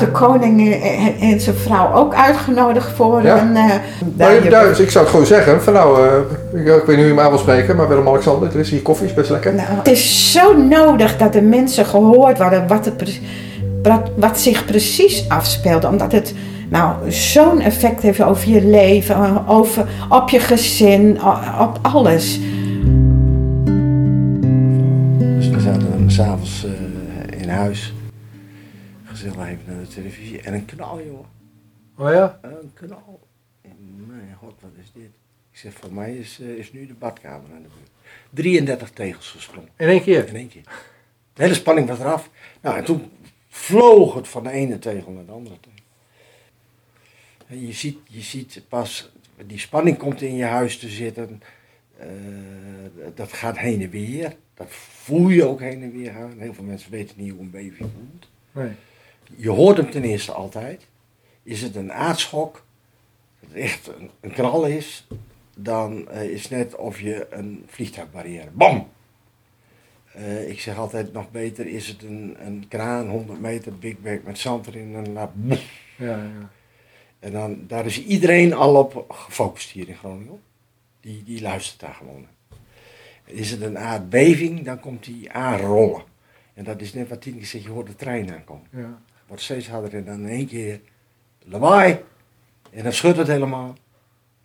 had 0.00 0.08
de 0.08 0.18
koning 0.18 0.74
en, 0.82 1.14
en 1.20 1.40
zijn 1.40 1.56
vrouw 1.56 1.94
ook 1.94 2.14
uitgenodigd 2.14 2.90
voor 2.92 3.22
Ja. 3.22 3.40
een... 3.42 3.56
eh, 3.56 3.74
nou, 4.50 4.68
dus 4.68 4.78
ik 4.80 4.90
zou 4.90 5.04
het 5.04 5.12
gewoon 5.12 5.26
zeggen, 5.26 5.62
van 5.62 5.72
nou, 5.72 6.06
eh, 6.08 6.60
ik, 6.60 6.66
ik 6.66 6.66
weet 6.66 6.86
niet 6.86 6.96
hoe 6.96 6.96
je 6.96 7.04
hem 7.04 7.20
aan 7.20 7.30
wil 7.30 7.38
spreken, 7.38 7.76
maar 7.76 7.88
Willem-Alexander, 7.88 8.48
er 8.48 8.58
is 8.58 8.70
hier 8.70 8.82
koffie, 8.82 9.06
is 9.06 9.14
best 9.14 9.30
lekker. 9.30 9.54
Nou, 9.54 9.68
het 9.68 9.88
is 9.88 10.32
zo 10.32 10.56
nodig 10.56 11.16
dat 11.16 11.32
de 11.32 11.42
mensen 11.42 11.86
gehoord 11.86 12.38
worden 12.38 12.66
wat, 12.68 12.84
het, 12.84 12.96
pre- 12.96 13.18
wat, 13.82 14.10
wat 14.16 14.40
zich 14.40 14.64
precies 14.64 15.28
afspeelt. 15.28 15.84
Omdat 15.84 16.12
het 16.12 16.34
nou, 16.68 16.94
zo'n 17.10 17.60
effect 17.60 18.02
heeft 18.02 18.22
over 18.22 18.48
je 18.48 18.64
leven, 18.64 19.46
over, 19.48 19.86
op 20.08 20.28
je 20.28 20.40
gezin, 20.40 21.18
op 21.60 21.78
alles. 21.82 22.40
Dus 25.18 25.48
we 25.48 25.60
zaten 25.60 25.86
dan 25.98 26.10
s'avonds 26.10 26.66
uh, 26.66 27.40
in 27.42 27.48
huis. 27.48 27.94
Gezellig 29.04 29.36
even 29.36 29.69
televisie. 29.90 30.40
En 30.40 30.54
een 30.54 30.64
knal, 30.64 31.02
jongen. 31.04 31.28
Oh 31.96 32.12
ja? 32.12 32.38
Een 32.42 32.72
knal. 32.74 33.28
En 33.60 34.06
Mijn 34.06 34.34
god, 34.38 34.54
wat 34.60 34.70
is 34.82 34.92
dit? 34.92 35.10
Ik 35.50 35.58
zeg, 35.58 35.72
voor 35.72 35.92
mij 35.92 36.16
is, 36.16 36.40
eh, 36.40 36.48
is 36.48 36.72
nu 36.72 36.86
de 36.86 36.94
badkamer 36.94 37.50
aan 37.54 37.62
de 37.62 37.68
beurt. 37.68 37.90
33 38.30 38.90
tegels 38.90 39.30
gesprongen. 39.30 39.68
In 39.76 39.88
één 39.88 40.02
keer? 40.02 40.28
In 40.28 40.36
één 40.36 40.48
keer. 40.48 40.62
De 41.32 41.42
hele 41.42 41.54
spanning 41.54 41.88
was 41.88 41.98
eraf. 41.98 42.30
Nou, 42.60 42.76
en 42.76 42.84
toen 42.84 43.10
vloog 43.48 44.14
het 44.14 44.28
van 44.28 44.42
de 44.42 44.50
ene 44.50 44.78
tegel 44.78 45.12
naar 45.12 45.24
de 45.24 45.32
andere 45.32 45.56
tegel. 45.60 45.78
En 47.46 47.66
je 47.66 47.72
ziet, 47.72 47.98
je 48.08 48.20
ziet 48.20 48.62
pas, 48.68 49.12
die 49.46 49.58
spanning 49.58 49.98
komt 49.98 50.22
in 50.22 50.36
je 50.36 50.44
huis 50.44 50.78
te 50.78 50.88
zitten. 50.88 51.42
Eh, 51.96 52.08
dat 53.14 53.32
gaat 53.32 53.58
heen 53.58 53.82
en 53.82 53.90
weer. 53.90 54.36
Dat 54.54 54.66
voel 54.70 55.28
je 55.28 55.44
ook 55.44 55.60
heen 55.60 55.82
en 55.82 55.92
weer 55.92 56.12
gaan. 56.12 56.38
Heel 56.38 56.54
veel 56.54 56.64
mensen 56.64 56.90
weten 56.90 57.16
niet 57.18 57.30
hoe 57.30 57.40
een 57.40 57.50
beving 57.50 57.90
voelt. 57.94 58.28
Nee. 58.52 58.72
Je 59.36 59.50
hoort 59.50 59.76
hem 59.76 59.90
ten 59.90 60.02
eerste 60.02 60.32
altijd. 60.32 60.86
Is 61.42 61.62
het 61.62 61.76
een 61.76 61.92
aardschok, 61.92 62.64
dat 63.40 63.50
het 63.50 63.58
echt 63.58 63.86
een, 63.86 64.10
een 64.20 64.32
knal 64.32 64.66
is, 64.66 65.06
dan 65.56 66.08
eh, 66.08 66.30
is 66.30 66.42
het 66.42 66.50
net 66.50 66.76
of 66.76 67.00
je 67.00 67.26
een 67.30 67.64
vliegtuigbarrière. 67.66 68.50
Bam! 68.50 68.88
Eh, 70.12 70.48
ik 70.48 70.60
zeg 70.60 70.78
altijd 70.78 71.12
nog 71.12 71.30
beter, 71.30 71.66
is 71.66 71.86
het 71.86 72.02
een, 72.02 72.36
een 72.38 72.64
kraan, 72.68 73.08
100 73.08 73.40
meter, 73.40 73.78
big 73.78 73.98
bag 73.98 74.18
met 74.24 74.38
zand 74.38 74.66
erin 74.66 74.94
en 74.94 75.12
laat. 75.12 75.30
Ja, 75.96 76.16
ja. 76.16 76.50
En 77.18 77.32
dan, 77.32 77.64
daar 77.66 77.86
is 77.86 78.04
iedereen 78.04 78.52
al 78.52 78.76
op 78.76 79.04
gefocust 79.08 79.70
hier 79.70 79.88
in 79.88 79.96
Groningen. 79.96 80.40
Die, 81.00 81.22
die 81.24 81.42
luistert 81.42 81.80
daar 81.80 81.94
gewoon 81.94 82.20
naar. 82.20 82.58
Is 83.24 83.50
het 83.50 83.60
een 83.60 83.78
aardbeving, 83.78 84.64
dan 84.64 84.80
komt 84.80 85.04
die 85.04 85.32
aanrollen. 85.32 86.02
En 86.54 86.64
dat 86.64 86.80
is 86.80 86.92
net 86.92 87.08
wat 87.08 87.20
Tineke 87.20 87.46
zegt, 87.46 87.64
je 87.64 87.70
hoort 87.70 87.86
de 87.86 87.96
trein 87.96 88.32
aankomen. 88.32 88.66
ja. 88.70 89.00
Wordt 89.30 89.44
steeds 89.44 89.68
harder 89.68 89.94
en 89.94 90.04
dan 90.04 90.20
in 90.20 90.28
één 90.28 90.46
keer 90.46 90.80
lawaai. 91.44 91.98
En 92.70 92.82
dan 92.82 92.92
schudt 92.92 93.16
het 93.16 93.26
helemaal. 93.26 93.74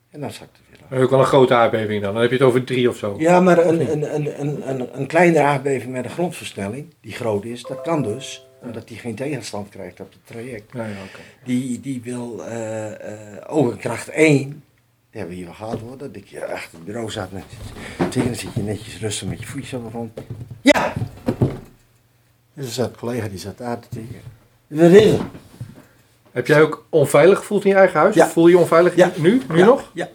En 0.10 0.20
dan 0.20 0.32
zakt 0.32 0.58
het 0.58 0.90
weer 0.90 1.02
ook 1.04 1.10
wel 1.10 1.20
een 1.20 1.26
grote 1.26 1.54
aardbeving 1.54 2.02
dan. 2.02 2.14
Dan 2.14 2.22
heb 2.22 2.32
je 2.32 2.38
het 2.38 2.46
over 2.46 2.64
drie 2.64 2.90
of 2.90 2.98
zo. 2.98 3.16
Ja, 3.18 3.40
maar 3.40 3.58
een, 3.58 3.92
een, 3.92 4.16
een, 4.16 4.42
een, 4.42 4.70
een, 4.70 5.00
een 5.00 5.08
kleine 5.08 5.42
aardbeving 5.42 5.92
met 5.92 6.06
een 6.06 6.12
grondversnelling, 6.12 6.94
die 7.02 7.12
groot 7.12 7.46
is, 7.46 7.64
dat 7.64 7.82
kan 7.82 8.04
dus. 8.04 8.48
Omdat 8.62 8.88
die 8.88 8.98
geen 8.98 9.16
tegenstand 9.16 9.70
krijgt 9.70 10.00
op 10.00 10.12
het 10.12 10.22
traject. 10.24 10.74
Ja, 10.74 10.86
ja, 10.86 10.92
oké. 10.92 11.20
Die, 11.44 11.80
die 11.80 12.02
wil 12.02 12.46
eh 12.46 12.92
eh 12.92 13.42
ook 13.48 13.72
een 13.72 13.78
kracht 13.78 14.10
1. 14.10 14.48
Die 14.48 14.58
hebben 15.10 15.30
we 15.30 15.36
hier 15.36 15.46
wel 15.46 15.54
gehad 15.54 15.80
hoor. 15.80 15.98
Dat 15.98 16.16
ik 16.16 16.42
achter 16.42 16.72
het 16.72 16.86
bureau 16.86 17.12
zat. 17.12 17.30
Tegen 18.10 18.26
dan 18.26 18.36
zit 18.36 18.54
je 18.54 18.62
netjes 18.62 19.00
rustig 19.00 19.28
met 19.28 19.40
je 19.40 19.46
voetjes 19.46 19.74
op 19.74 19.84
de 19.84 19.90
grond. 19.90 20.12
Ja! 20.62 20.94
Dus 22.54 22.66
er 22.66 22.72
zat 22.72 22.90
een 22.90 22.98
collega 22.98 23.28
die 23.28 23.40
zat 23.40 23.58
daar 23.58 23.80
te 23.80 23.88
tikken. 23.88 24.22
Is 24.76 25.04
het? 25.12 25.22
Heb 26.32 26.48
jij 26.48 26.62
ook 26.62 26.86
onveilig 26.90 27.38
gevoeld 27.38 27.64
in 27.64 27.70
je 27.70 27.76
eigen 27.76 28.00
huis? 28.00 28.16
Ja. 28.16 28.28
Voel 28.28 28.48
je 28.48 28.54
je 28.54 28.60
onveilig 28.60 28.96
Ja. 28.96 29.12
nu? 29.18 29.42
Nu 29.50 29.58
Ja, 29.58 29.66
nog? 29.66 29.92
Ja, 29.94 30.10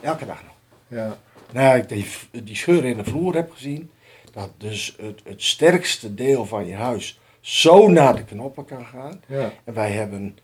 elke 0.00 0.26
dag 0.26 0.42
nog. 0.42 0.54
Ja. 0.98 1.16
Nou, 1.52 1.78
ik 1.78 1.88
die, 1.88 2.06
die 2.44 2.56
scheuren 2.56 2.90
in 2.90 2.96
de 2.96 3.04
vloer 3.04 3.34
heb 3.34 3.50
gezien. 3.52 3.90
Dat 4.32 4.50
dus 4.56 4.96
het, 5.00 5.20
het 5.24 5.42
sterkste 5.42 6.14
deel 6.14 6.46
van 6.46 6.66
je 6.66 6.74
huis 6.74 7.20
zo 7.40 7.88
naar 7.88 8.16
de 8.16 8.24
knoppen 8.24 8.64
kan 8.64 8.86
gaan. 8.86 9.20
ja. 9.26 9.52
En 9.64 9.74
wij 9.74 9.90
hebben, 9.90 10.38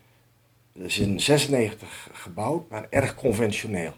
dat 0.73 0.85
is 0.85 0.99
in 0.99 1.19
96 1.19 2.07
gebouwd, 2.13 2.69
maar 2.69 2.87
erg 2.89 3.15
conventioneel. 3.15 3.93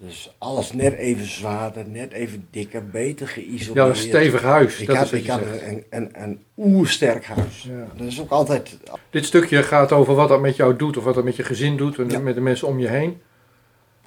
Dus 0.00 0.34
alles 0.38 0.72
net 0.72 0.92
even 0.94 1.26
zwaarder, 1.26 1.88
net 1.88 2.12
even 2.12 2.46
dikker, 2.50 2.86
beter 2.88 3.26
Ja, 3.26 3.32
geïsoleerd. 3.32 3.88
een 3.88 3.96
stevig 3.96 4.42
huis. 4.42 4.80
Ik 4.80 4.86
dat 4.86 4.96
had, 4.96 5.04
is 5.04 5.10
wat 5.10 5.20
ik 5.20 5.26
je 5.26 5.32
had 5.32 5.40
zegt. 5.52 5.62
een, 5.62 5.84
een, 5.90 6.10
een 6.22 6.42
oersterk 6.56 7.24
huis. 7.24 7.62
Ja. 7.62 7.86
Dat 7.96 8.06
is 8.06 8.20
ook 8.20 8.30
altijd 8.30 8.76
Dit 9.10 9.24
stukje 9.24 9.62
gaat 9.62 9.92
over 9.92 10.14
wat 10.14 10.28
dat 10.28 10.40
met 10.40 10.56
jou 10.56 10.76
doet 10.76 10.96
of 10.96 11.04
wat 11.04 11.14
dat 11.14 11.24
met 11.24 11.36
je 11.36 11.42
gezin 11.42 11.76
doet 11.76 11.98
en 11.98 12.08
Ja. 12.08 12.18
met 12.18 12.34
de 12.34 12.40
mensen 12.40 12.68
om 12.68 12.78
je 12.78 12.88
heen. 12.88 13.20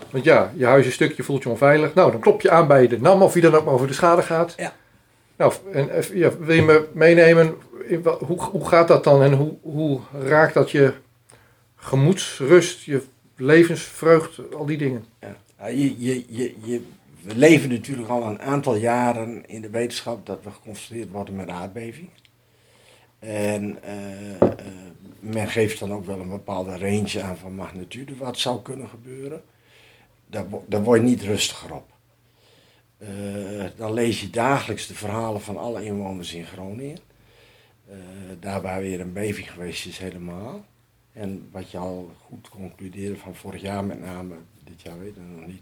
Want 0.09 0.23
ja, 0.23 0.51
je 0.55 0.65
huis 0.65 0.85
een 0.85 0.91
stukje 0.91 1.23
voelt 1.23 1.43
je 1.43 1.49
onveilig. 1.49 1.93
Nou, 1.93 2.11
dan 2.11 2.19
klop 2.21 2.41
je 2.41 2.49
aan 2.51 2.67
bij 2.67 2.87
de 2.87 3.01
NAM 3.01 3.21
of 3.21 3.33
wie 3.33 3.41
dan 3.41 3.55
ook 3.55 3.65
maar 3.65 3.73
over 3.73 3.87
de 3.87 3.93
schade 3.93 4.21
gaat. 4.21 4.53
Ja. 4.57 4.73
Nou, 5.37 5.53
en 5.73 5.89
eh, 5.89 6.03
ja, 6.13 6.37
wil 6.39 6.55
je 6.55 6.61
me 6.61 6.87
meenemen, 6.93 7.55
hoe, 8.25 8.41
hoe 8.41 8.67
gaat 8.67 8.87
dat 8.87 9.03
dan 9.03 9.23
en 9.23 9.33
hoe, 9.33 9.53
hoe 9.61 9.99
raakt 10.23 10.53
dat 10.53 10.71
je 10.71 10.93
gemoedsrust, 11.75 12.83
je 12.83 13.01
levensvreugd, 13.35 14.53
al 14.55 14.65
die 14.65 14.77
dingen? 14.77 15.05
Ja, 15.21 15.27
Ja, 15.27 15.35
je, 15.69 15.95
je, 15.99 16.25
je, 16.63 16.81
we 17.21 17.35
leven 17.35 17.69
natuurlijk 17.69 18.09
al 18.09 18.23
een 18.23 18.41
aantal 18.41 18.75
jaren 18.75 19.45
in 19.47 19.61
de 19.61 19.69
wetenschap 19.69 20.25
dat 20.25 20.43
we 20.43 20.51
geconfronteerd 20.51 21.11
worden 21.11 21.35
met 21.35 21.49
aardbeving. 21.49 22.09
En 23.19 23.83
eh, 23.83 24.41
eh, 24.41 24.47
men 25.19 25.47
geeft 25.47 25.79
dan 25.79 25.93
ook 25.93 26.05
wel 26.05 26.19
een 26.19 26.29
bepaalde 26.29 26.77
range 26.77 27.21
aan 27.21 27.37
van 27.37 27.55
magnitude 27.55 28.15
wat 28.15 28.37
zou 28.37 28.61
kunnen 28.61 28.89
gebeuren. 28.89 29.43
Daar, 30.27 30.45
daar 30.67 30.83
word 30.83 31.01
je 31.01 31.07
niet 31.07 31.21
rustiger 31.21 31.73
op. 31.73 31.89
Eh, 32.97 33.07
dan 33.75 33.93
lees 33.93 34.21
je 34.21 34.29
dagelijks 34.29 34.87
de 34.87 34.95
verhalen 34.95 35.41
van 35.41 35.57
alle 35.57 35.83
inwoners 35.83 36.33
in 36.33 36.45
Groningen. 36.45 36.97
Daar 38.39 38.61
waar 38.61 38.81
weer 38.81 38.99
een 38.99 39.13
beving 39.13 39.51
geweest 39.51 39.85
is 39.85 39.97
helemaal. 39.97 40.65
En 41.13 41.49
wat 41.51 41.71
je 41.71 41.77
al 41.77 42.11
goed 42.25 42.49
concludeerde 42.49 43.17
van 43.17 43.35
vorig 43.35 43.61
jaar 43.61 43.83
met 43.83 43.99
name, 43.99 44.35
dit 44.71 44.81
jaar 44.81 44.99
weet 44.99 45.15
ik 45.15 45.21
nog 45.35 45.47
niet. 45.47 45.61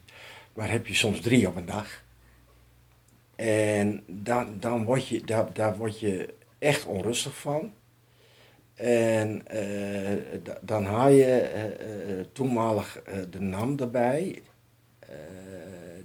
Maar 0.53 0.71
heb 0.71 0.87
je 0.87 0.93
soms 0.93 1.19
drie 1.19 1.47
op 1.47 1.55
een 1.55 1.65
dag. 1.65 2.03
En 3.35 4.03
dan, 4.07 4.59
dan 4.59 4.83
word 4.83 5.07
je, 5.07 5.21
daar, 5.25 5.53
daar 5.53 5.77
word 5.77 5.99
je 5.99 6.33
echt 6.59 6.85
onrustig 6.85 7.37
van. 7.37 7.73
En 8.73 9.47
eh, 9.47 10.17
da- 10.43 10.59
dan 10.61 10.85
haal 10.85 11.09
je 11.09 11.25
eh, 11.39 12.25
toenmalig 12.31 13.01
de 13.29 13.39
NAM 13.39 13.79
erbij, 13.79 14.41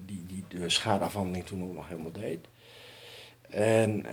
die, 0.06 0.24
die 0.26 0.44
de 0.48 0.68
schadeafhandeling 0.70 1.44
toen 1.46 1.62
ook 1.62 1.74
nog 1.74 1.88
helemaal 1.88 2.12
deed. 2.12 2.38
En 3.50 4.04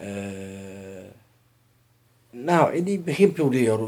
nou, 2.30 2.74
in 2.74 2.84
die 2.84 3.00
beginperiode 3.00 3.88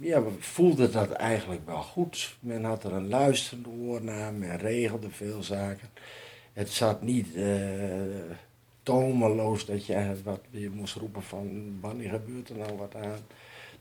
ja, 0.00 0.22
we 0.22 0.30
voelden 0.38 0.92
dat 0.92 1.10
eigenlijk 1.10 1.66
wel 1.66 1.82
goed. 1.82 2.36
Men 2.40 2.64
had 2.64 2.84
er 2.84 2.92
een 2.92 3.08
luisterende 3.08 3.68
oor 3.68 4.02
naar, 4.02 4.32
men 4.32 4.58
regelde 4.58 5.10
veel 5.10 5.42
zaken. 5.42 5.88
Het 6.52 6.70
zat 6.70 7.02
niet 7.02 7.26
tomeloos 8.82 9.66
dat 9.66 9.86
je 9.86 10.14
wat 10.24 10.40
weer 10.50 10.70
moest 10.70 10.94
roepen 10.94 11.22
van 11.22 11.78
wanneer 11.80 12.10
gebeurt 12.10 12.48
er 12.48 12.56
nou 12.56 12.76
wat 12.76 12.94
aan. 12.94 13.18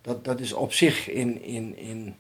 Dat, 0.02 0.26
dat 0.26 0.40
is 0.40 0.54
op 0.54 0.74
zich 0.74 1.10
in, 1.10 1.42
in, 1.42 1.78
in, 1.78 2.16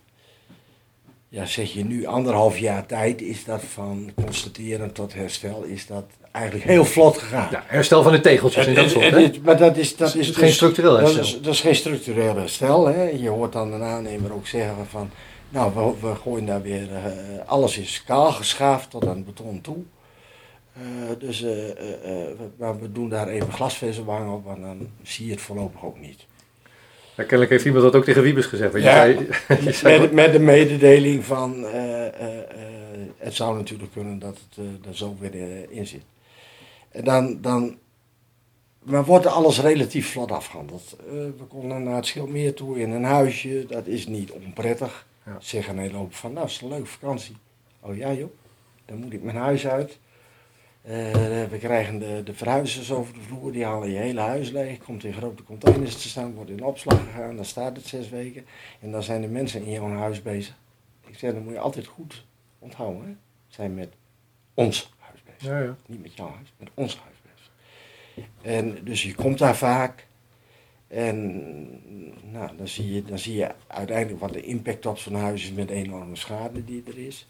ja 1.29 1.45
zeg 1.45 1.73
je 1.73 1.85
nu 1.85 2.05
anderhalf 2.05 2.57
jaar 2.57 2.85
tijd, 2.85 3.21
is 3.21 3.43
dat 3.45 3.63
van 3.63 4.11
constateren 4.15 4.91
tot 4.91 5.13
herstel, 5.13 5.63
is 5.63 5.87
dat 5.87 6.05
eigenlijk 6.31 6.65
heel 6.65 6.85
vlot 6.85 7.17
gegaan. 7.17 7.47
Ja, 7.51 7.63
herstel 7.65 8.03
van 8.03 8.11
de 8.11 8.19
tegeltjes 8.19 8.65
en 8.65 8.73
dat 8.73 8.89
soort. 8.89 9.11
Hè? 9.11 9.31
maar 9.43 9.57
dat 9.57 9.77
is, 9.77 9.95
dat 9.95 10.15
is 10.15 10.29
geen 10.29 10.51
structureel 10.51 10.91
dat 10.91 11.01
herstel. 11.01 11.23
is, 11.23 11.41
dat 11.41 11.53
is 11.53 11.61
geen 11.61 11.75
structureel 11.75 12.35
herstel. 12.35 12.87
Hè. 12.87 13.03
Je 13.03 13.29
hoort 13.29 13.53
dan 13.53 13.71
de 13.71 13.77
aannemer 13.77 14.33
ook 14.33 14.47
zeggen 14.47 14.87
van, 14.89 15.09
nou 15.49 15.73
we, 15.73 16.07
we 16.07 16.15
gooien 16.15 16.45
daar 16.45 16.61
weer, 16.61 16.95
eh, 16.95 17.11
alles 17.45 17.77
is 17.77 18.03
kaal 18.03 18.31
geschaafd 18.31 18.89
tot 18.89 19.07
aan 19.07 19.15
het 19.15 19.25
beton 19.25 19.61
toe. 19.61 19.77
Eh, 20.73 20.81
dus 21.19 21.41
eh, 21.41 21.49
we, 21.49 22.49
maar 22.57 22.79
we 22.79 22.91
doen 22.91 23.09
daar 23.09 23.27
even 23.27 23.53
glasvezelwang 23.53 24.31
op 24.31 24.47
en 24.55 24.61
dan 24.61 24.89
zie 25.03 25.25
je 25.25 25.31
het 25.31 25.41
voorlopig 25.41 25.83
ook 25.83 25.99
niet. 25.99 26.26
Ja, 27.17 27.23
kennelijk 27.23 27.49
heeft 27.49 27.65
iemand 27.65 27.83
dat 27.83 27.95
ook 27.95 28.03
tegen 28.03 28.21
Wiebes 28.21 28.45
gezegd. 28.45 28.71
Want 28.71 28.83
je 28.83 28.89
Ja. 28.89 28.95
zei, 29.03 29.27
je 29.65 29.71
zei 29.71 29.99
Met, 29.99 30.11
met 30.11 30.31
de 30.31 30.39
mededeling 30.39 31.25
van, 31.25 31.65
eh, 31.65 32.07
eh, 32.07 32.37
eh, 32.39 32.45
het 33.17 33.33
zou 33.33 33.57
natuurlijk 33.57 33.91
kunnen 33.91 34.19
dat 34.19 34.37
het 34.49 34.65
eh, 34.83 34.89
er 34.89 34.97
zo 34.97 35.15
weer 35.19 35.65
in 35.71 35.87
zit. 35.87 36.01
En 36.91 37.03
dan, 37.03 37.41
dan 37.41 37.77
maar 38.83 39.05
wordt 39.05 39.25
alles 39.25 39.61
relatief 39.61 40.11
vlot 40.11 40.31
afgehandeld. 40.31 40.95
Eh, 40.99 41.13
we 41.13 41.43
konden 41.47 41.83
naar 41.83 41.95
het 41.95 42.05
Schilmeer 42.05 42.53
toe 42.53 42.79
in 42.79 42.91
een 42.91 43.03
huisje, 43.03 43.65
dat 43.67 43.87
is 43.87 44.07
niet 44.07 44.31
onprettig. 44.31 45.05
Ja. 45.25 45.37
Zeggen 45.39 45.73
een 45.73 45.81
hele 45.81 45.97
hoop 45.97 46.13
van, 46.15 46.33
nou, 46.33 46.45
is 46.45 46.53
het 46.53 46.61
een 46.61 46.69
leuke 46.69 46.85
vakantie. 46.85 47.35
Oh 47.79 47.97
ja 47.97 48.13
joh, 48.13 48.29
dan 48.85 48.97
moet 48.97 49.13
ik 49.13 49.23
mijn 49.23 49.37
huis 49.37 49.67
uit. 49.67 49.97
Eh, 50.87 51.43
we 51.43 51.57
krijgen 51.59 51.99
de, 51.99 52.21
de 52.23 52.33
verhuizers 52.33 52.91
over 52.91 53.13
de 53.13 53.19
vloer, 53.19 53.51
die 53.51 53.65
halen 53.65 53.89
je 53.89 53.97
hele 53.97 54.19
huis 54.19 54.49
leeg. 54.49 54.77
Komt 54.77 55.03
in 55.03 55.13
grote 55.13 55.43
containers 55.43 56.01
te 56.01 56.09
staan, 56.09 56.33
wordt 56.33 56.49
in 56.49 56.63
opslag 56.63 57.03
gegaan, 57.03 57.35
dan 57.35 57.45
staat 57.45 57.75
het 57.75 57.85
zes 57.85 58.09
weken. 58.09 58.45
En 58.79 58.91
dan 58.91 59.03
zijn 59.03 59.21
de 59.21 59.27
mensen 59.27 59.63
in 59.63 59.71
jouw 59.71 59.89
huis 59.89 60.21
bezig. 60.21 60.57
Ik 61.07 61.17
zeg, 61.17 61.33
dan 61.33 61.43
moet 61.43 61.53
je 61.53 61.59
altijd 61.59 61.85
goed 61.85 62.25
onthouden. 62.59 63.05
Hè? 63.05 63.15
Zijn 63.47 63.73
met 63.73 63.93
ons 64.53 64.93
huis 64.99 65.23
bezig. 65.23 65.41
Ja, 65.41 65.59
ja. 65.59 65.75
Niet 65.85 66.01
met 66.01 66.13
jouw 66.13 66.29
huis, 66.29 66.53
met 66.57 66.69
ons 66.73 66.97
huis 67.03 67.15
bezig. 67.21 67.51
En 68.41 68.83
dus 68.83 69.03
je 69.03 69.15
komt 69.15 69.37
daar 69.37 69.55
vaak. 69.55 70.07
En 70.87 71.31
nou, 72.31 72.57
dan, 72.57 72.67
zie 72.67 72.93
je, 72.93 73.03
dan 73.03 73.19
zie 73.19 73.35
je 73.35 73.51
uiteindelijk 73.67 74.19
wat 74.19 74.33
de 74.33 74.41
impact 74.41 74.85
op 74.85 74.97
zo'n 74.97 75.15
huis 75.15 75.43
is 75.43 75.51
met 75.51 75.67
de 75.67 75.73
enorme 75.73 76.15
schade 76.15 76.65
die 76.65 76.83
er 76.87 76.97
is. 76.97 77.27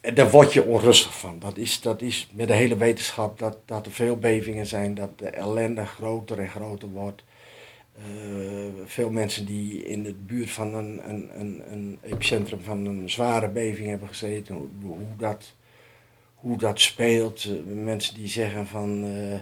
Daar 0.00 0.30
word 0.30 0.52
je 0.52 0.64
onrustig 0.64 1.18
van. 1.18 1.38
Dat 1.38 1.56
is, 1.56 1.80
dat 1.80 2.02
is 2.02 2.28
met 2.32 2.48
de 2.48 2.54
hele 2.54 2.76
wetenschap 2.76 3.38
dat, 3.38 3.58
dat 3.64 3.86
er 3.86 3.92
veel 3.92 4.16
bevingen 4.16 4.66
zijn, 4.66 4.94
dat 4.94 5.18
de 5.18 5.28
ellende 5.28 5.86
groter 5.86 6.38
en 6.38 6.48
groter 6.48 6.88
wordt. 6.88 7.22
Eh, 7.96 8.04
veel 8.84 9.10
mensen 9.10 9.46
die 9.46 9.84
in 9.84 10.02
de 10.02 10.14
buurt 10.14 10.50
van 10.50 10.74
een, 10.74 11.00
een, 11.08 11.30
een, 11.40 11.62
een 11.70 11.98
epicentrum 12.02 12.60
van 12.60 12.86
een 12.86 13.10
zware 13.10 13.48
beving 13.48 13.88
hebben 13.88 14.08
gezeten, 14.08 14.54
hoe, 14.54 14.68
hoe 14.80 15.16
dat, 15.16 15.54
hoe 16.34 16.58
dat 16.58 16.80
speelt. 16.80 17.44
Eh, 17.44 17.74
mensen 17.74 18.14
die 18.14 18.28
zeggen 18.28 18.66
van, 18.66 19.04
eh, 19.04 19.38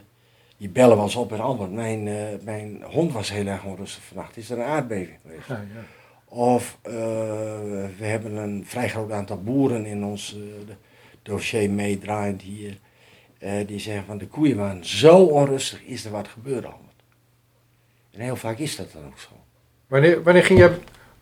die 0.56 0.69
bellen 0.69 0.99
eens 0.99 1.17
op 1.17 1.32
en 1.32 1.41
Albert, 1.41 1.73
mijn, 1.73 2.02
mijn 2.44 2.82
hond 2.82 3.12
was 3.12 3.31
heel 3.31 3.47
erg 3.47 3.64
onrustig 3.64 4.02
vannacht. 4.02 4.37
Is 4.37 4.50
er 4.50 4.59
een 4.59 4.64
aardbeving 4.64 5.19
geweest? 5.23 5.49
Ja, 5.49 5.64
ja. 5.75 5.95
Of 6.28 6.78
eh, 6.82 6.93
we 7.99 8.05
hebben 8.05 8.37
een 8.37 8.64
vrij 8.67 8.88
groot 8.88 9.11
aantal 9.11 9.43
boeren 9.43 9.87
in 9.87 10.05
ons 10.05 10.37
eh, 10.37 10.75
dossier 11.23 11.70
meedraaiend 11.70 12.43
hier. 12.43 12.78
eh, 13.38 13.67
die 13.67 13.78
zeggen 13.78 14.05
van 14.05 14.19
de 14.19 14.26
koeien 14.26 14.56
waren 14.56 14.84
zo 14.84 15.17
onrustig, 15.17 15.82
is 15.84 16.05
er 16.05 16.11
wat 16.11 16.28
gebeurd 16.28 16.64
al. 16.64 16.81
En 18.12 18.20
heel 18.20 18.37
vaak 18.37 18.58
is 18.58 18.76
dat 18.76 18.93
dan 18.93 19.06
ook 19.06 19.19
zo. 19.19 19.28
Wanneer, 19.87 20.23
wanneer 20.23 20.44
ging 20.44 20.58
jij... 20.58 20.78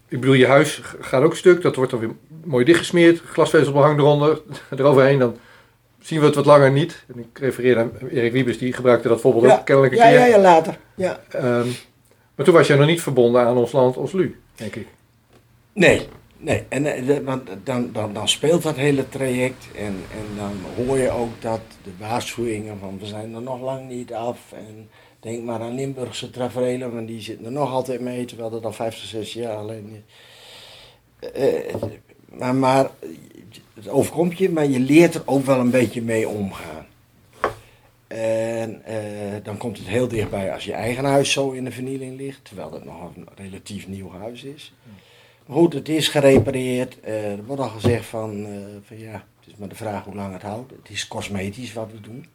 Ik 0.09 0.21
bedoel, 0.21 0.35
je 0.35 0.47
huis 0.47 0.81
gaat 1.01 1.23
ook 1.23 1.37
stuk. 1.37 1.63
Dat 1.63 1.77
wordt 1.77 1.91
dan 1.91 2.01
weer 2.01 2.11
mooi 2.45 2.65
dichtgesmeerd. 2.65 3.21
Glasvezelbehang 3.21 3.99
eronder, 3.99 4.41
eroverheen. 4.77 5.19
Dan 5.19 5.37
zien 6.01 6.21
we 6.21 6.27
het 6.27 6.35
wat 6.35 6.47
langer 6.47 6.73
niet. 6.73 7.05
En 7.15 7.19
ik 7.19 7.39
refereer 7.39 7.79
aan 7.79 7.93
Erik 8.11 8.33
Wiebes. 8.33 8.59
Die 8.59 8.73
gebruikte 8.73 9.09
dat 9.09 9.21
voorbeeld 9.21 9.53
ook 9.53 9.65
kennelijk 9.65 9.93
een 9.93 9.99
ja, 9.99 10.09
keer. 10.09 10.19
ja, 10.19 10.27
ja, 10.27 10.39
later. 10.39 10.79
Ja. 10.95 11.21
Ehm, 11.31 11.69
maar 12.35 12.45
toen 12.45 12.55
was 12.55 12.67
jij 12.67 12.77
nog 12.77 12.87
niet 12.87 13.03
verbonden 13.03 13.47
aan 13.47 13.57
ons 13.57 13.73
land, 13.73 13.97
ons 13.97 14.13
lu, 14.13 14.41
denk 14.55 14.75
ik. 14.75 14.87
Nee, 15.75 16.07
nee. 16.37 16.65
En, 16.69 16.87
eh, 16.87 17.19
want 17.19 17.49
dan, 17.65 17.93
dan, 17.93 18.13
dan 18.13 18.29
speelt 18.29 18.63
dat 18.63 18.77
hele 18.77 19.09
traject 19.09 19.67
en, 19.77 19.97
en 20.13 20.37
dan 20.37 20.53
hoor 20.77 20.99
je 20.99 21.11
ook 21.11 21.43
dat 21.43 21.61
de 21.83 21.91
waarschuwingen 21.99 22.79
van 22.79 22.99
we 22.99 23.07
zijn 23.07 23.35
er 23.35 23.43
nog 23.43 23.61
lang 23.61 23.89
niet 23.89 24.13
af. 24.13 24.39
En 24.53 24.89
denk 25.21 25.45
maar 25.45 25.61
aan 25.61 25.75
Limburgse 25.75 26.31
tafereelen, 26.31 26.95
want 26.95 27.07
die 27.07 27.21
zitten 27.21 27.47
er 27.47 27.53
nog 27.53 27.71
altijd 27.71 28.01
mee, 28.01 28.25
terwijl 28.25 28.51
dat 28.51 28.65
al 28.65 28.73
50, 28.73 29.05
60 29.09 29.43
jaar 29.43 29.57
alleen 29.57 30.05
eh, 31.19 31.75
maar, 32.27 32.55
maar 32.55 32.91
het 33.75 33.89
overkomt 33.89 34.39
je, 34.39 34.51
maar 34.51 34.67
je 34.67 34.81
leert 34.81 35.15
er 35.15 35.23
ook 35.25 35.45
wel 35.45 35.59
een 35.59 35.71
beetje 35.71 36.03
mee 36.03 36.29
omgaan. 36.29 36.87
En 38.07 38.83
dan 39.43 39.57
komt 39.57 39.79
het 39.79 39.87
heel 39.87 40.09
dichtbij 40.09 40.53
als 40.53 40.65
je 40.65 40.73
eigen 40.73 41.05
huis 41.05 41.33
zo 41.33 41.51
in 41.51 41.65
de 41.65 41.71
vernieling 41.71 42.17
ligt, 42.17 42.45
terwijl 42.45 42.73
het 42.73 42.85
nog 42.85 43.17
een 43.17 43.29
relatief 43.37 43.89
nieuw 43.89 44.11
huis 44.11 44.45
is. 44.45 44.73
Maar 45.47 45.57
goed, 45.57 45.73
het 45.73 45.89
is 45.89 46.09
gerepareerd. 46.09 46.97
Eh, 47.01 47.15
er 47.33 47.45
wordt 47.47 47.63
al 47.63 47.69
gezegd 47.69 48.07
van, 48.07 48.31
eh, 48.45 48.51
van 48.87 48.99
ja, 48.99 49.13
het 49.13 49.47
is 49.49 49.53
maar 49.59 49.69
de 49.69 49.75
vraag 49.75 50.05
hoe 50.05 50.15
lang 50.15 50.33
het 50.33 50.43
houdt. 50.43 50.71
Het 50.83 50.91
is 50.93 51.09
cosmetisch 51.09 51.73
wat 51.73 51.89
we 51.93 52.01
doen. 52.01 52.27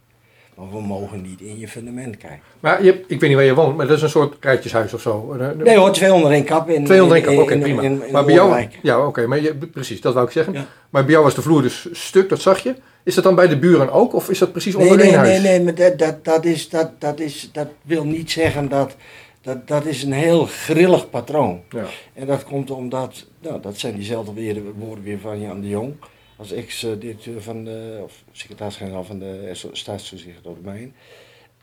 Maar 0.55 0.69
we 0.71 0.81
mogen 0.81 1.21
niet 1.21 1.41
in 1.41 1.59
je 1.59 1.67
fundament 1.67 2.17
kijken. 2.17 2.39
Maar 2.59 2.83
je 2.83 2.91
ik 3.07 3.19
weet 3.19 3.21
niet 3.21 3.33
waar 3.33 3.43
je 3.43 3.53
woont, 3.53 3.77
maar 3.77 3.87
dat 3.87 3.97
is 3.97 4.03
een 4.03 4.09
soort 4.09 4.35
rijtjeshuis 4.39 4.93
of 4.93 5.01
zo. 5.01 5.35
Een- 5.39 5.57
Nee 5.57 5.77
hoor, 5.77 5.91
201 5.91 6.43
kap 6.43 6.69
in 6.69 6.85
200 6.85 7.25
in- 7.25 7.39
oké, 7.39 7.53
in- 7.53 7.59
prima. 7.59 7.81
in- 7.81 8.03
in 8.05 8.11
maar 8.11 8.25
bij 8.25 8.33
jou, 8.33 8.67
ja, 8.81 9.05
oké, 9.05 9.27
maar 9.27 9.39
je, 9.41 9.55
precies, 9.55 10.01
dat 10.01 10.13
wou 10.13 10.25
ik 10.25 10.31
zeggen. 10.31 10.53
Ja. 10.53 10.65
Maar 10.89 11.01
bij 11.03 11.11
jou 11.11 11.23
was 11.23 11.35
de 11.35 11.41
vloer 11.41 11.61
dus 11.61 11.87
stuk, 11.91 12.29
dat 12.29 12.41
zag 12.41 12.59
je. 12.59 12.75
Is 13.03 13.15
dat 13.15 13.23
dan 13.23 13.35
bij 13.35 13.47
de 13.47 13.57
buren 13.59 13.91
ook, 13.91 14.13
of 14.13 14.29
is 14.29 14.39
dat 14.39 14.51
precies 14.51 14.75
Nee, 14.75 14.83
onder 14.83 14.97
nee, 14.97 15.07
nee, 15.07 15.17
huis? 15.17 15.41
nee, 15.41 15.61
maar 15.63 15.75
dat, 15.75 15.97
dat, 15.99 16.25
dat, 16.25 16.45
is, 16.45 16.69
dat, 16.69 16.91
dat, 17.01 17.19
is, 17.19 17.49
dat 17.53 17.67
wil 17.81 18.03
niet 18.05 18.31
zeggen 18.31 18.69
dat, 18.69 18.95
dat, 19.41 19.67
dat 19.67 19.85
is 19.85 20.03
een 20.03 20.11
heel 20.11 20.45
grillig 20.45 21.09
patroon. 21.09 21.61
Ja. 21.69 21.85
En 22.13 22.25
dat 22.27 22.43
komt 22.43 22.71
omdat, 22.71 23.25
nou, 23.39 23.61
dat 23.61 23.77
zijn 23.77 23.95
diezelfde 23.95 24.33
weer- 24.33 24.73
woorden 24.73 25.03
weer 25.03 25.19
van 25.19 25.41
Jan 25.41 25.61
de 25.61 25.67
Jong, 25.69 25.93
als 26.35 26.51
ex-directeur 26.51 27.41
van 27.41 27.63
de, 27.63 27.99
of 28.03 28.23
secretaris-generaal 28.31 29.03
van 29.03 29.19
de 29.19 29.51
staatstoezicht 29.71 30.43
door 30.43 30.55
de 30.55 30.61
Mijn. 30.61 30.95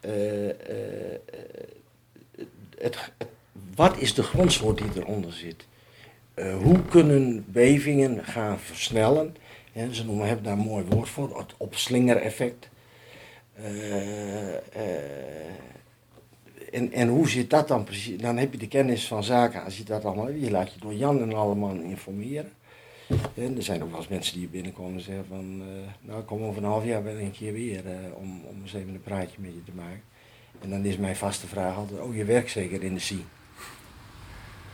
Eh, 0.00 0.48
eh, 0.48 0.54
het, 2.78 2.96
het- 3.18 3.28
wat 3.74 3.98
is 3.98 4.14
de 4.14 4.22
grondsoort 4.22 4.78
die 4.78 4.86
eronder 5.02 5.32
zit? 5.32 5.66
Eh, 6.34 6.56
hoe 6.56 6.82
kunnen 6.82 7.44
bevingen 7.48 8.24
gaan 8.24 8.58
versnellen? 8.58 9.36
Hè, 9.72 9.94
ze 9.94 10.04
noemen, 10.04 10.26
hebben 10.26 10.44
daar 10.44 10.52
een 10.52 10.58
mooi 10.58 10.84
woord 10.88 11.08
voor, 11.08 11.38
het 11.38 11.54
opslingereffect. 11.56 12.68
Eh, 13.54 14.54
en, 16.72 16.92
en 16.92 17.08
hoe 17.08 17.28
zit 17.28 17.50
dat 17.50 17.68
dan 17.68 17.84
precies? 17.84 18.18
Dan 18.20 18.36
heb 18.36 18.52
je 18.52 18.58
de 18.58 18.68
kennis 18.68 19.06
van 19.06 19.24
zaken, 19.24 19.64
als 19.64 19.76
je 19.78 19.84
dat 19.84 20.04
allemaal 20.04 20.26
hebt. 20.26 20.40
Je 20.40 20.50
laat 20.50 20.72
je 20.72 20.80
door 20.80 20.94
Jan 20.94 21.20
en 21.20 21.34
allemaal 21.34 21.74
informeren. 21.74 22.50
En 23.34 23.56
er 23.56 23.62
zijn 23.62 23.82
ook 23.82 23.90
wel 23.90 23.98
eens 23.98 24.08
mensen 24.08 24.38
die 24.38 24.48
binnenkomen 24.48 24.94
en 24.94 25.00
zeggen 25.00 25.24
van, 25.28 25.62
eh, 25.62 26.08
nou 26.08 26.22
kom 26.22 26.42
over 26.42 26.62
een 26.62 26.68
half 26.68 26.84
jaar 26.84 27.04
wel 27.04 27.18
een 27.18 27.30
keer 27.30 27.52
weer 27.52 27.86
eh, 27.86 27.92
om, 28.14 28.40
om 28.44 28.60
eens 28.62 28.74
even 28.74 28.94
een 28.94 29.02
praatje 29.02 29.36
met 29.40 29.50
je 29.54 29.62
te 29.64 29.72
maken. 29.74 30.00
En 30.60 30.70
dan 30.70 30.84
is 30.84 30.96
mijn 30.96 31.16
vaste 31.16 31.46
vraag 31.46 31.76
altijd, 31.76 32.00
oh 32.00 32.16
je 32.16 32.24
werkt 32.24 32.50
zeker 32.50 32.82
in 32.82 32.94
de 32.94 33.00
SIE. 33.00 33.24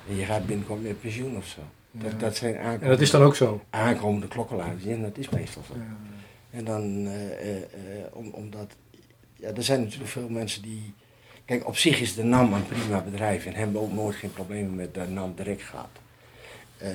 En 0.09 0.17
je 0.17 0.25
gaat 0.25 0.47
binnenkort 0.47 0.83
met 0.83 1.01
pensioen 1.01 1.37
of 1.37 1.47
zo. 1.47 1.61
Dat, 1.91 2.11
Ja. 2.13 2.19
dat 2.19 2.37
zijn 2.37 2.55
En 2.55 2.61
aankomende, 2.61 2.89
dat 2.89 3.01
is 3.01 3.11
dan 3.11 3.23
ook 3.23 3.37
zo. 3.37 3.61
aankomende 3.71 4.29
klokkenluiders. 4.29 4.85
En 4.85 5.03
dat 5.03 5.19
is 5.19 5.29
meestal 5.29 5.63
zo. 5.69 5.75
Ja. 5.75 5.97
En 6.51 6.65
dan, 6.65 7.07
eh, 7.07 7.57
om, 8.13 8.29
omdat, 8.31 8.77
ja, 9.37 9.49
er 9.55 9.63
zijn 9.63 9.81
natuurlijk 9.83 10.11
veel 10.11 10.29
mensen 10.29 10.63
die, 10.63 10.95
kijk, 11.45 11.67
op 11.67 11.77
zich 11.77 12.01
is 12.01 12.15
de 12.15 12.23
NAM 12.23 12.53
een 12.53 12.67
prima 12.67 13.01
bedrijf 13.01 13.47
en 13.47 13.55
hebben 13.55 13.81
ook 13.81 13.93
nooit 13.93 14.17
geen 14.17 14.33
problemen 14.33 14.75
met 14.75 14.95
de 14.95 15.09
NAM 15.09 15.35
direct 15.35 15.63
gaat. 15.63 15.99
Eh, 16.77 16.89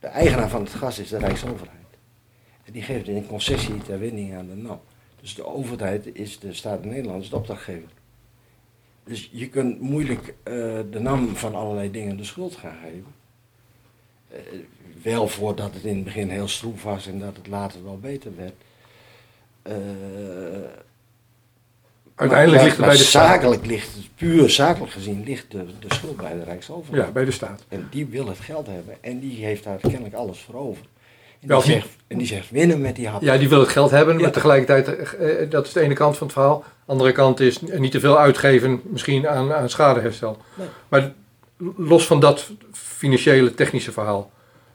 de 0.00 0.06
eigenaar 0.06 0.48
van 0.48 0.60
het 0.60 0.72
gas 0.72 0.98
is 0.98 1.08
de 1.08 1.18
Rijksoverheid. 1.18 1.78
En 2.64 2.72
die 2.72 2.82
geeft 2.82 3.08
een 3.08 3.26
concessie 3.26 3.78
ter 3.78 3.98
winning 3.98 4.34
aan 4.34 4.46
de 4.46 4.54
NAM. 4.54 4.80
Dus 5.20 5.34
de 5.34 5.46
overheid 5.46 6.16
is 6.16 6.38
de 6.38 6.52
staat 6.52 6.84
Nederland 6.84 7.22
is 7.22 7.30
de 7.30 7.36
opdrachtgever. 7.36 7.88
Dus 9.04 9.28
je 9.32 9.48
kunt 9.48 9.80
moeilijk 9.80 10.34
eh, 10.42 10.54
de 10.90 11.00
NAM 11.00 11.36
van 11.36 11.54
allerlei 11.54 11.90
dingen 11.90 12.16
de 12.16 12.24
schuld 12.24 12.56
gaan 12.56 12.76
geven. 12.82 13.14
Eh, 14.28 14.38
wel 15.02 15.28
voordat 15.28 15.74
het 15.74 15.84
in 15.84 15.94
het 15.94 16.04
begin 16.04 16.28
heel 16.28 16.48
stroef 16.48 16.82
was 16.82 17.06
en 17.06 17.18
dat 17.18 17.36
het 17.36 17.46
later 17.46 17.84
wel 17.84 17.98
beter 17.98 18.36
werd. 18.36 18.54
Eh, 19.62 19.74
Uiteindelijk 22.14 22.56
maar- 22.62 22.64
ligt 22.64 22.76
het 22.76 22.86
bij 22.86 22.96
de 22.96 23.02
staat. 23.04 23.30
zakelijk 23.30 23.66
ligt 23.66 23.94
het, 23.94 24.08
puur 24.14 24.50
zakelijk 24.50 24.92
gezien, 24.92 25.24
ligt 25.24 25.50
de, 25.50 25.64
de 25.78 25.94
schuld 25.94 26.16
bij 26.16 26.32
de 26.32 26.44
Rijksoverheid. 26.44 27.06
Ja, 27.06 27.12
bij 27.12 27.24
de 27.24 27.30
staat. 27.30 27.64
En 27.68 27.86
die 27.90 28.06
wil 28.06 28.26
het 28.28 28.40
geld 28.40 28.66
hebben 28.66 28.94
en 29.00 29.20
die 29.20 29.44
heeft 29.44 29.64
daar 29.64 29.78
kennelijk 29.80 30.14
alles 30.14 30.40
voor 30.40 30.54
over. 30.60 30.82
En 31.40 31.48
Wel 31.48 31.62
die, 31.62 31.72
zegt, 31.72 31.88
en 32.06 32.18
die 32.18 32.26
zegt 32.26 32.50
winnen 32.50 32.80
met 32.80 32.96
die 32.96 33.08
hap. 33.08 33.22
Ja, 33.22 33.36
die 33.36 33.48
wil 33.48 33.60
het 33.60 33.68
geld 33.68 33.90
hebben, 33.90 34.20
maar 34.20 34.30
tegelijkertijd, 34.32 35.14
eh, 35.14 35.50
dat 35.50 35.66
is 35.66 35.72
de 35.72 35.80
ene 35.80 35.94
kant 35.94 36.16
van 36.16 36.26
het 36.26 36.36
verhaal. 36.36 36.64
De 36.86 36.92
andere 36.92 37.12
kant 37.12 37.40
is 37.40 37.60
niet 37.60 37.90
te 37.92 38.00
veel 38.00 38.18
uitgeven, 38.18 38.80
misschien 38.84 39.28
aan, 39.28 39.52
aan 39.52 39.70
schadeherstel. 39.70 40.36
Nee. 40.54 40.66
Maar 40.88 41.12
los 41.76 42.06
van 42.06 42.20
dat 42.20 42.50
financiële, 42.72 43.54
technische 43.54 43.92
verhaal. 43.92 44.30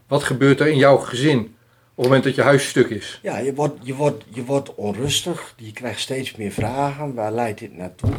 Wat 0.07 0.23
gebeurt 0.23 0.59
er 0.59 0.67
in 0.67 0.77
jouw 0.77 0.97
gezin 0.97 1.55
het 1.99 2.07
moment 2.07 2.23
dat 2.23 2.35
je 2.35 2.41
huis 2.41 2.67
stuk 2.67 2.89
is? 2.89 3.19
Ja, 3.23 3.37
je 3.37 3.53
wordt, 3.53 3.79
je, 3.81 3.95
wordt, 3.95 4.23
je 4.29 4.45
wordt 4.45 4.75
onrustig, 4.75 5.53
je 5.57 5.71
krijgt 5.71 5.99
steeds 5.99 6.35
meer 6.35 6.51
vragen, 6.51 7.13
waar 7.13 7.31
leidt 7.31 7.59
dit 7.59 7.77
naartoe? 7.77 8.11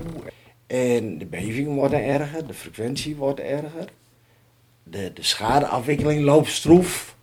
En 0.67 1.19
de 1.19 1.27
bevingen 1.27 1.75
worden 1.75 2.05
erger, 2.05 2.47
de 2.47 2.55
frequentie 2.55 3.17
wordt 3.17 3.41
erger, 3.41 3.89
de, 4.83 5.13
de 5.13 5.23
schadeafwikkeling 5.23 6.25
loopt 6.25 6.51
stroef. 6.51 7.17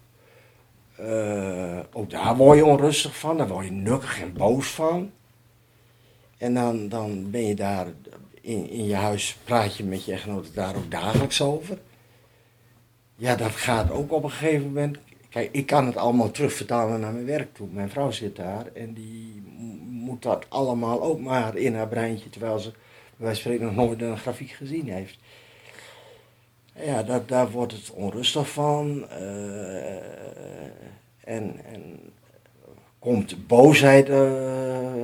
Eh, 0.95 1.79
ook 1.93 2.09
daar 2.09 2.35
word 2.35 2.57
je 2.57 2.65
onrustig 2.65 3.17
van, 3.17 3.37
daar 3.37 3.47
word 3.47 3.65
je 3.65 3.71
nukkig 3.71 4.21
en 4.21 4.33
boos 4.33 4.67
van. 4.67 5.11
En 6.37 6.53
dan, 6.53 6.89
dan 6.89 7.31
ben 7.31 7.45
je 7.45 7.55
daar 7.55 7.87
in, 8.41 8.69
in 8.69 8.85
je 8.85 8.95
huis, 8.95 9.37
praat 9.43 9.77
je 9.77 9.83
met 9.83 10.05
je 10.05 10.11
echtgenote 10.11 10.51
daar 10.53 10.75
ook 10.75 10.91
dagelijks 10.91 11.41
over. 11.41 11.77
Ja, 13.15 13.35
dat 13.35 13.51
gaat 13.51 13.91
ook 13.91 14.11
op 14.11 14.23
een 14.23 14.31
gegeven 14.31 14.65
moment. 14.65 14.97
Kijk, 15.29 15.49
ik 15.51 15.65
kan 15.65 15.85
het 15.85 15.97
allemaal 15.97 16.31
terugvertalen 16.31 16.99
naar 16.99 17.13
mijn 17.13 17.25
werk 17.25 17.53
toe. 17.53 17.67
Mijn 17.71 17.89
vrouw 17.89 18.11
zit 18.11 18.35
daar 18.35 18.65
en 18.73 18.93
die 18.93 19.43
moet 19.89 20.21
dat 20.21 20.45
allemaal 20.49 21.01
ook 21.01 21.19
maar 21.19 21.55
in 21.55 21.75
haar 21.75 21.87
breintje, 21.87 22.29
terwijl 22.29 22.59
ze 22.59 22.71
van 23.19 23.35
spreken 23.35 23.65
nog 23.65 23.75
nooit 23.75 24.01
een 24.01 24.17
grafiek 24.17 24.51
gezien 24.51 24.87
heeft. 24.89 25.17
Ja, 26.75 27.03
dat, 27.03 27.27
daar 27.27 27.51
wordt 27.51 27.71
het 27.71 27.91
onrustig 27.91 28.49
van. 28.49 29.09
eh, 29.09 29.95
en, 31.23 31.55
en 31.65 31.99
komt 32.99 33.47
boosheid 33.47 34.09
eh, 34.09 34.17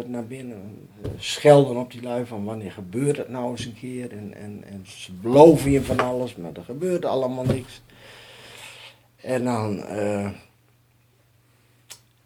naar 0.05 0.25
binnen. 0.27 0.87
Schelden 1.17 1.77
op 1.77 1.91
die 1.91 2.01
lui 2.01 2.25
van 2.25 2.43
wanneer 2.43 2.71
gebeurt 2.71 3.17
het 3.17 3.29
nou 3.29 3.51
eens 3.51 3.65
een 3.65 3.75
keer. 3.79 4.11
En, 4.11 4.33
en, 4.33 4.63
en 4.69 4.85
ze 4.87 5.11
beloven 5.13 5.71
je 5.71 5.81
van 5.81 5.99
alles, 5.99 6.35
maar 6.35 6.51
er 6.53 6.63
gebeurt 6.63 7.05
allemaal 7.05 7.43
niks. 7.45 7.81
En 9.23 9.43
dan 9.43 9.83
eh, 9.83 10.29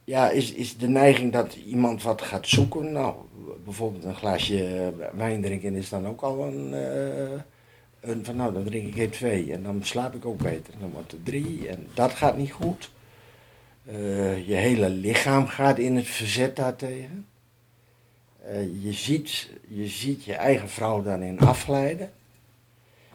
ja, 0.04 0.30
is, 0.30 0.54
is 0.54 0.78
de 0.78 0.88
neiging 0.88 1.32
dat 1.32 1.56
iemand 1.56 2.04
wat 2.04 2.22
gaat 2.22 2.48
zoeken. 2.48 2.92
Nou, 2.92 3.16
bijvoorbeeld 3.64 4.04
een 4.04 4.16
glaasje 4.16 4.94
wijn 5.14 5.42
drinken 5.42 5.76
is 5.76 5.90
dan 5.90 6.08
ook 6.08 6.22
al 6.22 6.48
een, 6.48 6.74
eh, 6.74 7.40
een 8.00 8.26
van 8.26 8.36
nou, 8.36 8.54
dan 8.54 8.64
drink 8.64 8.96
ik 8.96 8.98
er 8.98 9.12
twee 9.12 9.54
en 9.54 9.64
dan 9.64 9.84
slaap 9.84 10.16
ik 10.16 10.26
ook 10.26 10.38
beter. 10.38 10.74
Dan 10.80 10.92
wordt 10.92 11.12
het 11.12 11.26
drie 11.26 11.68
en 11.68 11.88
dat 11.94 12.12
gaat 12.12 12.38
niet 12.38 12.52
goed. 12.52 12.92
Eh, 13.86 14.48
je 14.48 14.54
hele 14.54 14.90
lichaam 14.90 15.48
gaat 15.48 15.78
in 15.78 15.96
het 15.96 16.08
verzet 16.08 16.56
daartegen. 16.56 17.28
Eh, 18.44 18.84
je, 18.84 18.94
ziet, 18.94 19.50
je 19.68 19.88
ziet 19.88 20.24
je 20.24 20.34
eigen 20.34 20.70
vrouw 20.70 21.02
daarin 21.02 21.40
afleiden. 21.40 22.12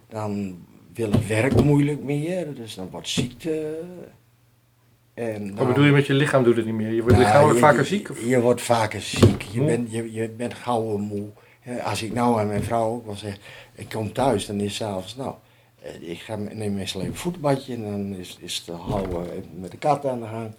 Dan 0.08 0.58
wil 0.94 1.10
het 1.12 1.26
werk 1.26 1.62
moeilijk 1.62 2.02
meer, 2.02 2.54
dus 2.54 2.74
dan 2.74 2.88
wordt 2.90 3.08
ziekte. 3.08 3.78
En 5.14 5.48
Wat 5.48 5.56
dan- 5.56 5.66
bedoel 5.66 5.84
je 5.84 5.92
met 5.92 6.06
je 6.06 6.14
lichaam 6.14 6.44
doet 6.44 6.56
het 6.56 6.64
niet 6.64 6.74
meer? 6.74 6.90
Je 6.92 7.00
wordt 7.02 7.16
Nou, 7.16 7.24
lichamelijk 7.26 7.58
je- 7.58 7.64
vaker 7.64 7.84
ziek? 7.84 8.10
Of? 8.10 8.24
Je 8.24 8.40
wordt 8.40 8.62
vaker 8.62 9.00
ziek. 9.00 9.42
Je 9.42 9.64
bent, 9.64 9.92
je, 9.92 10.12
je 10.12 10.28
bent 10.28 10.54
gauw 10.54 10.96
moe. 10.96 11.28
Als 11.84 12.02
ik 12.02 12.12
nou 12.12 12.40
aan 12.40 12.46
mijn 12.46 12.62
vrouw 12.62 12.88
ook 12.90 13.06
wel 13.06 13.16
zeg, 13.16 13.36
ik 13.74 13.88
kom 13.88 14.12
thuis, 14.12 14.46
dan 14.46 14.60
is 14.60 14.74
s'avonds, 14.74 15.16
nou, 15.16 15.34
eh, 15.82 16.10
ik 16.10 16.18
ga, 16.18 16.36
neem 16.36 16.74
meestal 16.74 17.00
even 17.00 17.12
een 17.12 17.18
voetbadje 17.18 17.74
en 17.74 17.82
dan 17.82 18.14
is, 18.14 18.38
is 18.40 18.64
de 18.64 18.72
houden 18.72 19.30
even 19.32 19.60
met 19.60 19.70
de 19.70 19.76
kat 19.76 20.06
aan 20.06 20.20
de 20.20 20.26
gang. 20.26 20.54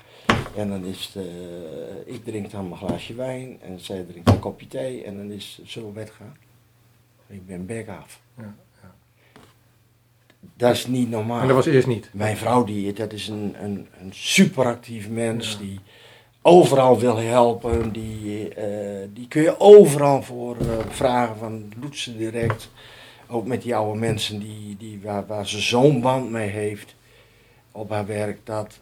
En 0.56 0.70
dan 0.70 0.86
is 0.86 1.12
het, 1.14 1.26
eh, 1.26 2.14
ik 2.14 2.24
drink 2.24 2.52
dan 2.52 2.68
mijn 2.68 2.80
glaasje 2.80 3.14
wijn 3.16 3.58
en 3.62 3.80
zij 3.80 4.04
drinkt 4.10 4.30
een 4.30 4.40
kopje 4.40 4.68
thee 4.68 5.04
en 5.04 5.18
dan 5.18 5.32
is 5.32 5.58
het 5.62 5.70
zo 5.70 5.92
bed 5.92 6.10
gaan. 6.10 6.38
Ik 7.28 7.46
ben 7.48 7.66
bek 7.66 7.88
af. 7.88 8.22
Ja, 8.38 8.56
Dat 10.58 10.72
is 10.72 10.88
niet 10.88 11.10
normaal. 11.10 11.42
En 11.42 11.48
dat 11.48 11.56
was 11.56 11.66
eerst 11.66 11.88
niet. 11.88 12.10
Mijn 12.12 12.38
vrouw, 12.38 12.64
die, 12.64 12.94
dat 12.94 13.14
is 13.14 13.28
een, 13.28 13.56
een, 13.62 13.88
een 14.00 14.12
superactief 14.14 15.10
mens 15.10 15.58
die 15.60 15.80
overal 16.42 17.00
wil 17.00 17.18
helpen. 17.18 17.92
Die, 17.92 18.54
eh, 18.54 19.08
die 19.14 19.28
kun 19.28 19.42
je 19.42 19.60
overal 19.60 20.22
voor 20.22 20.58
eh, 20.58 20.68
vragen, 20.90 21.38
van 21.38 21.72
doet 21.78 21.98
ze 21.98 22.18
direct. 22.18 22.70
Ook 23.28 23.46
met 23.46 23.62
die 23.62 23.76
oude 23.76 24.00
mensen 24.00 24.40
die, 24.40 24.76
die, 24.78 25.00
waar, 25.04 25.26
waar 25.26 25.48
ze 25.48 25.60
zo'n 25.60 26.02
band 26.02 26.30
mee 26.30 26.50
heeft 26.50 26.96
op 27.72 27.90
haar 27.90 28.06
werk. 28.06 28.40
Dat, 28.44 28.80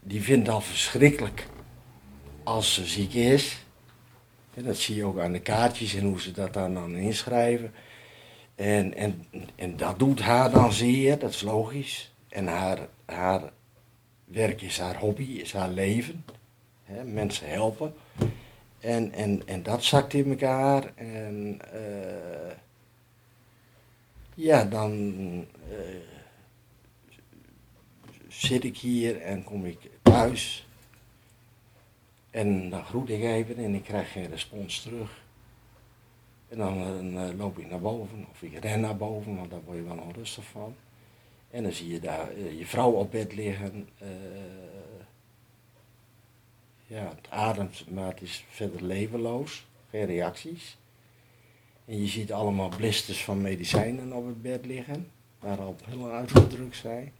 die 0.00 0.22
vindt 0.22 0.48
al 0.48 0.60
verschrikkelijk 0.60 1.46
als 2.42 2.74
ze 2.74 2.84
ziek 2.84 3.14
is. 3.14 3.64
En 4.54 4.64
dat 4.64 4.76
zie 4.76 4.96
je 4.96 5.04
ook 5.04 5.18
aan 5.18 5.32
de 5.32 5.40
kaartjes 5.40 5.94
en 5.94 6.04
hoe 6.04 6.20
ze 6.20 6.32
dat 6.32 6.54
dan, 6.54 6.74
dan 6.74 6.96
inschrijven. 6.96 7.72
En, 8.60 8.94
en, 8.94 9.26
en 9.56 9.76
dat 9.76 9.98
doet 9.98 10.20
haar 10.20 10.50
dan 10.50 10.72
zeer, 10.72 11.18
dat 11.18 11.30
is 11.30 11.42
logisch. 11.42 12.12
En 12.28 12.46
haar, 12.46 12.78
haar 13.04 13.52
werk 14.24 14.62
is 14.62 14.78
haar 14.78 14.96
hobby, 14.96 15.22
is 15.22 15.52
haar 15.52 15.70
leven. 15.70 16.24
Mensen 17.04 17.48
helpen. 17.48 17.94
En, 18.80 19.12
en, 19.12 19.42
en 19.46 19.62
dat 19.62 19.84
zakt 19.84 20.14
in 20.14 20.30
elkaar. 20.30 20.92
En 20.94 21.58
eh, 21.72 22.56
ja, 24.34 24.64
dan 24.64 24.92
eh, 25.70 25.78
zit 28.28 28.64
ik 28.64 28.76
hier 28.76 29.20
en 29.20 29.44
kom 29.44 29.64
ik 29.64 29.78
thuis. 30.02 30.66
En 32.30 32.70
dan 32.70 32.84
groet 32.84 33.08
ik 33.08 33.22
even 33.22 33.56
en 33.56 33.74
ik 33.74 33.84
krijg 33.84 34.12
geen 34.12 34.30
respons 34.30 34.82
terug. 34.82 35.22
En 36.50 36.58
dan, 36.58 36.76
eh, 36.76 37.28
eh, 37.28 37.38
loop 37.38 37.58
ik 37.58 37.70
naar 37.70 37.80
boven 37.80 38.26
of 38.30 38.42
ik 38.42 38.58
ren 38.58 38.80
naar 38.80 38.96
boven, 38.96 39.36
want 39.36 39.50
daar 39.50 39.62
word 39.64 39.76
je 39.76 39.84
wel 39.84 39.98
onrustig 39.98 40.44
van. 40.44 40.74
En 41.50 41.62
dan 41.62 41.72
zie 41.72 41.88
je 41.88 42.00
daar 42.00 42.30
eh, 42.30 42.58
je 42.58 42.66
vrouw 42.66 42.90
op 42.90 43.10
bed 43.10 43.34
liggen. 43.34 43.88
ja, 46.86 47.08
het 47.16 47.30
ademt, 47.30 47.90
maar 47.90 48.10
het 48.10 48.22
is 48.22 48.44
verder 48.48 48.84
levenloos. 48.84 49.66
Geen 49.90 50.06
reacties. 50.06 50.78
En 51.84 52.00
je 52.00 52.06
ziet 52.06 52.32
allemaal 52.32 52.68
blisters 52.68 53.24
van 53.24 53.40
medicijnen 53.40 54.12
op 54.12 54.26
het 54.26 54.42
bed 54.42 54.66
liggen, 54.66 55.10
waarop 55.38 55.82
pillen 55.88 56.12
uitgedrukt 56.12 56.76
zijn. 56.76 57.12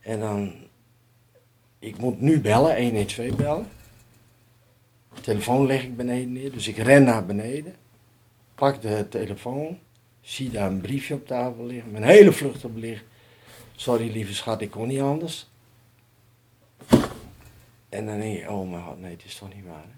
En 0.00 0.20
dan, 0.20 0.54
ik 1.78 1.98
moet 1.98 2.20
nu 2.20 2.40
bellen, 2.40 2.82
112 2.82 3.36
bellen. 3.36 3.68
Telefoon 5.20 5.66
leg 5.66 5.82
ik 5.82 5.96
beneden 5.96 6.32
neer, 6.32 6.52
dus 6.52 6.68
ik 6.68 6.76
ren 6.76 7.04
naar 7.04 7.26
beneden. 7.26 7.74
Pak 8.54 8.82
de 8.82 9.06
telefoon, 9.08 9.78
zie 10.20 10.50
daar 10.50 10.70
een 10.70 10.80
briefje 10.80 11.14
op 11.14 11.26
tafel 11.26 11.66
liggen, 11.66 11.94
een 11.94 12.02
hele 12.02 12.32
vlucht 12.32 12.64
op 12.64 12.76
ligt. 12.76 13.04
Sorry 13.76 14.10
lieve 14.12 14.34
schat, 14.34 14.60
ik 14.60 14.70
kon 14.70 14.88
niet 14.88 15.00
anders. 15.00 15.48
En 17.88 18.06
dan 18.06 18.18
denk 18.18 18.38
je, 18.38 18.50
oh 18.50 18.70
mijn 18.70 18.82
god, 18.82 19.00
nee, 19.00 19.10
het 19.10 19.24
is 19.24 19.34
toch 19.34 19.54
niet 19.54 19.64
waar. 19.64 19.84
Hè? 19.84 19.96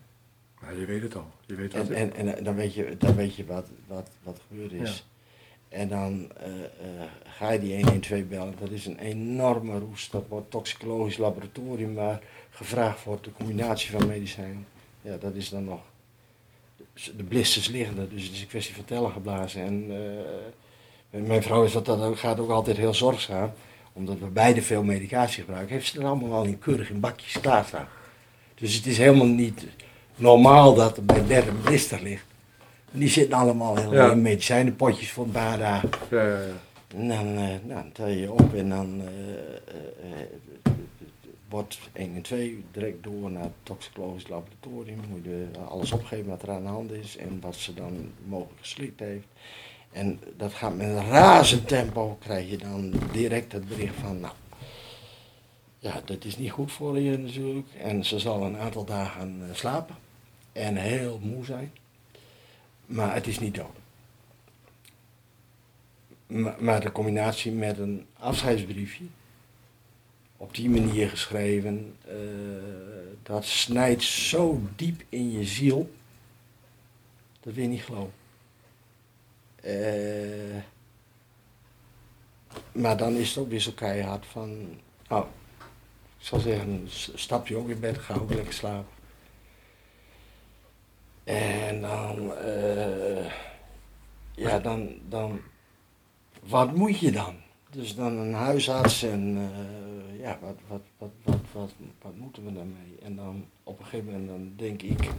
Maar 0.60 0.76
je 0.76 0.84
weet 0.84 1.02
het 1.02 1.16
al. 1.16 1.30
Je 1.46 1.54
weet 1.54 1.72
wat 1.72 1.88
En, 1.88 2.14
en, 2.14 2.37
en 2.37 2.44
dan 2.44 2.54
weet 2.54 2.75
je, 2.75 2.96
dan 2.98 3.14
weet 3.14 3.34
je 3.34 3.46
wat, 3.46 3.68
wat, 3.87 4.10
wat 4.22 4.40
gebeurd 4.48 4.72
is. 4.72 5.06
En 5.68 5.88
dan 5.88 6.32
eh, 6.37 6.64
eh, 6.64 7.08
ga 7.25 7.50
je 7.50 7.58
die 7.58 7.75
112 7.75 8.25
bellen. 8.25 8.54
Dat 8.58 8.70
is 8.70 8.87
een 8.87 8.98
enorme 8.98 9.78
roes. 9.78 10.10
Dat 10.10 10.28
wordt 10.28 10.50
toxicologisch 10.50 11.16
laboratorium 11.16 11.94
waar 11.94 12.22
gevraagd 12.50 13.04
wordt 13.04 13.25
de 13.25 13.32
combinatie 13.32 13.90
van 13.90 14.06
medicijnen. 14.06 14.66
Ja, 15.02 15.17
dat 15.21 15.35
is 15.35 15.49
dan 15.49 15.64
nog. 15.64 15.81
De 17.17 17.23
blisters 17.28 17.69
liggen 17.69 17.99
er, 17.99 18.09
dus 18.09 18.23
het 18.23 18.33
is 18.33 18.40
een 18.40 18.47
kwestie 18.47 18.75
van 18.75 18.85
tellen 18.85 19.11
geblazen. 19.11 19.62
En 19.62 19.87
eh, 21.11 21.21
mijn 21.21 21.43
vrouw 21.43 21.64
is 21.64 21.73
dat, 21.73 21.85
dat 21.85 22.00
ook, 22.02 22.19
gaat 22.19 22.40
ook 22.40 22.50
altijd 22.50 22.76
heel 22.76 22.95
zorgzaam, 22.95 23.50
omdat 23.93 24.19
we 24.19 24.26
beide 24.26 24.62
veel 24.62 24.83
medicatie 24.83 25.43
gebruiken. 25.43 25.75
Heeft 25.75 25.87
ze 25.93 25.99
er 26.00 26.07
allemaal 26.07 26.33
al 26.33 26.45
in 26.45 26.59
keurig 26.59 26.90
in 26.90 27.00
bakjes 27.00 27.40
klaarstaan. 27.40 27.88
Dus 28.55 28.75
het 28.75 28.87
is 28.87 28.99
helemaal 28.99 29.26
niet 29.26 29.67
normaal 30.17 30.75
dat 30.75 30.97
er 30.97 31.05
bij 31.05 31.47
een 31.49 31.61
blister 31.62 32.02
ligt. 32.02 32.25
En 32.93 32.99
die 32.99 33.09
zitten 33.09 33.38
allemaal 33.38 33.76
heel 33.76 33.93
Ja. 33.95 34.11
in 34.11 34.23
medicijnenpotjes 34.23 35.11
voor 35.11 35.25
een 35.25 35.31
paar 35.31 35.59
dagen. 35.59 35.88
Ja, 36.11 36.23
ja, 36.23 36.38
ja. 36.40 36.47
En 36.97 37.09
dan, 37.09 37.26
eh, 37.26 37.35
nou, 37.37 37.59
dan 37.67 37.93
tel 37.93 38.07
je 38.09 38.33
op 38.33 38.55
en 38.55 38.69
dan 38.69 39.00
eh, 39.00 40.11
wordt 41.49 41.78
1 41.93 42.14
en 42.14 42.23
2 42.23 42.64
direct 42.71 43.02
door 43.02 43.31
naar 43.31 43.43
het 43.43 43.52
toxicologisch 43.62 44.28
laboratorium. 44.28 45.00
Moet 45.09 45.25
je 45.25 45.49
alles 45.69 45.93
opgeven 45.93 46.26
wat 46.26 46.43
er 46.43 46.50
aan 46.50 46.62
de 46.62 46.69
hand 46.69 46.93
is 46.93 47.17
en 47.17 47.40
wat 47.40 47.55
ze 47.57 47.75
dan 47.75 48.12
mogelijk 48.26 48.61
geslikt 48.61 49.00
heeft. 49.00 49.26
En 49.93 50.21
dat 50.37 50.52
gaat 50.55 50.76
met 50.76 50.87
een 50.87 51.09
razend 51.09 51.69
tempo, 51.69 52.17
krijg 52.21 52.50
je 52.50 52.59
dan 52.59 52.93
direct 53.12 53.52
het 53.52 53.69
bericht 53.69 53.95
van, 53.95 54.21
nou, 54.21 54.35
ja, 55.78 56.00
dat 56.05 56.25
is 56.25 56.38
niet 56.38 56.50
goed 56.50 56.73
voor 56.73 56.99
je 56.99 57.19
natuurlijk. 57.19 57.67
En 57.78 58.05
ze 58.05 58.19
zal 58.19 58.43
een 58.43 58.57
aantal 58.57 58.85
dagen 58.85 59.40
eh, 59.49 59.55
slapen 59.55 59.97
en 60.52 60.76
heel 60.76 61.21
moe 61.23 61.45
zijn. 61.45 61.73
Maar 62.87 63.14
het 63.14 63.26
is 63.26 63.38
niet 63.38 63.55
dood. 63.55 63.76
Maar 66.59 66.81
de 66.81 66.93
combinatie 66.93 67.52
met 67.52 67.78
een 67.78 68.07
afscheidsbriefje, 68.19 69.05
op 70.38 70.54
die 70.54 70.71
manier 70.71 71.09
geschreven, 71.09 71.97
eh, 72.07 72.14
dat 73.23 73.45
snijdt 73.45 74.02
zo 74.02 74.61
diep 74.76 75.02
in 75.09 75.30
je 75.30 75.45
ziel, 75.45 75.95
dat 77.40 77.54
wil 77.54 77.62
je 77.62 77.68
niet 77.68 77.83
geloven. 77.83 78.12
Eh, 79.61 80.62
maar 82.73 82.97
dan 82.97 83.14
is 83.14 83.28
het 83.28 83.38
ook 83.38 83.49
weer 83.49 83.61
zo 83.61 83.73
keihard 83.73 84.26
van, 84.26 84.80
nou, 85.09 85.25
ik 86.18 86.25
zal 86.25 86.38
zeggen, 86.38 86.88
stap 87.14 87.47
je 87.47 87.57
ook 87.57 87.68
in 87.68 87.80
bed, 87.80 87.99
ga 87.99 88.14
ook 88.14 88.35
lekker 88.35 88.52
slapen. 88.52 88.97
En 91.25 91.80
dan, 91.80 92.37
eh, 92.37 93.33
ja, 94.35 94.59
dan, 94.59 95.00
dan, 95.09 95.40
wat 96.42 96.75
moet 96.75 96.99
je 96.99 97.12
dan? 97.12 97.37
Dus 97.71 97.95
dan 97.95 98.16
een 98.16 98.35
huisarts 98.35 99.02
en 99.02 99.50
ja, 100.28 100.38
wat, 100.40 100.56
wat, 100.66 100.82
wat, 100.99 101.11
wat, 101.23 101.40
wat, 101.52 101.73
wat 102.02 102.16
moeten 102.16 102.44
we 102.44 102.52
daarmee? 102.52 102.99
En 103.02 103.16
dan 103.16 103.47
op 103.62 103.78
een 103.78 103.85
gegeven 103.85 104.06
moment 104.06 104.28
dan 104.28 104.52
denk 104.56 104.82
ik, 104.82 105.11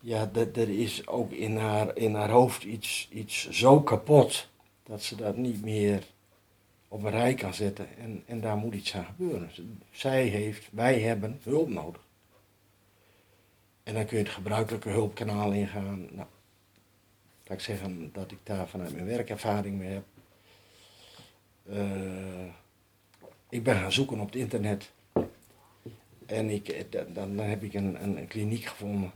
ja, 0.00 0.26
dat, 0.26 0.56
er 0.56 0.68
is 0.68 1.06
ook 1.06 1.30
in 1.30 1.56
haar, 1.56 1.96
in 1.96 2.14
haar 2.14 2.30
hoofd 2.30 2.64
iets, 2.64 3.08
iets 3.12 3.48
zo 3.50 3.80
kapot 3.80 4.48
dat 4.82 5.02
ze 5.02 5.16
dat 5.16 5.36
niet 5.36 5.62
meer 5.62 6.06
op 6.88 7.02
een 7.02 7.10
rij 7.10 7.34
kan 7.34 7.54
zetten 7.54 7.96
en, 7.98 8.22
en 8.26 8.40
daar 8.40 8.56
moet 8.56 8.74
iets 8.74 8.94
aan 8.94 9.04
gebeuren. 9.04 9.50
Zij 9.90 10.24
heeft, 10.24 10.68
wij 10.72 11.00
hebben 11.00 11.40
hulp 11.42 11.68
nodig. 11.68 12.04
En 13.82 13.94
dan 13.94 14.06
kun 14.06 14.18
je 14.18 14.24
het 14.24 14.32
gebruikelijke 14.32 14.88
hulpkanaal 14.88 15.52
ingaan. 15.52 16.00
Nou, 16.00 16.28
laat 17.46 17.58
ik 17.58 17.60
zeggen 17.60 18.10
dat 18.12 18.30
ik 18.30 18.38
daar 18.42 18.68
vanuit 18.68 18.92
mijn 18.92 19.06
werkervaring 19.06 19.78
mee 19.78 19.92
heb. 19.92 20.04
Eh, 21.62 22.54
ik 23.56 23.62
ben 23.62 23.76
gaan 23.76 23.92
zoeken 23.92 24.20
op 24.20 24.26
het 24.26 24.34
internet. 24.34 24.92
En 26.26 26.50
ik, 26.50 26.68
eh, 26.68 26.84
dan, 26.90 27.36
dan 27.36 27.46
heb 27.46 27.62
ik 27.62 27.74
een, 27.74 28.02
een, 28.02 28.26
kliniek 28.26 28.64
gevonden 28.64 29.12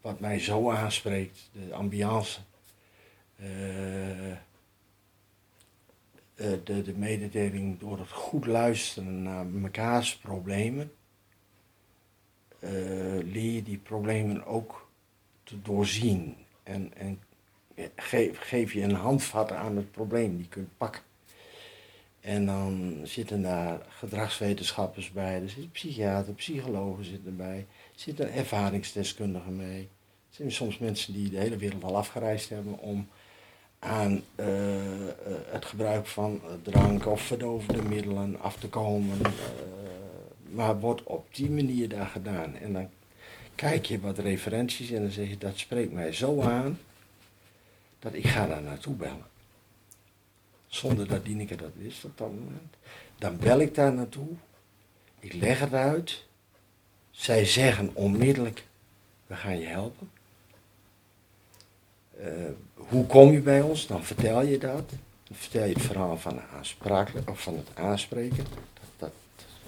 wat 0.00 0.20
mij 0.20 0.38
zo 0.38 0.70
aanspreekt, 0.70 1.50
de 1.52 1.74
ambiance. 1.74 2.40
Eh, 3.36 4.30
eh, 4.30 4.38
de, 6.34 6.82
de 6.82 6.94
mededeling 6.96 7.78
door 7.78 7.98
het 7.98 8.10
goed 8.10 8.46
luisteren 8.46 9.22
naar 9.22 9.46
mekaars 9.46 10.16
problemen, 10.16 10.92
leer 13.24 13.52
je 13.52 13.62
die 13.62 13.78
problemen 13.78 14.46
ook 14.46 14.88
te 15.42 15.62
doorzien. 15.62 16.36
En, 16.62 16.92
en 16.96 17.20
geef, 17.96 18.38
geef 18.38 18.72
je 18.72 18.82
een 18.82 18.94
handvat 18.94 19.52
aan 19.52 19.76
het 19.76 19.90
probleem 19.90 20.30
die 20.30 20.42
je 20.42 20.48
kunt 20.48 20.76
pakken. 20.76 21.02
En 22.20 22.46
dan 22.46 23.00
zitten 23.04 23.42
daar 23.42 23.80
gedragswetenschappers 23.88 25.10
bij, 25.10 25.42
er 25.42 25.48
zitten 25.48 25.70
psychiater, 25.70 26.32
psychologen 26.32 27.04
zitten 27.04 27.26
erbij, 27.26 27.58
er 27.58 28.00
zitten 28.00 28.32
ervaringsdeskundigen 28.32 29.56
mee. 29.56 29.80
Er 29.80 30.36
zijn 30.36 30.52
soms 30.52 30.78
mensen 30.78 31.12
die 31.12 31.30
de 31.30 31.38
hele 31.38 31.56
wereld 31.56 31.84
al 31.84 31.96
afgereisd 31.96 32.48
hebben 32.48 32.78
om 32.78 33.08
aan 33.78 34.22
eh, 34.34 35.08
eh, 35.08 35.12
het 35.46 35.64
gebruik 35.64 36.06
van 36.06 36.40
drank 36.62 37.06
of 37.06 37.20
verdovende 37.20 37.82
middelen 37.82 38.40
af 38.40 38.56
te 38.56 38.68
komen. 38.68 39.18
eh, 39.22 39.32
maar 40.50 40.80
wordt 40.80 41.02
op 41.02 41.34
die 41.34 41.50
manier 41.50 41.88
daar 41.88 42.06
gedaan. 42.06 42.56
En 42.56 42.72
dan 42.72 42.88
kijk 43.54 43.86
je 43.86 44.00
wat 44.00 44.18
referenties 44.18 44.90
en 44.90 45.02
dan 45.02 45.10
zeg 45.10 45.28
je 45.28 45.38
dat 45.38 45.58
spreekt 45.58 45.92
mij 45.92 46.12
zo 46.12 46.40
aan 46.40 46.78
dat 47.98 48.14
ik 48.14 48.26
ga 48.26 48.46
daar 48.46 48.62
naartoe 48.62 48.94
bellen. 48.94 49.26
Zonder 50.68 51.08
dat 51.08 51.24
Dieneke 51.24 51.56
dat 51.56 51.70
wist 51.76 52.04
op 52.04 52.18
dat 52.18 52.28
moment. 52.28 52.76
Dan 53.18 53.36
bel 53.36 53.60
ik 53.60 53.74
daar 53.74 53.92
naartoe. 53.92 54.28
Ik 55.18 55.32
leg 55.32 55.60
het 55.60 55.72
uit. 55.72 56.26
Zij 57.10 57.44
zeggen 57.44 57.90
onmiddellijk, 57.94 58.66
we 59.26 59.34
gaan 59.34 59.58
je 59.58 59.66
helpen. 59.66 60.10
Eh, 62.20 62.26
hoe 62.74 63.06
kom 63.06 63.32
je 63.32 63.40
bij 63.40 63.60
ons? 63.60 63.86
Dan 63.86 64.04
vertel 64.04 64.42
je 64.42 64.58
dat. 64.58 64.90
Dan 65.24 65.36
vertel 65.36 65.64
je 65.64 65.72
het 65.72 65.82
verhaal 65.82 66.18
van, 66.18 66.40
of 67.26 67.42
van 67.42 67.56
het 67.56 67.68
aanspreken. 67.74 68.44
Dat, 68.44 68.90
dat, 68.96 69.12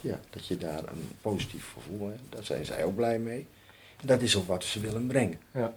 ja, 0.00 0.20
dat 0.30 0.46
je 0.46 0.56
daar 0.56 0.88
een 0.88 1.08
positief 1.20 1.72
gevoel 1.72 2.08
hebt. 2.08 2.22
Daar 2.28 2.44
zijn 2.44 2.64
zij 2.64 2.84
ook 2.84 2.94
blij 2.94 3.18
mee. 3.18 3.46
En 4.00 4.06
dat 4.06 4.20
is 4.20 4.36
ook 4.36 4.46
wat 4.46 4.64
ze 4.64 4.80
willen 4.80 5.06
brengen. 5.06 5.38
Ja. 5.52 5.74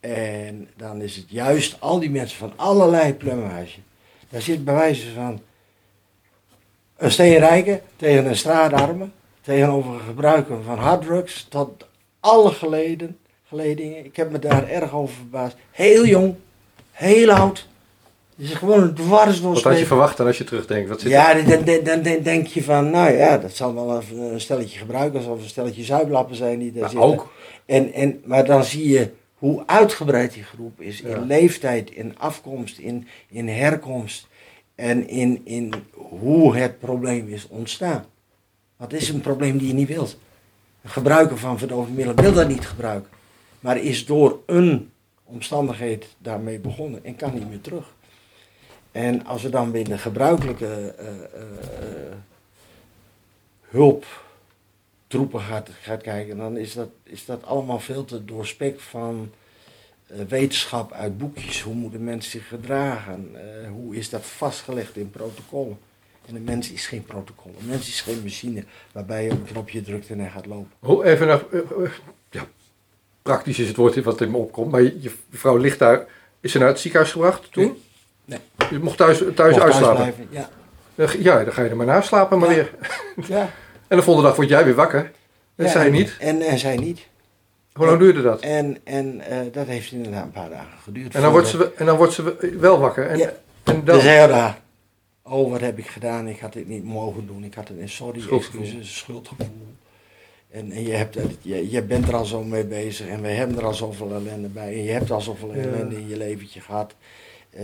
En 0.00 0.68
dan 0.76 1.00
is 1.00 1.16
het 1.16 1.30
juist 1.30 1.80
al 1.80 1.98
die 1.98 2.10
mensen 2.10 2.38
van 2.38 2.52
allerlei 2.56 3.14
plumage. 3.14 3.80
Daar 4.28 4.42
zit 4.42 4.64
bij 4.64 4.74
wijze 4.74 5.12
van 5.12 5.40
een 6.96 7.10
steenrijke 7.10 7.80
tegen 7.96 8.26
een 8.26 8.36
straatarme, 8.36 9.08
tegenover 9.40 9.92
het 9.92 10.02
gebruiken 10.06 10.64
van 10.64 10.78
harddrugs, 10.78 11.46
tot 11.48 11.86
alle 12.20 12.50
geleden, 12.50 13.18
geledingen. 13.48 14.04
Ik 14.04 14.16
heb 14.16 14.30
me 14.30 14.38
daar 14.38 14.68
erg 14.68 14.92
over 14.92 15.14
verbaasd. 15.14 15.56
Heel 15.70 16.06
jong, 16.06 16.34
heel 16.90 17.30
oud. 17.30 17.66
Het 18.36 18.48
is 18.48 18.54
gewoon 18.54 18.82
een 18.82 18.94
dwars 18.94 19.40
Wat 19.40 19.62
had 19.62 19.78
je 19.78 19.86
verwacht 19.86 20.16
dan 20.16 20.26
als 20.26 20.38
je 20.38 20.44
terugdenkt? 20.44 20.88
Wat 20.88 21.00
zit 21.00 21.10
ja, 21.10 21.34
dan, 21.34 21.64
dan, 21.84 22.02
dan, 22.02 22.22
denk 22.22 22.46
je 22.46 22.62
van, 22.62 22.90
nou 22.90 23.12
ja, 23.12 23.38
dat 23.38 23.52
zal 23.52 23.74
wel 23.74 24.02
een, 24.12 24.40
stelletje 24.40 24.78
gebruikers 24.78 25.26
of 25.26 25.42
een 25.42 25.48
stelletje 25.48 25.84
zuiplappen 25.84 26.36
zijn 26.36 26.58
die 26.58 26.72
daar 26.72 26.90
zitten. 26.90 27.08
ook. 27.08 27.32
En, 27.66 27.92
en, 27.92 28.22
maar 28.24 28.44
dan 28.44 28.64
zie 28.64 28.88
je 28.88 29.10
hoe 29.38 29.66
uitgebreid 29.66 30.32
die 30.32 30.42
groep 30.42 30.80
is 30.80 30.98
Ja. 30.98 31.16
in 31.16 31.26
leeftijd, 31.26 31.90
in 31.90 32.18
afkomst, 32.18 32.78
in, 32.78 33.08
in 33.28 33.48
herkomst 33.48 34.28
en 34.74 35.08
in, 35.08 35.40
in 35.44 35.72
hoe 35.92 36.56
het 36.56 36.78
probleem 36.78 37.28
is 37.28 37.48
ontstaan. 37.48 38.04
Wat 38.76 38.92
is 38.92 39.08
een 39.08 39.20
probleem 39.20 39.58
die 39.58 39.68
je 39.68 39.74
niet 39.74 39.88
wilt? 39.88 40.18
Een 40.82 40.90
gebruiker 40.90 41.38
van 41.38 41.58
verdovende 41.58 41.96
middelen 41.96 42.22
wil 42.22 42.32
dat 42.32 42.48
niet 42.48 42.66
gebruiken, 42.66 43.10
maar 43.60 43.78
is 43.78 44.06
door 44.06 44.40
een 44.46 44.90
omstandigheid 45.24 46.06
daarmee 46.18 46.58
begonnen 46.58 47.04
en 47.04 47.16
kan 47.16 47.34
niet 47.34 47.48
meer 47.48 47.60
terug. 47.60 47.94
En 48.92 49.26
als 49.26 49.42
we 49.42 49.48
dan 49.48 49.70
binnen 49.70 49.98
gebruikelijke 49.98 50.94
eh, 50.98 51.06
eh, 51.06 51.12
eh, 51.40 52.16
hulptroepen 55.08 55.40
gaat, 55.48 55.70
gaat 55.82 56.02
kijken, 56.02 56.36
dan 56.36 56.56
is 56.56 56.74
dat, 56.74 56.88
is 57.02 57.24
dat 57.24 57.44
allemaal 57.44 57.78
veel 57.78 58.04
te 58.04 58.24
doorspekt 58.24 58.82
van 58.82 59.30
eh, 60.06 60.16
wetenschap 60.28 60.92
uit 60.92 61.18
boekjes. 61.18 61.62
Hoe 61.62 61.74
moeten 61.74 62.04
mensen 62.04 62.30
zich 62.30 62.48
gedragen? 62.48 63.30
Eh, 63.34 63.70
hoe 63.70 63.96
is 63.96 64.10
dat 64.10 64.26
vastgelegd 64.26 64.96
in 64.96 65.10
protocollen? 65.10 65.78
En 66.26 66.34
een 66.36 66.44
mens 66.44 66.70
is 66.70 66.86
geen 66.86 67.04
protocol. 67.04 67.54
Een 67.60 67.66
mens 67.66 67.88
is 67.88 68.00
geen 68.00 68.22
machine 68.22 68.64
waarbij 68.92 69.24
je 69.24 69.30
op 69.30 69.38
een 69.38 69.44
knopje 69.44 69.82
drukt 69.82 70.08
en 70.08 70.18
hij 70.18 70.30
gaat 70.30 70.46
lopen. 70.46 70.70
Hoe 70.78 71.04
even 71.04 71.26
naar, 71.26 71.42
eh, 71.52 71.90
ja, 72.30 72.46
praktisch 73.22 73.58
is 73.58 73.68
het 73.68 73.76
woord 73.76 74.02
wat 74.02 74.20
in 74.20 74.30
me 74.30 74.36
opkomt, 74.36 74.70
maar 74.70 74.82
je, 74.82 75.00
je 75.00 75.12
vrouw 75.30 75.56
ligt 75.56 75.78
daar, 75.78 76.06
is 76.40 76.52
ze 76.52 76.58
naar 76.58 76.68
het 76.68 76.78
ziekenhuis 76.78 77.12
gebracht 77.12 77.52
toen? 77.52 77.82
Nee. 78.24 78.38
Je 78.70 78.78
mocht 78.78 78.96
thuis, 78.96 79.22
thuis 79.34 79.52
Mocht 79.52 79.64
uitslapen? 79.64 80.14
Ja. 80.30 80.50
Ja, 81.18 81.44
dan 81.44 81.52
ga 81.52 81.62
je 81.62 81.68
er 81.68 81.76
maar 81.76 81.86
naast 81.86 82.08
slapen 82.08 82.38
maar 82.38 82.48
Ja. 82.48 82.54
weer. 82.54 82.70
Ja. 83.28 83.50
En 83.88 83.96
de 83.96 84.02
volgende 84.02 84.28
dag 84.28 84.36
word 84.36 84.48
jij 84.48 84.64
weer 84.64 84.74
wakker. 84.74 85.12
En 85.56 85.64
Ja, 85.64 85.70
zij 85.70 85.90
niet. 85.90 86.16
En, 86.20 86.40
en 86.40 86.58
zij 86.58 86.76
niet. 86.76 87.06
Hoe 87.72 87.86
lang 87.86 87.98
duurde 87.98 88.22
dat? 88.22 88.40
En, 88.40 88.76
en 88.84 89.20
eh, 89.20 89.38
dat 89.52 89.66
heeft 89.66 89.92
inderdaad 89.92 90.24
een 90.24 90.30
paar 90.30 90.48
dagen 90.50 90.78
geduurd. 90.82 91.14
En 91.14 91.22
dan 91.22 91.30
wordt 91.32 91.48
ze, 91.48 91.72
en 91.76 91.86
dan 91.86 91.96
wordt 91.96 92.12
ze 92.12 92.54
wel 92.60 92.78
wakker. 92.78 93.06
En, 93.08 93.18
Ja. 93.18 93.32
en 93.64 93.84
dan, 93.84 94.00
hij 94.00 94.26
daar, 94.26 94.60
oh 95.22 95.50
wat 95.50 95.60
heb 95.60 95.78
ik 95.78 95.86
gedaan, 95.86 96.28
ik 96.28 96.38
had 96.40 96.52
dit 96.52 96.68
niet 96.68 96.84
mogen 96.84 97.26
doen, 97.26 97.44
ik 97.44 97.54
had 97.54 97.68
een 97.68 97.88
sorry, 97.88 98.20
Schuldgevoel. 98.20 98.60
excuses, 98.60 98.96
schuldgevoel. 98.98 99.46
En, 100.50 100.72
en 100.72 100.82
je, 100.82 100.92
hebt, 100.92 101.16
je, 101.40 101.70
je 101.70 101.82
bent 101.82 102.08
er 102.08 102.14
al 102.16 102.24
zo 102.24 102.42
mee 102.42 102.64
bezig 102.64 103.06
en 103.08 103.22
we 103.22 103.28
hebben 103.28 103.58
er 103.58 103.64
al 103.64 103.74
zoveel 103.74 104.12
ellende 104.14 104.48
bij. 104.48 104.72
En 104.72 104.82
je 104.82 104.90
hebt 104.90 105.10
al 105.10 105.20
zoveel 105.20 105.54
Ja. 105.54 105.60
ellende 105.62 105.96
in 105.96 106.08
je 106.08 106.16
leventje 106.16 106.60
gehad. 106.60 106.94
eh, 107.50 107.62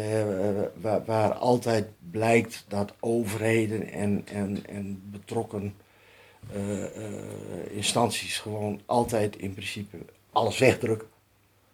waar, 0.81 1.05
waar 1.05 1.33
altijd 1.33 1.85
blijkt 2.11 2.65
dat 2.69 2.93
overheden 3.01 3.91
en, 3.93 4.23
en, 4.33 4.63
en 4.69 5.03
betrokken 5.05 5.75
instanties 7.71 8.39
gewoon 8.39 8.81
altijd 8.87 9.37
in 9.37 9.53
principe 9.53 9.97
alles 10.33 10.59
wegdrukken. 10.59 11.09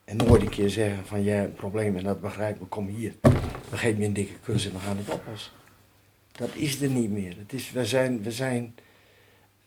En 0.04 0.16
nooit 0.16 0.42
een 0.42 0.48
keer 0.48 0.70
zeggen 0.70 1.07
van 1.07 1.22
jij 1.22 1.37
hebt 1.37 1.48
een 1.50 1.54
probleem 1.57 1.96
en 1.96 2.04
dat 2.04 2.20
begrijp 2.20 2.61
ik, 2.61 2.70
kom 2.70 2.87
hier. 2.88 3.14
We 3.70 3.76
geven 3.76 4.00
je 4.00 4.07
een 4.07 4.12
dikke 4.12 4.38
kus 4.42 4.66
en 4.66 4.72
we 4.72 4.78
gaan 4.78 4.96
het 4.96 5.09
oplossen. 5.11 5.52
Dat 6.33 6.50
is 6.54 6.81
er 6.81 6.88
niet 6.90 7.11
meer. 7.11 7.37
Het 7.38 7.52
is, 7.52 7.70
we 7.70 7.87
zijn, 7.87 8.22
we 8.22 8.33
zijn 8.33 8.74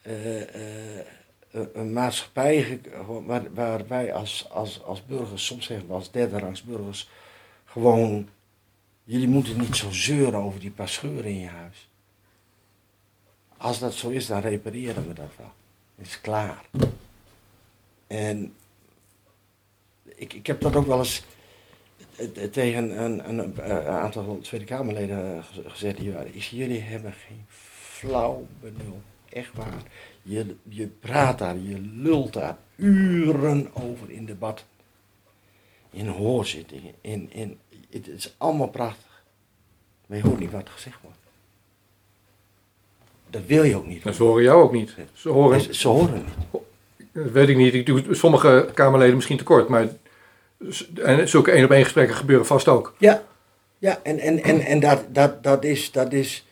eh, 0.02 0.42
eh, 0.42 1.06
een- 1.52 1.94
maatschappij 1.94 2.82
waar, 3.26 3.54
waar 3.54 3.88
wij 3.88 4.14
als, 4.14 4.50
als, 4.50 4.84
als 4.84 5.06
burgers, 5.06 5.46
soms 5.46 5.66
zeggen 5.66 5.88
we 5.88 5.94
als 5.94 6.12
derde 6.12 6.40
rangs 6.40 6.64
burgers, 6.64 7.10
gewoon, 7.66 8.30
jullie 9.04 9.28
moeten 9.28 9.58
niet 9.60 9.76
zo 9.76 9.92
zeuren 9.92 10.40
over 10.40 10.60
die 10.60 10.72
paar 10.72 10.90
scheuren 10.90 11.26
in 11.32 11.40
je 11.40 11.48
huis. 11.48 11.90
Als 13.62 13.80
dat 13.80 13.94
zo 13.94 14.10
is, 14.10 14.26
dan 14.26 14.40
repareren 14.42 15.08
we 15.08 15.14
dat 15.14 15.30
wel. 15.38 15.52
Is 15.98 16.22
klaar. 16.22 16.66
En 18.08 18.54
ik, 20.04 20.34
ik 20.34 20.48
heb 20.48 20.62
dat 20.62 20.76
ook 20.76 20.86
wel 20.86 20.98
eens 20.98 21.24
eh, 22.16 22.44
eh, 22.44 22.52
tegen 22.52 23.04
een, 23.04 23.30
een, 23.40 23.58
eh, 23.58 23.88
aantal 23.88 24.40
Tweede 24.40 24.66
Kamerleden 24.66 25.44
gez- 25.44 25.66
gezegd. 25.68 25.98
die 25.98 26.12
waren, 26.12 26.34
is, 26.34 26.50
jullie 26.50 26.80
hebben 26.80 27.14
geen 27.14 27.46
flauw 27.48 28.48
benul. 28.60 29.02
Echt 29.30 29.54
waar. 29.54 29.82
Je, 30.22 30.56
je 30.64 30.88
praat 30.88 31.38
daar, 31.38 31.58
je 31.58 31.80
lult 31.80 32.34
daar 32.34 32.58
uren 32.76 33.76
over 33.76 34.12
in 34.12 34.26
debat. 34.26 34.66
In 35.90 36.08
hoorzittingen. 36.08 36.94
In, 37.02 37.32
in, 37.34 37.60
het 37.90 38.08
is 38.08 38.36
allemaal 38.38 38.70
prachtig. 38.70 39.24
Maar 40.06 40.18
je 40.18 40.24
hoort 40.24 40.40
niet 40.40 40.52
wat 40.52 40.70
gezegd 40.70 41.02
wordt. 41.02 41.18
Dat 43.32 43.46
wil 43.46 43.64
je 43.64 43.76
ook 43.76 43.86
niet. 43.88 44.06
En 44.06 44.14
ze 44.14 44.24
horen 44.24 44.44
jou 44.44 44.64
ook 44.64 44.72
niet. 44.72 44.96
Ze 45.14 45.30
horen, 45.30 45.62
Ze, 45.62 45.74
ze 45.74 45.88
horen 45.88 46.14
niet. 46.14 46.62
dat 47.14 47.32
weet 47.32 47.50
ik 47.50 47.58
niet, 47.58 47.74
ik 47.74 47.86
doe 47.86 48.04
sommige 48.16 48.70
Kamerleden 48.74 49.16
misschien 49.16 49.38
tekort, 49.38 49.68
maar 49.68 49.88
en 51.04 51.30
zulke 51.30 51.52
één 51.52 51.64
op 51.66 51.72
één 51.72 51.84
gesprekken 51.84 52.16
gebeuren 52.16 52.46
vast 52.46 52.68
ook. 52.68 52.96
Ja, 52.98 53.24
ja 53.78 54.00
en, 54.04 54.20
en, 54.20 54.44
en, 54.44 54.60
en 54.62 54.80
dat, 54.80 55.04
dat, 55.10 55.44
dat, 55.44 55.64
is, 55.64 55.92
dat 55.92 56.14
is. 56.14 56.46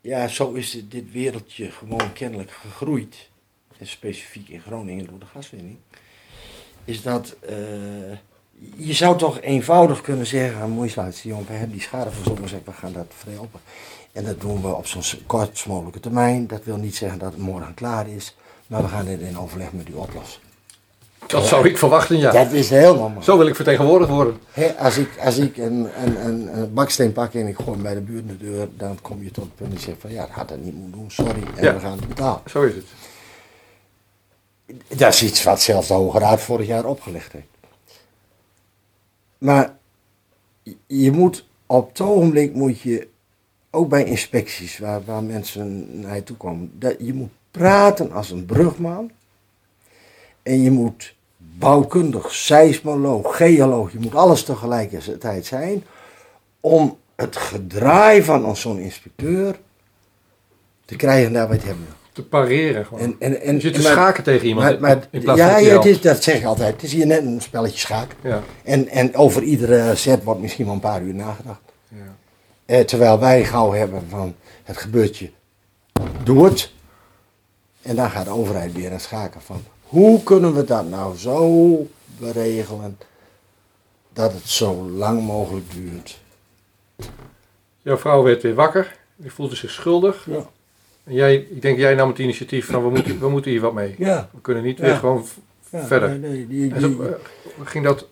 Ja, 0.00 0.28
zo 0.28 0.52
is 0.52 0.70
dit, 0.70 0.90
dit 0.90 1.12
wereldje 1.12 1.70
gewoon 1.70 2.12
kennelijk 2.12 2.50
gegroeid. 2.50 3.28
En 3.78 3.86
specifiek 3.86 4.48
in 4.48 4.60
Groningen 4.60 5.06
door 5.06 5.18
de 5.18 5.26
gaswinning. 5.26 5.76
Is 6.84 7.02
dat. 7.02 7.36
eh, 7.40 7.54
je 8.76 8.92
zou 8.92 9.18
toch 9.18 9.40
eenvoudig 9.40 10.00
kunnen 10.00 10.26
zeggen: 10.26 10.70
mooi 10.70 10.88
sluiten, 10.88 11.28
jongen, 11.28 11.46
we 11.46 11.52
hebben 11.52 11.72
die 11.72 11.80
schade 11.80 12.10
verzonnen, 12.10 12.62
we 12.64 12.72
gaan 12.72 12.92
dat 12.92 13.06
verhelpen. 13.16 13.60
En 14.16 14.24
dat 14.24 14.40
doen 14.40 14.60
we 14.62 14.74
op 14.74 14.86
zo'n 14.86 15.02
kort 15.26 15.64
mogelijke 15.66 16.00
termijn. 16.00 16.46
Dat 16.46 16.64
wil 16.64 16.76
niet 16.76 16.96
zeggen 16.96 17.18
dat 17.18 17.32
het 17.32 17.40
morgen 17.40 17.74
klaar 17.74 18.08
is, 18.08 18.36
maar 18.66 18.82
we 18.82 18.88
gaan 18.88 19.04
dit 19.04 19.20
in 19.20 19.38
overleg 19.38 19.72
met 19.72 19.88
u 19.88 19.92
oplossen. 19.92 20.40
Dat 21.26 21.46
zou 21.46 21.68
ik 21.68 21.78
verwachten, 21.78 22.18
ja. 22.18 22.32
Dat 22.32 22.52
is 22.52 22.70
heel 22.70 22.94
normaal. 22.96 23.22
Zo 23.22 23.38
wil 23.38 23.46
ik 23.46 23.54
vertegenwoordigd 23.56 24.10
worden. 24.10 24.38
Als 24.78 24.96
ik, 24.96 25.08
als 25.24 25.36
ik 25.38 25.56
een, 25.56 25.88
een, 26.02 26.26
een, 26.26 26.58
een 26.58 26.74
baksteen 26.74 27.12
pak 27.12 27.34
en 27.34 27.46
ik 27.46 27.56
gooi 27.56 27.70
hem 27.70 27.82
bij 27.82 27.94
de 27.94 28.00
buurt 28.00 28.28
de 28.28 28.36
deur, 28.36 28.68
dan 28.76 28.98
kom 29.02 29.22
je 29.22 29.30
tot 29.30 29.44
het 29.44 29.54
punt 29.54 29.70
dat 29.70 29.80
je 29.80 29.86
zegt 29.86 30.00
van 30.00 30.10
ja, 30.10 30.20
dat 30.26 30.30
had 30.30 30.48
dat 30.48 30.58
niet 30.60 30.74
moeten 30.74 30.92
doen, 31.00 31.10
sorry, 31.10 31.42
en 31.56 31.62
Ja. 31.64 31.74
we 31.74 31.80
gaan 31.80 31.96
het 31.98 32.08
betalen. 32.08 32.40
Zo 32.46 32.62
is 32.62 32.74
het. 32.74 32.84
Dat 34.98 35.12
is 35.12 35.22
iets 35.22 35.42
wat 35.42 35.60
zelfs 35.60 35.88
de 35.88 35.94
Hoge 35.94 36.18
Raad 36.18 36.40
vorig 36.40 36.66
jaar 36.66 36.84
opgelegd 36.84 37.32
heeft. 37.32 37.46
Maar 39.38 39.76
je- 40.62 40.76
je 40.86 41.12
moet 41.12 41.46
op 41.66 41.88
het 41.88 42.00
ogenblik 42.00 42.54
moet 42.54 42.80
je, 42.80 43.08
ook 43.76 43.88
bij 43.88 44.04
inspecties 44.04 44.78
waar, 44.78 45.04
waar 45.04 45.22
mensen 45.22 45.86
naar 46.00 46.14
je 46.14 46.22
toe 46.22 46.36
komen, 46.36 46.70
dat, 46.78 46.94
je 46.98 47.14
moet 47.14 47.30
praten 47.50 48.12
als 48.12 48.30
een 48.30 48.46
brugman. 48.46 49.10
En 50.42 50.62
je 50.62 50.70
moet 50.70 51.14
bouwkundig, 51.36 52.34
seismoloog, 52.34 53.36
geoloog, 53.36 53.92
je 53.92 53.98
moet 53.98 54.14
alles 54.14 54.44
tegelijkertijd 54.44 55.46
zijn. 55.46 55.84
Om 56.60 56.96
het 57.16 57.36
gedraai 57.36 58.22
van 58.22 58.56
zo'n 58.56 58.78
inspecteur 58.78 59.58
te 60.84 60.96
krijgen 60.96 61.32
daar 61.32 61.48
wat 61.48 61.60
je 61.60 61.66
hebben. 61.66 61.86
Te 62.12 62.22
pareren 62.22 62.86
gewoon. 62.86 63.00
En, 63.02 63.16
en, 63.18 63.40
en, 63.40 63.54
je 63.54 63.60
zit 63.60 63.74
te 63.74 63.82
schaken 63.82 64.22
tegen 64.22 64.46
iemand 64.46 64.80
maar, 64.80 64.80
maar, 64.80 65.08
in 65.10 65.20
plaats 65.20 65.40
ja, 65.40 65.52
van 65.52 65.64
ja 65.64 65.76
het 65.76 65.84
is, 65.84 66.00
dat 66.00 66.22
zeg 66.22 66.38
ik 66.38 66.44
altijd. 66.44 66.72
Het 66.72 66.82
is 66.82 66.92
hier 66.92 67.06
net 67.06 67.24
een 67.24 67.40
spelletje 67.40 67.78
schaak. 67.78 68.10
Ja, 68.22 68.42
En, 68.62 68.88
en 68.88 69.14
over 69.14 69.42
iedere 69.42 69.94
set 69.94 70.24
wordt 70.24 70.40
misschien 70.40 70.64
wel 70.64 70.74
een 70.74 70.80
paar 70.80 71.02
uur 71.02 71.14
nagedacht. 71.14 71.65
Eh, 72.66 72.80
terwijl 72.80 73.18
wij 73.18 73.44
gauw 73.44 73.72
hebben 73.72 74.08
van 74.08 74.34
het 74.64 74.76
gebeurt 74.76 75.16
je, 75.16 75.30
doe 76.22 76.44
het. 76.44 76.72
En 77.82 77.96
dan 77.96 78.10
gaat 78.10 78.24
de 78.24 78.30
overheid 78.30 78.72
weer 78.72 78.92
aan 78.92 79.00
schaken 79.00 79.40
van 79.40 79.62
hoe 79.82 80.22
kunnen 80.22 80.54
we 80.54 80.64
dat 80.64 80.88
nou 80.88 81.16
zo 81.16 81.86
beregelen 82.18 82.98
dat 84.12 84.32
het 84.32 84.48
zo 84.48 84.74
lang 84.90 85.22
mogelijk 85.22 85.72
duurt. 85.72 86.18
Jouw 87.82 87.96
vrouw 87.98 88.22
werd 88.22 88.42
weer 88.42 88.54
wakker. 88.54 88.96
Die 89.16 89.32
voelde 89.32 89.56
zich 89.56 89.70
schuldig. 89.70 90.26
Ja. 90.30 90.46
En 91.04 91.14
jij, 91.14 91.34
ik 91.36 91.62
denk 91.62 91.78
jij 91.78 91.94
nam 91.94 92.08
het 92.08 92.18
initiatief 92.18 92.66
van 92.66 92.82
we 92.82 92.90
moeten, 92.90 93.18
we 93.20 93.28
moeten 93.28 93.50
hier 93.50 93.60
wat 93.60 93.72
mee. 93.74 93.94
Ja. 93.98 94.28
We 94.32 94.40
kunnen 94.40 94.62
niet 94.62 94.78
Ja. 94.78 94.84
weer 94.84 94.96
gewoon 94.96 95.24
verder. 95.70 96.08
nee, 96.18 96.30
nee, 96.30 96.46
die- 96.46 96.74
En 96.74 96.80
zo, 96.80 96.88
die- 96.88 97.06
eh, 97.08 97.14
ging 97.64 97.84
dat, 97.84 98.06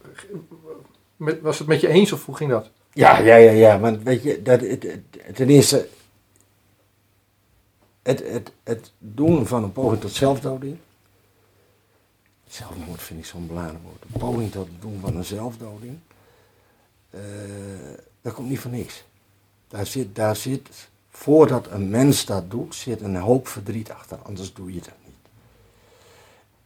was 1.43 1.59
het 1.59 1.69
met 1.69 1.81
je 1.81 1.88
eens 1.88 2.12
of 2.12 2.25
hoe 2.27 2.37
ging 2.37 2.51
dat? 2.51 2.71
Ja, 2.94 3.18
ja, 3.18 3.37
ja, 3.37 3.50
ja, 3.50 3.78
want 3.78 4.02
weet 4.02 4.22
je, 4.22 4.42
dat, 4.42 4.61
het, 4.61 4.83
het- 4.83 5.37
ten 5.37 5.48
eerste, 5.48 5.88
het, 8.02 8.22
het, 8.28 8.52
het 8.62 8.92
doen 8.98 9.46
van 9.46 9.64
een 9.64 9.72
poging 9.72 10.00
tot 10.00 10.12
zelfdoding. 10.12 10.76
Zelfmoord 12.48 13.02
vind 13.02 13.20
ik 13.20 13.26
zo'n 13.26 13.46
belangrijk 13.46 13.83
woord. 13.83 14.02
Een 14.12 14.20
poging 14.20 14.52
tot 14.52 14.66
het 14.68 14.80
doen 14.80 15.00
van 15.00 15.16
een 15.16 15.24
zelfdoding. 15.24 15.98
eh, 17.11 17.20
dat 18.22 18.33
komt 18.35 18.48
niet 18.48 18.61
van 18.61 18.70
niks. 18.70 19.04
Daar 19.68 19.87
zit, 19.87 20.14
daar 20.14 20.37
zit, 20.37 20.68
voordat 21.11 21.70
een 21.70 21.88
mens 21.90 22.24
dat 22.24 22.50
doet, 22.50 22.74
zit 22.74 23.00
een 23.00 23.16
hoop 23.16 23.48
verdriet 23.48 23.90
achter, 23.90 24.18
anders 24.22 24.52
doe 24.54 24.74
je 24.74 24.80
dat 24.80 24.94
niet. 25.04 25.12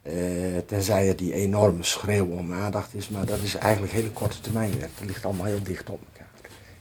Eh, 0.03 0.59
tenzij 0.67 1.07
het 1.07 1.19
die 1.19 1.33
enorme 1.35 1.83
schreeuw 1.83 2.27
om 2.27 2.53
aandacht 2.53 2.95
is, 2.95 3.09
maar 3.09 3.27
dat 3.27 3.39
is 3.39 3.55
eigenlijk 3.55 3.93
hele 3.93 4.11
korte 4.11 4.41
termijn 4.41 4.79
werk. 4.79 4.91
Dat 4.99 5.07
ligt 5.09 5.25
allemaal 5.25 5.47
heel 5.47 5.63
dicht 5.63 5.91
op. 5.91 6.01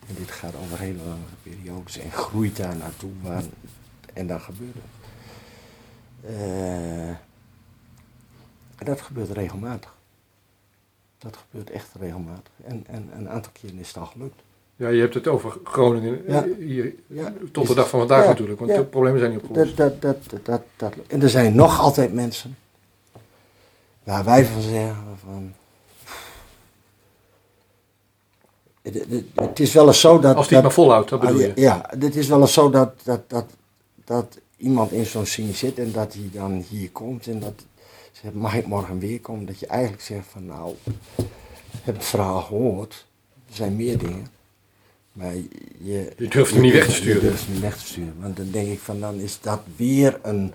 En 0.07 0.15
dit 0.15 0.31
gaat 0.31 0.53
over 0.63 0.79
hele 0.79 0.97
lange 1.03 1.19
periodes 1.43 1.97
en 1.97 2.11
groeit 2.11 2.55
daar 2.57 2.75
naartoe 2.75 3.11
waar, 3.21 3.43
en 4.13 4.27
dan 4.27 4.39
gebeurt 4.41 4.73
het. 4.73 4.83
Eh, 6.35 7.07
en 8.77 8.85
dat 8.85 9.01
gebeurt 9.01 9.29
regelmatig. 9.31 9.95
Dat 11.17 11.37
gebeurt 11.37 11.69
echt 11.69 11.89
regelmatig. 11.99 12.51
En, 12.63 12.83
en 12.87 13.09
een 13.17 13.29
aantal 13.29 13.51
keren 13.61 13.79
is 13.79 13.87
het 13.87 13.97
al 13.97 14.05
gelukt. 14.05 14.41
Ja, 14.75 14.87
je 14.87 14.99
hebt 15.01 15.13
het 15.13 15.27
over 15.27 15.57
Groningen 15.63 16.23
Ja. 16.27 16.43
eh, 16.45 16.51
hier, 16.57 16.93
Ja. 17.07 17.33
tot 17.51 17.67
de 17.67 17.73
dag 17.73 17.89
van 17.89 17.99
vandaag 17.99 18.21
Ja. 18.23 18.27
natuurlijk, 18.27 18.59
want 18.59 18.75
de 18.75 18.83
problemen 18.83 19.19
zijn 19.19 19.31
niet 19.31 19.41
opgelost. 19.41 19.77
Dat, 19.77 20.01
dat, 20.01 20.61
dat, 20.75 20.93
en 21.07 21.21
er 21.21 21.29
zijn 21.29 21.55
nog 21.55 21.79
altijd 21.79 22.13
mensen 22.13 22.57
waar 24.03 24.23
wij 24.25 24.45
van 24.45 24.61
zeggen 24.61 25.17
van. 25.23 25.53
Het, 29.35 29.59
is 29.59 29.73
wel 29.73 29.87
eens 29.87 29.99
zo 29.99 30.19
dat. 30.19 30.35
Als 30.35 30.47
die 30.47 30.61
maar 30.61 30.71
volhoudt, 30.71 31.09
dat 31.09 31.19
bedoel 31.19 31.35
Ah, 31.35 31.41
je. 31.41 31.51
ja, 31.55 31.61
Ja, 31.91 31.99
het 31.99 32.15
is 32.15 32.27
wel 32.27 32.41
eens 32.41 32.53
zo 32.53 32.69
dat, 32.69 32.93
dat, 33.03 33.21
dat, 33.29 33.45
dat 34.05 34.37
iemand 34.57 34.91
in 34.91 35.05
zo'n 35.05 35.25
scene 35.25 35.53
zit 35.53 35.79
en 35.79 35.91
dat 35.91 36.13
hij 36.13 36.29
dan 36.33 36.65
hier 36.69 36.89
komt 36.91 37.27
en 37.27 37.39
dat 37.39 37.53
zegt, 38.11 38.33
mag 38.33 38.55
ik 38.55 38.67
morgen 38.67 38.99
weer 38.99 39.19
komen? 39.19 39.45
Dat 39.45 39.59
je 39.59 39.67
eigenlijk 39.67 40.01
zegt 40.01 40.25
van 40.31 40.45
nou, 40.45 40.73
ik 41.15 41.79
heb 41.83 41.95
het 41.95 42.05
verhaal 42.05 42.41
gehoord, 42.41 43.05
er 43.49 43.55
zijn 43.55 43.75
meer 43.75 43.97
dingen. 43.97 44.27
Maar 45.11 45.35
je, 45.35 46.13
Je 46.17 46.27
durft 46.27 46.51
hem 46.53 46.61
niet 46.61 46.73
weg 46.73 46.85
te 46.85 46.91
sturen. 46.91 47.21
Je 47.23 47.27
durft 47.29 47.43
hem 47.43 47.53
niet 47.53 47.61
weg 47.61 47.77
te 47.77 47.85
sturen. 47.85 48.13
Want 48.21 48.37
dan 48.37 48.51
denk 48.51 48.67
ik 48.67 48.79
van 48.79 48.99
dan 48.99 49.15
is 49.19 49.37
dat 49.41 49.59
weer 49.75 50.19
een 50.23 50.53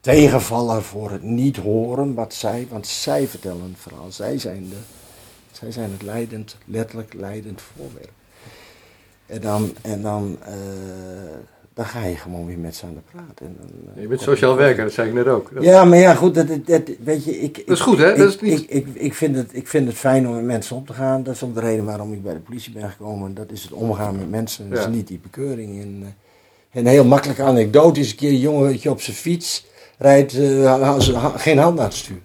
tegenvaller 0.00 0.82
voor 0.82 1.10
het 1.10 1.22
niet 1.22 1.56
horen 1.56 2.14
wat 2.14 2.34
zij, 2.34 2.66
want 2.70 2.86
zij 2.86 3.26
vertellen 3.26 3.62
het 3.62 3.78
verhaal. 3.78 4.12
Zij 4.12 4.38
zijn, 4.38 4.68
de, 4.68 4.76
zij 5.60 5.72
zijn 5.72 5.90
het 5.92 6.02
leidend, 6.02 6.56
letterlijk 6.64 7.14
leidend 7.14 7.60
voorwerp. 7.76 8.10
En 9.26 9.40
dan, 9.40 9.72
en 9.82 10.02
dan, 10.02 10.36
eh, 10.44 10.52
dan 11.74 11.84
ga 11.84 12.04
je 12.04 12.16
gewoon 12.16 12.46
weer 12.46 12.58
met 12.58 12.76
ze 12.76 12.86
aan 12.86 12.94
de 12.94 13.00
praat. 13.12 13.40
En 13.40 13.56
dan, 13.60 13.70
eh, 13.96 14.02
Je 14.02 14.08
bent 14.08 14.20
sociaal 14.20 14.56
werker, 14.56 14.84
dat 14.84 14.92
zei 14.92 15.08
ik 15.08 15.14
net 15.14 15.26
ook. 15.26 15.50
Dat- 15.54 15.62
Ja, 15.64 15.84
maar 15.84 15.98
ja, 15.98 16.14
goed, 16.14 16.34
dat, 16.34 16.48
dat, 16.48 16.66
dat- 16.66 16.90
weet 17.04 17.24
je, 17.24 17.38
ik... 17.40 17.54
Dat 17.66 17.76
is 17.76 17.82
goed, 17.82 17.98
hè? 17.98 18.10
Ik, 18.10 18.16
Dat 18.18 18.28
is 18.28 18.40
niet- 18.40 18.60
ik, 18.60 18.68
ik, 18.70 18.86
ik, 18.94 19.14
vind 19.14 19.36
het, 19.36 19.54
ik 19.54 19.68
vind 19.68 19.86
het 19.86 19.96
fijn 19.96 20.28
om 20.28 20.34
met 20.34 20.44
mensen 20.44 20.76
op 20.76 20.86
te 20.86 20.92
gaan. 20.92 21.22
Dat 21.22 21.34
is 21.34 21.42
ook 21.42 21.54
de 21.54 21.60
reden 21.60 21.84
waarom 21.84 22.12
ik 22.12 22.22
bij 22.22 22.32
de 22.34 22.38
politie 22.40 22.72
ben 22.72 22.90
gekomen. 22.90 23.34
Dat 23.34 23.50
is 23.50 23.62
het 23.62 23.72
omgaan 23.72 24.16
met 24.16 24.30
mensen, 24.30 24.70
dat 24.70 24.78
Ja. 24.78 24.88
is 24.88 24.94
niet 24.94 25.06
die 25.08 25.18
bekeuring. 25.22 25.80
En, 25.82 25.98
eh, 26.02 26.80
een 26.80 26.86
heel 26.86 27.04
makkelijke 27.04 27.42
anekdote 27.42 28.00
is 28.00 28.10
een 28.10 28.16
keer 28.16 28.30
een 28.30 28.38
jongetje 28.38 28.90
op 28.90 29.00
zijn 29.00 29.16
fiets 29.16 29.66
rijdt, 29.98 30.34
eh, 30.38 30.98
geen 31.36 31.58
hand 31.58 31.78
aan 31.78 31.84
het 31.84 31.94
stuur. 31.94 32.20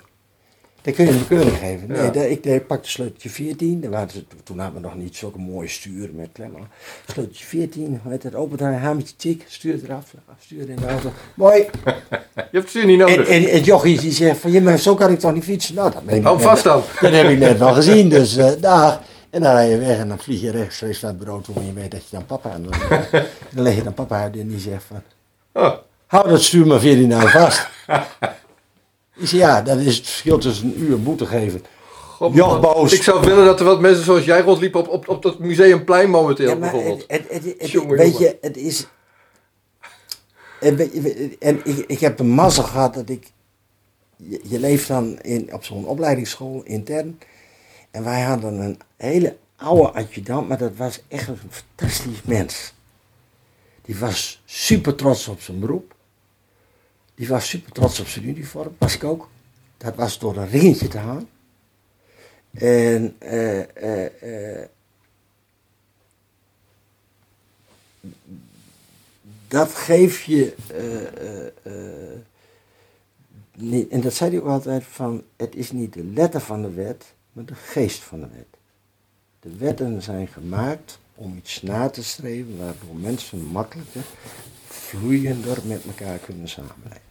Dan 0.86 0.94
kun 0.94 1.06
je 1.06 1.12
een 1.12 1.18
bekeuring 1.20 1.58
geven. 1.58 1.88
Nee, 1.88 2.02
Ja. 2.02 2.10
daar- 2.10 2.28
ik 2.30 2.46
ik 2.46 2.68
pakte 2.68 2.90
sleuteltje 2.90 3.30
14. 3.30 3.82
Daar 3.82 3.92
waren 3.92 4.10
ze, 4.10 4.24
toen 4.44 4.60
hadden 4.60 4.82
we 4.82 4.88
nog 4.88 4.96
niet 4.98 5.16
zulke 5.16 5.40
mooie 5.40 5.68
sturen 5.68 6.16
met 6.16 6.30
klemmen. 6.34 6.68
Sleuteltje 7.12 7.46
14, 7.46 8.00
met 8.04 8.24
het 8.24 8.36
opendraaien, 8.36 8.80
hamertje 8.80 9.16
tik, 9.16 9.44
stuur 9.48 9.80
eraf, 9.84 10.14
stuur 10.44 10.70
in 10.70 10.76
de 10.76 10.88
auto. 10.88 11.12
Mooi, 11.34 11.58
Je 11.66 11.92
hebt 12.36 12.52
het 12.52 12.70
stuur 12.70 12.86
niet 12.86 13.00
en, 13.02 13.08
nodig. 13.10 13.28
en 13.28 13.44
het 13.44 13.66
jochie 13.66 14.00
die 14.00 14.12
zegt 14.12 14.40
van, 14.40 14.52
ja, 14.52 14.62
maar 14.62 14.78
zo 14.78 14.96
kan 14.96 15.12
ik 15.12 15.20
toch 15.20 15.34
niet 15.34 15.44
fietsen? 15.44 15.76
Nou, 15.76 15.92
dat, 15.92 16.06
ben 16.06 16.16
ik 16.16 16.24
Hou 16.24 16.42
vast 16.42 16.64
dan. 16.64 16.82
dat 17.02 17.12
heb 17.12 17.30
ik 17.30 17.40
net 17.40 17.58
wel 17.58 17.74
gezien, 17.80 18.10
dus 18.10 18.38
eh 18.38 18.52
dag. 18.60 19.02
En 19.30 19.42
dan 19.42 19.52
rij 19.54 19.70
je 19.70 19.78
weg 19.78 19.98
en 19.98 20.08
dan 20.08 20.20
vlieg 20.20 20.42
je 20.42 20.52
rechtstreeks 20.52 21.02
naar 21.02 21.12
het 21.12 21.20
bureau 21.20 21.44
toe 21.44 21.56
en 21.56 21.66
je 21.66 21.74
weet 21.74 21.92
dat 21.92 22.02
je 22.02 22.08
dan 22.12 22.26
papa 22.26 22.50
aan 22.52 22.64
doet. 22.64 22.78
Dan 23.54 23.64
leg 23.64 23.76
je 23.76 23.84
dan 23.84 23.94
papa 23.94 24.22
uit 24.22 24.38
en 24.38 24.48
die 24.48 24.60
zegt 24.60 24.84
van, 24.84 25.02
Oh, 25.64 25.74
hou 26.08 26.30
dat 26.30 26.42
stuur 26.42 26.68
maar 26.68 26.80
14 26.80 27.08
nou 27.08 27.30
vast. 27.30 27.68
Ja, 29.16 29.62
dat 29.62 29.80
is 29.80 29.96
het 29.98 30.06
verschil 30.06 30.38
tussen 30.38 30.66
een 30.68 30.82
uur 30.82 31.02
boete 31.02 31.26
geven. 31.26 31.64
God. 32.16 32.92
Ik 32.92 33.04
zou 33.04 33.26
willen 33.26 33.46
dat 33.46 33.60
er 33.60 33.66
wat 33.66 33.80
mensen 33.80 34.04
zoals 34.04 34.26
jij 34.26 34.42
rondliepen 34.42 34.80
op, 34.80 34.88
op, 34.88 35.08
op 35.08 35.22
dat 35.22 35.40
museumplein 35.40 36.10
momenteel 36.10 36.50
Ja, 36.50 36.56
bijvoorbeeld. 36.56 37.04
het, 37.08 37.24
het, 37.30 37.44
het, 37.58 37.86
weet 37.88 38.18
je, 38.18 38.38
het 38.42 38.58
is... 38.58 38.88
En, 40.60 41.62
ik, 41.64 41.84
ik 41.88 42.00
heb 42.00 42.18
de 42.18 42.24
mazzel 42.24 42.64
gehad 42.64 42.94
dat 42.94 43.10
ik... 43.10 43.32
Je, 44.18 44.42
je 44.44 44.60
leeft 44.60 44.88
dan 44.88 45.20
in, 45.22 45.54
op 45.54 45.64
zo'n 45.64 45.86
opleidingsschool 45.86 46.62
intern. 46.64 47.20
En 47.92 48.04
wij 48.04 48.22
hadden 48.22 48.60
een 48.60 48.80
hele 48.98 49.38
oude 49.56 49.92
adjudant, 49.92 50.48
maar 50.48 50.58
dat 50.58 50.76
was 50.78 51.02
echt 51.08 51.28
een 51.28 51.40
fantastisch 51.50 52.22
mens. 52.24 52.74
Die 53.82 53.98
was 53.98 54.42
super 54.46 54.96
trots 54.96 55.28
op 55.28 55.42
zijn 55.42 55.60
beroep. 55.60 55.95
Die 57.16 57.28
was 57.28 57.50
super 57.50 57.72
trots 57.72 58.00
op 58.00 58.08
zijn 58.08 58.28
uniform, 58.28 58.76
was 58.78 58.96
ik 58.96 59.04
ook. 59.04 59.30
Dat 59.78 59.96
was 59.96 60.20
door 60.20 60.38
een 60.38 60.50
ringetje 60.50 60.88
te 60.88 60.98
halen. 60.98 61.30
En 62.52 63.16
eh, 63.18 63.60
eh, 63.60 64.62
eh, 64.62 64.70
dat 69.48 69.72
geeft 69.72 70.24
je. 70.24 70.54
en 73.90 74.02
dat 74.02 74.14
zei 74.14 74.30
hij 74.30 74.40
ook 74.40 74.48
altijd: 74.48 74.84
van 74.84 75.24
het 75.36 75.56
is 75.56 75.72
niet 75.72 75.94
de 75.94 76.04
letter 76.04 76.42
van 76.42 76.62
de 76.62 76.72
wet, 76.72 77.06
maar 77.32 77.46
de 77.46 77.56
geest 77.56 78.00
van 78.00 78.20
de 78.20 78.28
wet. 78.28 78.48
De 79.40 79.56
wetten 79.58 80.02
zijn 80.02 80.28
gemaakt 80.28 81.00
om 81.16 81.38
iets 81.38 81.62
na 81.62 81.90
te 81.90 82.04
streven 82.04 82.58
waardoor 82.58 82.96
mensen 82.96 83.46
makkelijker, 83.46 84.04
vloeiender 84.68 85.58
met 85.66 85.86
elkaar 85.86 86.18
kunnen 86.18 86.48
samenleven. 86.48 87.05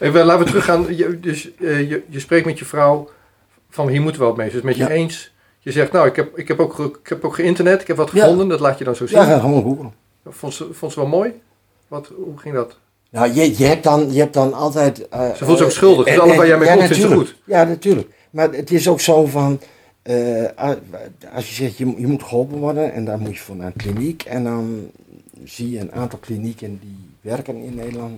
Even, 0.00 0.24
laten 0.24 0.44
we 0.44 0.50
teruggaan. 0.50 0.96
Je, 0.96 1.20
dus, 1.20 1.54
eh, 1.56 1.90
je, 1.90 2.02
je 2.08 2.20
spreekt 2.20 2.46
met 2.46 2.58
je 2.58 2.64
vrouw 2.64 3.08
van 3.70 3.88
hier 3.88 4.00
moeten 4.02 4.20
we 4.20 4.26
wat 4.26 4.36
mee. 4.36 4.50
Dus 4.50 4.62
met 4.62 4.76
je 4.76 4.82
Ja. 4.82 4.88
eens. 4.88 5.32
Je 5.58 5.72
zegt, 5.72 5.92
nou, 5.92 6.06
ik 6.06 6.16
heb, 6.16 6.38
ik 6.38 6.48
heb 6.48 6.60
ook, 6.60 6.78
ik 6.78 7.08
heb 7.08 7.24
ook 7.24 7.34
geïnternet, 7.34 7.80
ik 7.80 7.86
heb 7.86 7.96
wat 7.96 8.10
Ja. 8.12 8.20
gevonden, 8.22 8.48
dat 8.48 8.60
laat 8.60 8.78
je 8.78 8.84
dan 8.84 8.96
zo 8.96 9.06
zien. 9.06 9.18
Ja, 9.18 9.24
ga 9.24 9.38
gewoon 9.38 9.62
googlen. 9.62 9.92
Vond, 10.28 10.54
ze, 10.54 10.68
vond 10.72 10.92
ze 10.92 11.00
wel 11.00 11.08
mooi? 11.08 11.32
Wat, 11.88 12.10
hoe 12.16 12.38
ging 12.38 12.54
dat? 12.54 12.76
Nou, 13.10 13.32
je, 13.32 13.58
je, 13.58 13.64
hebt 13.64 13.84
dan, 13.84 14.12
je 14.12 14.18
hebt 14.18 14.34
dan 14.34 14.52
altijd... 14.52 15.08
eh, 15.08 15.34
Ze 15.34 15.44
voelt 15.44 15.56
zich 15.58 15.66
ook 15.66 15.72
eh, 15.72 15.78
schuldig, 15.78 16.06
dus 16.06 16.18
alles 16.18 16.36
waar 16.36 16.46
jij 16.46 16.58
mee 16.58 16.68
ja, 16.68 16.74
komt 16.76 16.86
ze 16.88 16.92
natuurlijk. 16.94 17.20
goed. 17.28 17.36
Ja, 17.44 17.64
natuurlijk. 17.64 18.08
Maar 18.30 18.50
het 18.52 18.70
is 18.70 18.88
ook 18.88 19.00
zo 19.00 19.26
van... 19.26 19.60
eh, 20.02 20.44
als 21.34 21.48
je 21.48 21.54
zegt, 21.54 21.76
je, 21.78 21.94
je 21.98 22.06
moet 22.06 22.22
geholpen 22.22 22.58
worden 22.58 22.92
en 22.92 23.04
daar 23.04 23.18
moet 23.18 23.34
je 23.36 23.42
voor 23.42 23.56
naar 23.56 23.66
een 23.66 23.72
kliniek. 23.92 24.22
En 24.22 24.44
dan 24.44 24.90
zie 25.44 25.70
je 25.70 25.78
een 25.80 25.92
aantal 25.92 26.18
klinieken 26.18 26.78
die 26.82 27.10
werken 27.20 27.56
in 27.56 27.74
Nederland. 27.74 28.12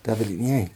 Daar 0.00 0.16
wil 0.16 0.28
ik 0.28 0.38
niet 0.38 0.48
heen. 0.48 0.68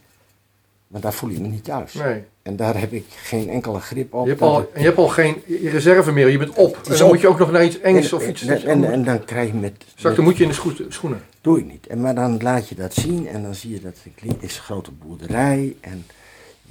Maar 0.86 1.00
daar 1.00 1.12
voel 1.12 1.30
ik 1.30 1.38
me 1.38 1.48
niet 1.48 1.64
thuis. 1.64 1.92
Nee. 1.94 2.22
En 2.42 2.56
daar 2.56 2.78
heb 2.80 2.92
ik 2.92 3.04
geen 3.08 3.48
enkele 3.48 3.80
grip 3.80 4.14
op. 4.14 4.24
Je 4.24 4.30
hebt, 4.30 4.42
al, 4.42 4.70
je 4.74 4.80
hebt 4.82 4.96
al 4.98 5.08
geen 5.08 5.42
reserve 5.62 6.12
meer, 6.12 6.28
je 6.28 6.38
bent 6.38 6.54
op. 6.54 6.76
En 6.76 6.92
dan 6.92 7.02
op. 7.02 7.08
moet 7.08 7.20
je 7.20 7.28
ook 7.28 7.38
nog 7.38 7.50
naar 7.50 7.64
iets 7.64 7.80
Engels 7.80 8.12
of 8.12 8.28
iets... 8.28 8.46
en, 8.46 8.62
en, 8.64 8.92
en 8.92 9.04
dan 9.04 9.24
krijg 9.24 9.48
je 9.48 9.54
met... 9.54 9.72
Straks 9.78 10.02
met- 10.02 10.16
dan 10.16 10.24
moet 10.24 10.36
je 10.36 10.42
in 10.42 10.48
de 10.48 10.54
scho- 10.54 10.88
schoenen. 10.88 11.22
doe 11.40 11.58
ik 11.58 11.64
niet. 11.64 11.86
En, 11.86 12.00
maar 12.00 12.14
dan 12.14 12.42
laat 12.42 12.68
je 12.68 12.74
dat 12.74 12.94
zien 12.94 13.28
en 13.28 13.42
dan 13.42 13.54
zie 13.54 13.70
je 13.70 13.80
dat 13.80 13.96
het 14.20 14.42
is 14.42 14.56
een 14.56 14.62
grote 14.62 14.90
boerderij. 14.90 15.76
En 15.80 16.06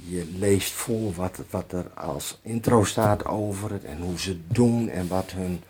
je 0.08 0.26
leest 0.38 0.72
voor 0.72 1.12
wat, 1.14 1.38
wat 1.50 1.72
er 1.72 1.86
als 1.94 2.38
intro 2.42 2.84
staat 2.84 3.26
over 3.26 3.72
het 3.72 3.84
en 3.84 3.98
hoe 4.00 4.18
ze 4.18 4.28
het 4.28 4.38
doen 4.46 4.88
en 4.88 5.08
wat 5.08 5.30
hun 5.30 5.60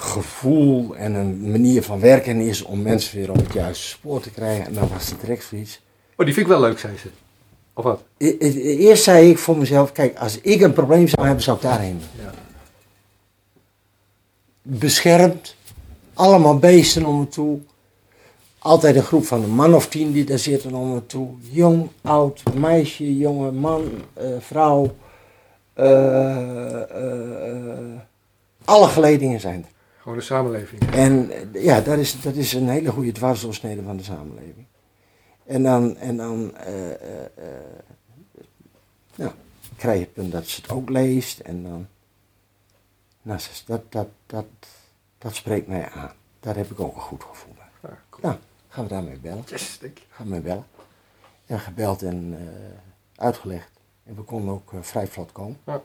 gevoel 0.00 0.96
en 0.96 1.14
een 1.14 1.50
manier 1.50 1.82
van 1.82 2.00
werken 2.00 2.40
is 2.40 2.62
om 2.62 2.82
mensen 2.82 3.18
weer 3.18 3.30
op 3.30 3.36
het 3.36 3.52
juiste 3.52 3.86
spoor 3.86 4.20
te 4.20 4.30
krijgen. 4.30 4.66
En 4.66 4.72
dan 4.72 4.88
was 4.88 5.10
het 5.10 5.20
direct 5.20 5.44
zoiets. 5.44 5.80
Oh, 6.16 6.24
die 6.24 6.34
vind 6.34 6.46
ik 6.46 6.52
wel 6.52 6.60
leuk, 6.60 6.78
zei 6.78 6.96
ze. 6.96 7.08
Of 7.72 7.84
wat? 7.84 8.02
E- 8.16 8.36
e- 8.38 8.76
Eerst 8.76 9.02
zei 9.02 9.30
ik 9.30 9.38
voor 9.38 9.56
mezelf, 9.56 9.92
kijk, 9.92 10.18
als 10.18 10.40
ik 10.40 10.60
een 10.60 10.72
probleem 10.72 11.08
zou 11.08 11.26
hebben, 11.26 11.42
zou 11.44 11.56
ik 11.56 11.62
daarheen. 11.62 12.00
Ja. 12.22 12.32
beschermd. 14.62 15.56
Allemaal 16.14 16.58
beesten 16.58 17.04
om 17.04 17.18
me 17.18 17.28
toe. 17.28 17.58
Altijd 18.58 18.96
een 18.96 19.02
groep 19.02 19.24
van 19.26 19.42
een 19.42 19.50
man 19.54 19.74
of 19.74 19.88
tien 19.88 20.12
die 20.12 20.24
daar 20.24 20.38
zitten 20.38 20.74
om 20.74 20.92
me 20.94 21.06
toe. 21.06 21.28
Jong, 21.40 21.88
oud, 22.02 22.42
meisje, 22.54 23.16
jongen, 23.16 23.54
man, 23.54 23.90
eh, 24.12 24.26
vrouw. 24.40 24.94
Eh, 25.72 26.82
eh, 26.82 28.00
alle 28.64 28.86
geledingen 28.88 29.40
zijn 29.40 29.64
er. 29.64 29.76
Gewoon 30.08 30.22
de 30.22 30.28
samenleving. 30.28 30.90
En 30.90 31.30
eh, 31.30 31.64
ja, 31.64 31.80
dat 31.80 31.98
is, 31.98 32.20
dat 32.20 32.34
is 32.34 32.52
een 32.52 32.68
hele 32.68 32.90
goede 32.90 33.12
dwarsdoorsnede 33.12 33.82
van 33.82 33.96
de 33.96 34.02
samenleving. 34.02 34.66
En 35.46 35.62
dan, 35.62 35.96
en 35.96 36.16
dan 36.16 36.56
eh, 36.56 36.92
eh, 36.92 37.28
nou, 39.14 39.30
krijg 39.76 39.98
je 39.98 40.04
het 40.04 40.12
punt 40.12 40.32
dat 40.32 40.46
ze 40.46 40.60
het 40.60 40.70
ook 40.70 40.88
leest. 40.88 41.38
En 41.38 41.62
dan, 41.62 41.86
nou, 43.22 43.40
dat, 43.66 43.92
dat, 43.92 44.08
dat, 44.26 44.46
dat 45.18 45.34
spreekt 45.34 45.66
mij 45.66 45.88
aan. 45.88 46.12
Daar 46.40 46.56
heb 46.56 46.70
ik 46.70 46.80
ook 46.80 46.94
een 46.94 47.00
goed 47.00 47.24
gevoel 47.24 47.54
bij. 47.54 47.90
Ja, 47.90 47.98
cool. 48.10 48.26
Nou, 48.26 48.38
gaan 48.68 48.84
we 48.84 48.90
daarmee 48.90 49.18
bellen. 49.18 49.44
Yes, 49.46 49.78
denk 49.78 49.98
ik. 49.98 50.06
Gaan 50.10 50.26
we 50.26 50.32
mee 50.32 50.40
bellen. 50.40 50.66
En 51.46 51.60
gebeld 51.60 52.02
en 52.02 52.38
uitgelegd. 53.14 53.70
En 54.04 54.14
we 54.14 54.22
konden 54.22 54.54
ook 54.54 54.72
vrij 54.80 55.06
vlot 55.06 55.32
komen. 55.32 55.58
Ja. 55.64 55.82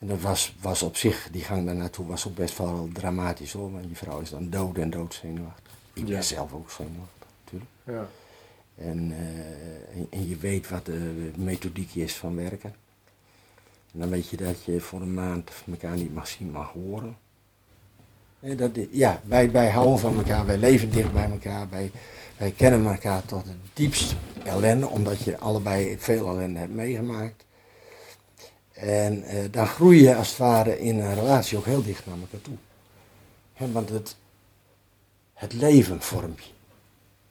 En 0.00 0.06
dat 0.06 0.20
was, 0.20 0.54
was 0.60 0.82
op 0.82 0.96
zich, 0.96 1.28
die 1.32 1.42
gang 1.42 1.66
daar 1.66 1.74
naartoe 1.74 2.06
was 2.06 2.28
ook 2.28 2.34
best 2.34 2.58
wel 2.58 2.88
dramatisch 2.92 3.52
hoor. 3.52 3.72
Want 3.72 3.84
die 3.86 3.96
vrouw 3.96 4.20
is 4.20 4.30
dan 4.30 4.50
dood 4.50 4.76
en 4.78 4.90
doodzenuwachtig. 4.90 5.72
Ik 5.92 6.04
ben 6.04 6.14
Ja. 6.14 6.22
zelf 6.22 6.52
ook 6.52 6.70
zenuwachtig 6.70 7.26
natuurlijk. 7.44 7.70
Ja. 7.84 8.08
En, 8.84 9.12
eh, 9.12 9.98
en, 9.98 10.06
en 10.10 10.28
je 10.28 10.36
weet 10.36 10.68
wat 10.68 10.84
de 10.86 11.30
methodiek 11.36 11.94
is 11.94 12.14
van 12.16 12.36
werken. 12.36 12.74
En 13.92 14.00
dan 14.00 14.08
weet 14.08 14.28
je 14.28 14.36
dat 14.36 14.64
je 14.64 14.80
voor 14.80 15.00
een 15.00 15.14
maand 15.14 15.50
elkaar 15.70 15.96
niet 15.96 16.14
mag 16.14 16.28
zien, 16.28 16.50
mag 16.50 16.72
horen. 16.72 17.16
En 18.40 18.56
dat, 18.56 18.70
ja, 18.90 19.20
wij, 19.24 19.50
wij 19.50 19.70
houden 19.70 19.98
van 19.98 20.16
elkaar, 20.16 20.46
wij 20.46 20.58
leven 20.58 20.90
dicht 20.90 21.12
bij 21.12 21.30
elkaar, 21.30 21.68
wij, 21.70 21.90
wij 22.36 22.50
kennen 22.50 22.86
elkaar 22.92 23.24
tot 23.24 23.44
het 23.44 23.56
diepst 23.72 24.14
ellende, 24.44 24.88
omdat 24.88 25.20
je 25.22 25.38
allebei 25.38 25.98
veel 25.98 26.28
ellende 26.28 26.58
hebt 26.58 26.74
meegemaakt. 26.74 27.44
En 28.80 29.22
eh, 29.22 29.38
dan 29.50 29.66
groei 29.66 30.02
je 30.02 30.14
als 30.14 30.28
het 30.28 30.38
ware 30.38 30.80
in 30.80 31.00
een 31.00 31.14
relatie 31.14 31.58
ook 31.58 31.64
heel 31.64 31.82
dicht 31.82 32.06
naar 32.06 32.16
elkaar 32.20 32.40
toe. 32.40 32.56
Want 33.72 33.88
het, 33.88 34.16
het 35.34 35.52
leven 35.52 36.02
vormt 36.02 36.44
je. 36.44 36.50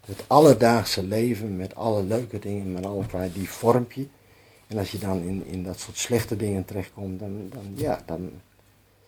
Het 0.06 0.24
alledaagse 0.28 1.04
leven 1.04 1.58
met 1.58 1.76
alle 1.76 2.04
leuke 2.04 2.40
dingen, 2.40 2.74
met 2.74 2.86
alle 2.86 3.06
kwaad, 3.06 3.34
die 3.34 3.50
vormt 3.50 3.94
je. 3.94 4.08
En 4.68 4.78
als 4.78 4.92
je 4.92 4.98
dan 4.98 5.22
in, 5.22 5.46
in 5.46 5.64
dat 5.64 5.80
soort 5.80 5.98
slechte 5.98 6.36
dingen 6.36 6.66
terechtkomt, 6.66 7.20
dan, 7.20 7.50
dan 7.54 7.72
ja, 7.76 8.00
dan... 8.06 8.20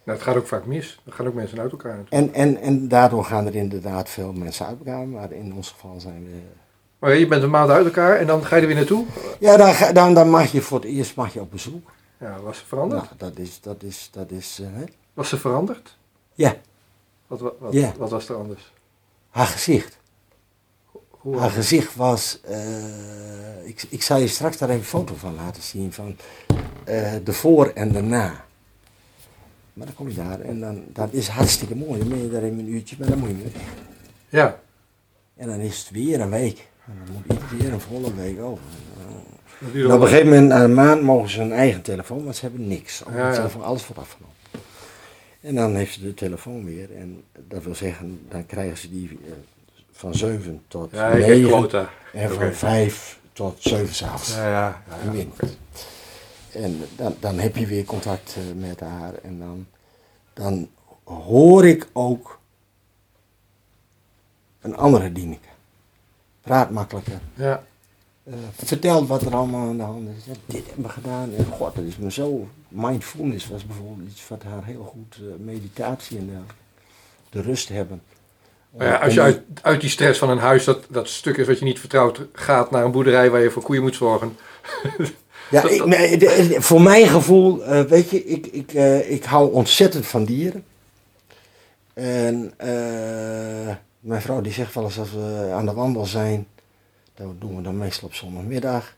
Nou, 0.03 0.17
het 0.17 0.21
gaat 0.21 0.35
ook 0.35 0.47
vaak 0.47 0.65
mis. 0.65 0.99
Dan 1.03 1.13
gaan 1.13 1.27
ook 1.27 1.33
mensen 1.33 1.59
uit 1.59 1.71
elkaar 1.71 1.97
natuurlijk. 1.97 2.35
En, 2.35 2.55
en, 2.55 2.61
en 2.61 2.87
daardoor 2.87 3.25
gaan 3.25 3.45
er 3.47 3.55
inderdaad 3.55 4.09
veel 4.09 4.33
mensen 4.33 4.65
uit 4.65 4.77
elkaar, 4.77 5.07
maar 5.07 5.31
in 5.31 5.53
ons 5.53 5.69
geval 5.69 5.99
zijn 5.99 6.23
we... 6.23 6.39
Maar 6.99 7.15
je 7.15 7.27
bent 7.27 7.43
een 7.43 7.49
maand 7.49 7.69
uit 7.69 7.85
elkaar 7.85 8.17
en 8.17 8.27
dan 8.27 8.45
ga 8.45 8.55
je 8.55 8.61
er 8.61 8.67
weer 8.67 8.75
naartoe. 8.75 9.05
Ja, 9.39 9.57
dan, 9.57 9.93
dan, 9.93 10.13
dan 10.13 10.29
mag 10.29 10.51
je 10.51 10.61
voor 10.61 10.79
het 10.79 10.87
eerst 10.87 11.15
mag 11.15 11.33
je 11.33 11.41
op 11.41 11.51
bezoek. 11.51 11.91
Ja, 12.21 12.39
was 12.41 12.57
ze 12.57 12.65
veranderd? 12.65 13.03
Nou, 13.03 13.15
dat 13.17 13.37
is, 13.37 13.61
dat 13.61 13.83
is, 13.83 14.09
dat 14.11 14.31
is, 14.31 14.59
eh? 14.59 14.67
Was 15.13 15.29
ze 15.29 15.37
veranderd? 15.37 15.97
ja, 16.33 16.55
Wat, 17.27 17.39
wat, 17.39 17.53
wat, 17.59 17.73
Ja. 17.73 17.93
wat 17.97 18.09
was 18.09 18.29
er 18.29 18.35
anders? 18.35 18.71
haar 19.29 19.45
gezicht. 19.47 19.97
Hoe 21.09 21.37
Haar 21.37 21.49
gezicht 21.49 21.95
was, 21.95 22.39
eh, 22.41 23.67
ik, 23.67 23.83
ik 23.89 24.01
zal 24.01 24.17
je 24.17 24.27
straks 24.27 24.57
daar 24.57 24.69
even 24.69 24.81
een 24.81 24.87
foto 24.87 25.15
van 25.15 25.35
laten 25.35 25.63
zien, 25.63 25.93
van 25.93 26.15
eh, 26.83 27.13
de 27.23 27.33
voor 27.33 27.67
en 27.67 27.91
de 27.91 28.01
na. 28.01 28.45
Maar 29.73 29.85
dan 29.85 29.95
kom 29.95 30.07
je 30.09 30.13
daar 30.15 30.39
en 30.39 30.59
dan, 30.59 30.83
dat 30.87 31.13
is 31.13 31.27
hartstikke 31.27 31.75
mooi. 31.75 31.99
Dan 31.99 32.09
ben 32.09 32.23
je 32.23 32.29
daar 32.29 32.43
in 32.43 32.59
een 32.59 32.67
uurtje, 32.67 32.95
maar 32.99 33.07
dan 33.09 33.19
moet 33.19 33.29
je 33.29 33.35
weer 33.35 33.51
weg. 33.53 33.61
Ja. 34.29 34.59
En 35.35 35.47
dan 35.47 35.59
is 35.59 35.79
het 35.79 35.89
weer 35.89 36.19
een 36.21 36.29
week. 36.29 36.69
En 36.85 36.93
dan 37.05 37.13
moet 37.15 37.23
iedere 37.31 37.57
keer 37.57 37.73
een 37.73 37.81
volle 37.81 38.13
week 38.13 38.39
over. 38.39 38.63
En 39.61 39.71
duurde 39.71 39.93
op 39.93 40.01
een 40.01 40.07
gegeven 40.07 40.29
moment, 40.29 40.47
na 40.47 40.63
een 40.63 40.73
maand, 40.73 41.01
mogen 41.01 41.29
ze 41.29 41.39
hun 41.39 41.51
eigen 41.51 41.81
telefoon, 41.81 42.23
want 42.23 42.35
ze 42.35 42.41
hebben 42.41 42.67
niks. 42.67 43.03
Ja, 43.15 43.33
telefoon, 43.33 43.63
alles 43.63 43.87
wordt 43.87 44.01
afgenomen. 44.01 44.35
En 45.41 45.55
dan 45.55 45.75
heeft 45.75 45.93
ze 45.93 46.01
de 46.01 46.13
telefoon 46.13 46.65
weer. 46.65 46.95
En 46.95 47.23
dat 47.47 47.63
wil 47.63 47.75
zeggen, 47.75 48.25
dan 48.29 48.45
krijgen 48.45 48.77
ze 48.77 48.89
die 48.89 49.19
eh, 49.25 49.31
van 49.91 50.13
7 50.13 50.61
tot 50.67 50.91
Ja, 50.91 51.07
ik 51.09 51.25
heb 51.25 51.35
9. 51.35 51.49
quota. 51.49 51.89
En 52.13 52.31
van 52.31 52.53
5 52.53 53.19
tot 53.33 53.61
7 53.61 53.93
s'avonds. 53.95 54.35
Ja, 54.35 54.49
ja. 54.49 54.83
ja. 55.03 55.47
En 56.51 56.79
dan, 56.95 57.15
dan 57.19 57.39
heb 57.39 57.55
je 57.55 57.65
weer 57.65 57.85
contact 57.85 58.35
eh, 58.37 58.61
met 58.61 58.79
haar. 58.79 59.13
En 59.23 59.39
dan, 59.39 59.67
dan 60.33 60.69
hoor 61.03 61.65
ik 61.67 61.87
ook 61.93 62.39
een 64.61 64.75
andere 64.75 65.11
Dieneke. 65.11 65.47
Praat 66.41 66.69
makkelijker. 66.69 67.19
Ja. 67.33 67.63
Eh, 68.23 68.33
vertelt 68.65 69.07
wat 69.07 69.21
er 69.21 69.35
allemaal 69.35 69.67
aan 69.69 69.77
de 69.77 69.83
hand 69.83 70.07
is. 70.17 70.25
Ja, 70.25 70.33
dit 70.45 70.65
hebben 70.65 70.83
we 70.85 70.89
gedaan. 70.89 71.29
En 71.37 71.45
god, 71.45 71.75
dat 71.75 71.83
is 71.83 71.97
me 71.97 72.11
zo. 72.11 72.47
Mindfulness 72.67 73.47
was 73.47 73.65
bijvoorbeeld 73.65 74.09
iets 74.09 74.27
wat 74.27 74.43
haar 74.43 74.65
heel 74.65 74.83
goed. 74.83 75.15
eh, 75.21 75.43
meditatie 75.45 76.17
en 76.17 76.25
dergelijke. 76.25 76.53
De 77.29 77.41
rust 77.41 77.69
hebben. 77.69 78.01
Ja, 78.79 78.95
als 78.95 79.13
je 79.13 79.21
uit, 79.21 79.41
uit 79.61 79.81
die 79.81 79.89
stress 79.89 80.19
van 80.19 80.29
een 80.29 80.37
huis, 80.37 80.63
dat, 80.63 80.85
dat 80.89 81.07
stuk 81.09 81.37
is 81.37 81.47
wat 81.47 81.59
je 81.59 81.65
niet 81.65 81.79
vertrouwt, 81.79 82.21
gaat 82.33 82.71
naar 82.71 82.85
een 82.85 82.91
boerderij 82.91 83.29
waar 83.29 83.41
je 83.41 83.49
voor 83.51 83.63
koeien 83.63 83.81
moet 83.83 83.95
zorgen. 83.95 84.35
Ja, 85.51 85.61
Dat- 85.61 85.71
ik, 85.71 85.85
nee, 85.85 86.17
de- 86.17 86.55
voor 86.59 86.81
mijn 86.81 87.07
gevoel, 87.07 87.63
eh, 87.65 87.81
weet 87.83 88.09
je, 88.09 88.23
ik, 88.25 88.45
ik, 88.47 88.73
eh, 88.73 89.11
ik 89.11 89.23
hou 89.23 89.53
ontzettend 89.53 90.05
van 90.05 90.25
dieren. 90.25 90.63
En 91.93 92.53
eh, 92.57 93.75
mijn 93.99 94.21
vrouw 94.21 94.41
die 94.41 94.51
zegt 94.53 94.73
wel 94.73 94.83
eens 94.83 94.99
als 94.99 95.11
we 95.11 95.49
aan 95.53 95.65
de 95.65 95.73
wandel 95.73 96.05
zijn, 96.05 96.47
dat 97.27 97.41
doen 97.41 97.55
we 97.55 97.61
dan 97.61 97.77
meestal 97.77 98.07
op 98.07 98.13
zondagmiddag. 98.13 98.95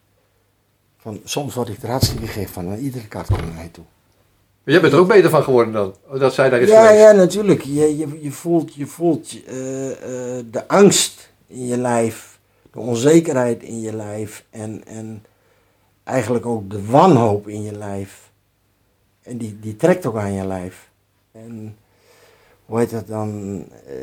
Van, 0.98 1.22
soms 1.24 1.54
word 1.56 1.70
ik 1.70 1.84
er 1.84 1.90
hartstikke 1.90 2.28
gek 2.28 2.48
van 2.50 2.72
en 2.72 2.80
iedere 2.80 3.08
kaart 3.08 3.28
komt 3.28 3.42
naar 3.42 3.54
mij 3.54 3.70
toe. 3.72 3.84
Maar 4.64 4.74
jij 4.74 4.82
bent 4.82 4.94
er 4.94 5.00
ook 5.00 5.08
beter 5.08 5.30
van 5.30 5.44
geworden 5.44 5.74
dan, 5.74 5.96
dat 6.20 6.34
zij 6.34 6.50
daar 6.50 6.62
is 6.62 6.70
Ja, 6.70 6.82
geweest. 6.86 7.02
ja, 7.04 7.12
natuurlijk. 7.12 7.62
Je, 7.62 7.98
je, 7.98 8.18
je 8.22 8.32
voelt, 8.32 8.74
je 8.76 8.86
voelt 8.86 9.44
eh, 9.46 9.92
eh, 9.92 10.46
de 10.52 10.68
angst 10.68 11.30
in 11.48 11.66
je 11.68 11.78
lijf, 11.78 12.40
de 12.72 12.80
onzekerheid 12.80 13.64
in 13.64 13.82
je 13.82 13.96
lijf 13.96 14.46
en, 14.50 14.86
en 14.86 15.26
eigenlijk 16.04 16.46
ook 16.46 16.70
de 16.70 16.86
wanhoop 16.86 17.48
in 17.48 17.62
je 17.64 17.72
lijf. 17.78 18.32
En 19.22 19.38
die, 19.38 19.60
die 19.60 19.76
trekt 19.76 20.06
ook 20.06 20.16
aan 20.18 20.34
je 20.34 20.46
lijf. 20.46 20.90
En 21.32 21.78
hoe 22.66 22.80
heet 22.80 22.90
dat 22.90 23.08
dan? 23.08 23.60
eh, 23.88 23.94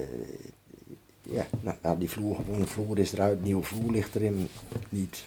ja, 1.31 1.47
nou, 1.83 1.99
die 1.99 2.11
vloer, 2.11 2.37
gewoon 2.45 2.61
de 2.61 2.67
vloer 2.67 2.99
is 2.99 3.13
eruit, 3.13 3.43
nieuwe 3.43 3.63
vloer 3.63 3.91
ligt 3.93 4.15
erin. 4.15 4.49
Niet, 4.89 5.25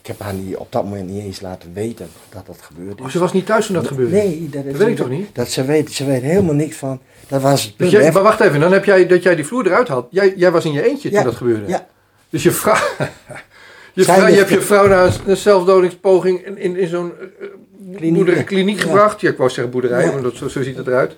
ik 0.00 0.06
heb 0.06 0.20
haar 0.20 0.34
niet, 0.34 0.56
op 0.56 0.72
dat 0.72 0.84
moment 0.84 1.08
niet 1.08 1.22
eens 1.22 1.40
laten 1.40 1.72
weten 1.72 2.08
dat 2.28 2.46
dat 2.46 2.58
gebeurd 2.60 2.98
is. 2.98 3.04
Oh, 3.04 3.10
ze 3.10 3.18
was 3.18 3.32
niet 3.32 3.46
thuis 3.46 3.66
toen 3.66 3.74
dat 3.74 3.86
gebeurde? 3.86 4.16
Nee, 4.16 4.48
dat, 4.50 4.64
Dat 4.64 4.76
weet 4.76 4.88
ik 4.88 4.96
toch 4.96 5.08
niet? 5.08 5.34
Dat 5.34 5.48
ze 5.48 5.64
weet, 5.64 5.92
ze 5.92 6.04
weet 6.04 6.22
helemaal 6.22 6.54
niks 6.54 6.76
van. 6.76 7.00
Dat 7.28 7.42
was 7.42 7.62
het 7.62 7.74
Dus 7.76 7.90
jij, 7.90 8.12
maar 8.12 8.22
wacht 8.22 8.40
even, 8.40 8.60
dan 8.60 8.72
heb 8.72 8.84
jij 8.84 9.06
dat 9.06 9.22
jij 9.22 9.34
die 9.34 9.46
vloer 9.46 9.66
eruit 9.66 9.88
had. 9.88 10.06
Jij, 10.10 10.34
jij 10.36 10.50
was 10.50 10.64
in 10.64 10.72
je 10.72 10.88
eentje 10.88 11.10
Ja, 11.10 11.16
toen 11.16 11.24
dat 11.24 11.34
gebeurde. 11.34 11.68
Ja, 11.68 11.86
Dus 12.30 12.42
je 12.42 12.50
vrouw. 12.50 12.76
je, 13.94 14.04
vrouw 14.04 14.26
je 14.26 14.34
hebt 14.34 14.48
je 14.48 14.60
vrouw 14.60 14.88
naar 14.88 15.20
een, 15.26 15.36
zelfdodingspoging 15.36 16.46
in, 16.46 16.58
in, 16.58 16.76
in 16.76 16.88
zo'n 16.88 17.12
eh, 17.18 17.46
eh, 17.46 18.44
Kliniek, 18.46 18.76
Ja. 18.76 18.82
gebracht. 18.82 19.20
Ja, 19.20 19.30
ik 19.30 19.36
wou 19.36 19.50
zeggen 19.50 19.72
boerderij, 19.72 20.12
maar 20.12 20.22
dat, 20.22 20.34
zo, 20.34 20.48
zo 20.48 20.62
ziet 20.62 20.76
het 20.76 20.86
eruit. 20.86 21.16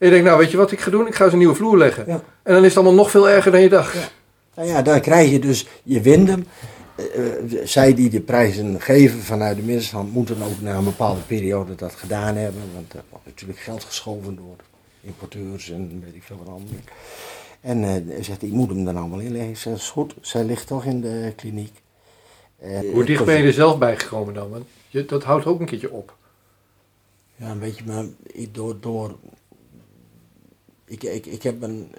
En 0.00 0.06
je 0.06 0.12
denkt, 0.12 0.26
nou 0.26 0.38
weet 0.38 0.50
je 0.50 0.56
wat 0.56 0.72
ik 0.72 0.80
ga 0.80 0.90
doen? 0.90 1.06
Ik 1.06 1.14
ga 1.14 1.24
eens 1.24 1.32
een 1.32 1.38
nieuwe 1.38 1.54
vloer 1.54 1.78
leggen. 1.78 2.04
Ja. 2.06 2.22
En 2.42 2.54
dan 2.54 2.62
is 2.62 2.68
het 2.68 2.76
allemaal 2.76 2.94
nog 2.94 3.10
veel 3.10 3.28
erger 3.28 3.52
dan 3.52 3.60
je 3.60 3.68
dacht. 3.68 3.94
Ja. 3.94 4.08
Nou 4.54 4.68
ja, 4.68 4.82
dan 4.82 5.00
krijg 5.00 5.30
je 5.30 5.38
dus, 5.38 5.66
je 5.82 6.00
wint 6.00 6.28
hem. 6.28 6.46
Eh, 6.94 7.26
eh, 7.26 7.66
zij 7.66 7.94
die 7.94 8.10
de 8.10 8.20
prijzen 8.20 8.80
geven 8.80 9.20
vanuit 9.20 9.56
de 9.56 9.62
middenstand 9.62 10.12
moeten 10.12 10.42
ook 10.42 10.60
na 10.60 10.76
een 10.76 10.84
bepaalde 10.84 11.20
periode 11.20 11.74
dat 11.74 11.94
gedaan 11.94 12.36
hebben. 12.36 12.62
Want 12.74 12.92
er 12.92 13.02
wordt 13.10 13.26
natuurlijk 13.26 13.58
geld 13.58 13.84
geschoven 13.84 14.36
door 14.36 14.56
importeurs 15.00 15.70
en 15.70 16.02
weet 16.04 16.14
ik 16.14 16.22
veel 16.22 16.36
wat 16.36 16.48
allemaal. 16.48 16.68
En 17.60 17.82
uh, 17.82 18.22
zegt, 18.22 18.42
ik 18.42 18.52
moet 18.52 18.68
hem 18.68 18.88
er 18.88 18.96
allemaal 18.96 19.18
in 19.18 19.32
leggen. 19.32 19.50
Ik 19.50 19.58
zeg, 19.58 19.74
is 19.74 19.90
goed, 19.90 20.14
zij 20.20 20.44
ligt 20.44 20.66
toch 20.66 20.84
in 20.84 21.00
de 21.00 21.32
kliniek. 21.36 21.82
Hoe 22.92 23.04
dicht 23.04 23.24
ben 23.24 23.38
je 23.38 23.46
er 23.46 23.52
zelf 23.52 23.78
bij 23.78 23.98
gekomen 23.98 24.34
dan? 24.34 24.50
Want 24.50 24.64
je, 24.88 25.04
dat 25.04 25.24
houdt 25.24 25.46
ook 25.46 25.60
een 25.60 25.66
keertje 25.66 25.92
op. 25.92 26.16
Ja, 27.36 27.50
een 27.50 27.58
beetje, 27.58 27.84
maar 27.86 28.04
ik, 28.26 28.54
door, 28.54 28.76
door 28.80 29.16
ik, 30.90 31.02
ik, 31.02 31.26
ik, 31.26 31.42
heb 31.42 31.62
een, 31.62 31.92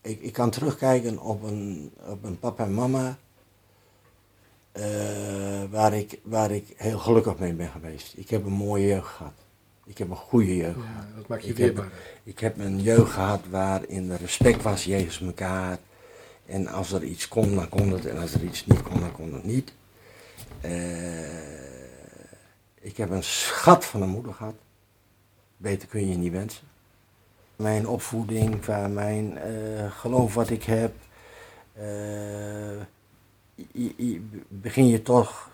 ik, 0.00 0.20
ik 0.20 0.32
kan 0.32 0.50
terugkijken 0.50 1.18
op 1.18 1.42
een, 1.42 1.92
op 2.06 2.24
een 2.24 2.38
papa 2.38 2.64
en 2.64 2.74
mama 2.74 3.18
uh, 4.72 5.64
waar, 5.70 5.94
ik, 5.94 6.18
waar 6.22 6.50
ik 6.50 6.74
heel 6.76 6.98
gelukkig 6.98 7.38
mee 7.38 7.52
ben 7.52 7.68
geweest. 7.68 8.12
Ik 8.16 8.30
heb 8.30 8.44
een 8.44 8.52
mooie 8.52 8.86
jeugd 8.86 9.08
gehad. 9.08 9.32
Ik 9.84 9.98
heb 9.98 10.10
een 10.10 10.16
goede 10.16 10.56
jeugd 10.56 10.76
ja, 10.76 10.82
gehad. 10.82 11.16
Dat 11.16 11.28
maakt 11.28 11.44
je 11.44 11.50
ik 11.50 11.56
weerbaar. 11.56 11.84
Heb, 11.84 11.92
ik 12.22 12.38
heb 12.38 12.58
een 12.58 12.80
jeugd 12.80 13.12
gehad 13.12 13.40
waarin 13.50 14.10
er 14.10 14.20
respect 14.20 14.62
was 14.62 14.84
jegens 14.84 15.20
elkaar. 15.20 15.78
En 16.46 16.66
als 16.66 16.92
er 16.92 17.04
iets 17.04 17.28
kon, 17.28 17.54
dan 17.54 17.68
kon 17.68 17.92
het. 17.92 18.06
En 18.06 18.18
als 18.18 18.34
er 18.34 18.44
iets 18.44 18.66
niet 18.66 18.82
kon, 18.82 19.00
dan 19.00 19.12
kon 19.12 19.34
het 19.34 19.44
niet. 19.44 19.72
Uh, 20.64 20.70
ik 22.80 22.96
heb 22.96 23.10
een 23.10 23.22
schat 23.22 23.84
van 23.84 24.02
een 24.02 24.08
moeder 24.08 24.34
gehad. 24.34 24.54
Beter 25.56 25.88
kun 25.88 26.08
je 26.08 26.16
niet 26.16 26.32
wensen. 26.32 26.67
Mijn 27.58 27.88
opvoeding, 27.88 28.64
van 28.64 28.92
mijn 28.92 29.38
uh, 29.46 29.92
geloof 29.92 30.34
wat 30.34 30.50
ik 30.50 30.62
heb. 30.62 30.94
Uh, 31.78 32.82
begin 34.48 34.86
je 34.86 35.02
toch, 35.02 35.50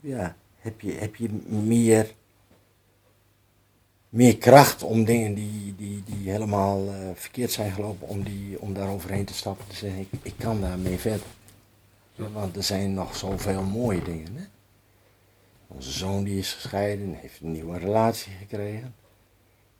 ja, 0.00 0.36
heb 0.58 0.80
je, 0.80 0.92
heb 0.92 1.16
je 1.16 1.28
meer, 1.46 2.14
meer 4.08 4.38
kracht 4.38 4.82
om 4.82 5.04
dingen 5.04 5.34
die, 5.34 5.74
die, 5.76 6.02
die 6.06 6.30
helemaal 6.30 6.84
uh, 6.84 6.94
verkeerd 7.14 7.52
zijn 7.52 7.72
gelopen, 7.72 8.08
om, 8.08 8.22
die, 8.22 8.60
om 8.60 8.74
daar 8.74 8.88
overheen 8.88 9.24
te 9.24 9.34
stappen. 9.34 9.66
Te 9.66 9.76
zeggen, 9.76 10.00
ik, 10.00 10.08
ik 10.22 10.34
kan 10.38 10.60
daarmee 10.60 10.98
verder. 10.98 11.26
Want 12.16 12.56
er 12.56 12.62
zijn 12.62 12.94
nog 12.94 13.16
zoveel 13.16 13.62
mooie 13.62 14.02
dingen. 14.02 14.36
Hè? 14.36 14.44
Onze 15.66 15.90
zoon 15.90 16.24
die 16.24 16.38
is 16.38 16.52
gescheiden, 16.52 17.14
heeft 17.14 17.40
een 17.40 17.52
nieuwe 17.52 17.78
relatie 17.78 18.32
gekregen. 18.32 18.94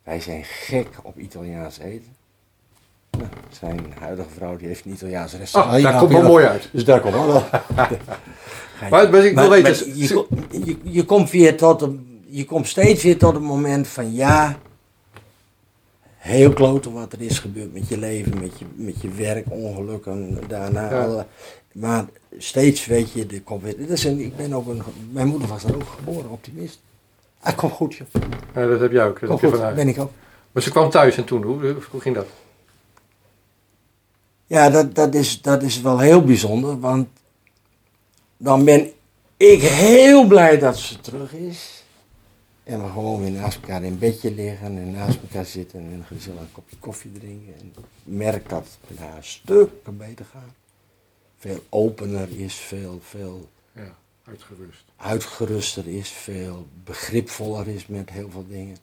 Wij 0.05 0.19
zijn 0.19 0.43
gek 0.43 0.87
op 1.03 1.17
Italiaans 1.17 1.79
eten. 1.79 2.15
Nou, 3.17 3.29
zijn 3.49 3.93
huidige 3.99 4.29
vrouw 4.29 4.57
die 4.57 4.67
heeft 4.67 4.85
een 4.85 4.91
Italiaans 4.91 5.33
restaurant. 5.33 5.77
Oh, 5.77 5.83
daar 5.83 5.99
komt 5.99 6.11
wel 6.11 6.21
mooi 6.21 6.45
uit. 6.45 6.69
Dus 6.71 6.85
daar 6.85 6.99
komt 6.99 7.13
wel. 7.13 7.33
maar, 8.89 9.09
maar, 9.09 9.25
ik 9.25 9.35
wil 9.35 9.49
weten. 9.49 9.97
Je, 9.97 10.25
je, 10.65 10.77
je, 10.83 11.05
komt 11.05 11.31
weer 11.31 11.57
tot 11.57 11.81
een, 11.81 12.23
je 12.27 12.45
komt 12.45 12.67
steeds 12.67 13.03
weer 13.03 13.17
tot 13.17 13.33
het 13.33 13.43
moment 13.43 13.87
van 13.87 14.13
ja, 14.13 14.57
heel 16.17 16.53
kloten 16.53 16.93
wat 16.93 17.13
er 17.13 17.21
is 17.21 17.39
gebeurd 17.39 17.73
met 17.73 17.87
je 17.87 17.97
leven, 17.97 18.39
met 18.39 18.59
je, 18.59 18.65
met 18.75 19.01
je 19.01 19.09
werk, 19.09 19.45
ongelukken, 19.49 20.39
daarna. 20.47 20.89
Ja. 20.89 21.03
Alle, 21.03 21.25
maar 21.71 22.05
steeds 22.37 22.85
weet 22.85 23.11
je, 23.11 23.25
de 23.25 23.41
komt 23.41 23.63
weer. 23.63 23.77
Dat 23.77 23.89
is 23.89 24.03
een, 24.03 24.19
ik 24.19 24.35
ben 24.35 24.53
ook 24.53 24.67
een, 24.67 24.81
mijn 25.11 25.27
moeder 25.27 25.47
was 25.47 25.63
er 25.63 25.75
ook 25.75 25.95
geboren, 25.97 26.29
optimist. 26.29 26.79
Ah, 27.45 27.55
kom 27.57 27.69
goed, 27.69 27.95
joh. 27.95 28.07
Ja, 28.55 28.67
dat 28.67 28.79
heb 28.79 28.91
jij 28.91 29.05
ook. 29.05 29.19
Dat 29.19 29.29
Kom 29.29 29.29
heb 29.29 29.39
je 29.39 29.47
goed, 29.47 29.57
vanuit. 29.57 29.75
ben 29.75 29.87
ik 29.87 29.99
ook. 29.99 30.11
Maar 30.51 30.63
ze 30.63 30.69
kwam 30.69 30.89
thuis 30.89 31.17
en 31.17 31.25
toen, 31.25 31.43
hoe, 31.43 31.75
hoe 31.91 32.01
ging 32.01 32.15
dat? 32.15 32.27
Ja, 34.47 34.69
dat, 34.69 34.95
dat, 34.95 35.13
is, 35.15 35.41
dat 35.41 35.63
is 35.63 35.81
wel 35.81 35.99
heel 35.99 36.23
bijzonder, 36.23 36.79
want 36.79 37.07
dan 38.37 38.63
ben 38.65 38.91
ik 39.37 39.61
heel 39.61 40.27
blij 40.27 40.59
dat 40.59 40.77
ze 40.77 40.99
terug 40.99 41.33
is. 41.33 41.83
En 42.63 42.83
we 42.83 42.89
gewoon 42.89 43.21
weer 43.21 43.31
naast 43.31 43.55
elkaar 43.61 43.83
in 43.83 43.99
bedje 43.99 44.33
liggen 44.33 44.77
en 44.77 44.91
naast 44.91 45.19
elkaar 45.21 45.45
zitten 45.45 45.79
en 45.79 46.05
gezellig 46.07 46.39
een 46.39 46.51
kopje 46.51 46.75
koffie 46.79 47.11
drinken. 47.11 47.53
En 47.59 47.65
ik 47.77 47.83
merk 48.03 48.49
dat 48.49 48.63
het 48.63 48.89
met 48.89 48.99
haar 49.09 49.23
stukken 49.23 49.97
beter 49.97 50.25
gaat. 50.31 50.53
Veel 51.37 51.63
opener 51.69 52.27
is, 52.39 52.55
veel, 52.55 52.99
veel 53.03 53.49
uitgerust. 54.27 54.83
uitgeruster 54.95 55.87
is, 55.87 56.09
veel 56.09 56.67
begripvoller 56.83 57.67
is 57.67 57.87
met 57.87 58.09
heel 58.09 58.29
veel 58.29 58.45
dingen. 58.47 58.77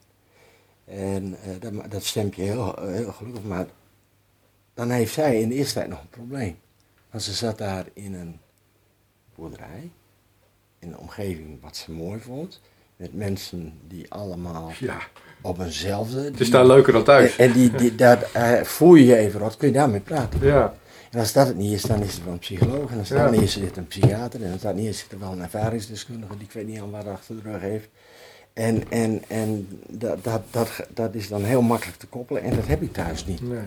En 0.85 1.37
uh, 1.47 1.55
dat, 1.59 1.91
dat 1.91 2.03
stemt 2.03 2.35
je 2.35 2.41
heel, 2.41 2.75
heel 2.81 3.11
gelukkig. 3.11 3.43
Maar 3.43 3.65
dan 4.73 4.89
heeft 4.89 5.13
zij 5.13 5.41
in 5.41 5.49
de 5.49 5.55
eerste 5.55 5.73
tijd 5.73 5.89
nog 5.89 6.01
een 6.01 6.09
probleem. 6.09 6.57
Want 7.11 7.23
ze 7.23 7.33
zat 7.33 7.57
daar 7.57 7.85
in 7.93 8.13
een 8.13 8.39
boerderij, 9.35 9.91
in 10.79 10.87
een 10.87 10.97
omgeving 10.97 11.61
wat 11.61 11.77
ze 11.77 11.91
mooi 11.91 12.19
vond, 12.19 12.61
met 12.95 13.13
mensen 13.13 13.79
die 13.87 14.11
allemaal 14.11 14.71
Ja, 14.79 14.99
op 15.41 15.59
eenzelfde. 15.59 16.23
het 16.23 16.39
is 16.39 16.49
daar 16.49 16.65
leuker 16.65 16.93
dan 16.93 17.03
thuis. 17.03 17.35
En, 17.35 17.47
en 17.47 17.53
die, 17.53 17.71
die, 17.71 17.95
daar 17.95 18.29
uh, 18.35 18.63
voel 18.63 18.95
je 18.95 19.05
je 19.05 19.15
even 19.15 19.39
wat, 19.39 19.57
kun 19.57 19.67
je 19.67 19.73
daarmee 19.73 19.99
praten. 19.99 20.45
Ja, 20.45 20.75
En 21.13 21.19
als 21.19 21.33
dat 21.33 21.47
het 21.47 21.57
niet 21.57 21.71
is, 21.73 21.81
dan 21.81 22.01
is 22.01 22.13
het 22.13 22.23
wel 22.23 22.33
een 22.33 22.39
psycholoog. 22.39 22.91
En 22.91 22.99
als 22.99 23.09
dat 23.09 23.17
Ja. 23.17 23.29
niet 23.29 23.41
is, 23.41 23.53
zit 23.53 23.63
het 23.63 23.77
een 23.77 23.87
psychiater. 23.87 24.43
En 24.43 24.51
als 24.51 24.61
dat 24.61 24.75
niet 24.75 24.87
is, 24.87 24.99
zit 24.99 25.11
er 25.11 25.19
wel 25.19 25.31
een 25.31 25.41
ervaringsdeskundige 25.41 26.37
die 26.37 26.47
ik 26.47 26.51
weet 26.51 26.67
niet 26.67 26.79
aan 26.79 26.91
wat 26.91 27.07
achter 27.07 27.35
de 27.43 27.49
rug 27.51 27.61
heeft. 27.61 27.87
En, 28.53 28.91
en, 28.91 29.23
en 29.27 29.67
dat, 29.89 30.23
dat, 30.23 30.41
dat, 30.51 30.85
dat 30.93 31.15
is 31.15 31.27
dan 31.27 31.43
heel 31.43 31.61
makkelijk 31.61 31.97
te 31.97 32.07
koppelen 32.07 32.43
en 32.43 32.55
dat 32.55 32.67
heb 32.67 32.81
ik 32.81 32.93
thuis 32.93 33.25
niet. 33.25 33.41
nee. 33.41 33.59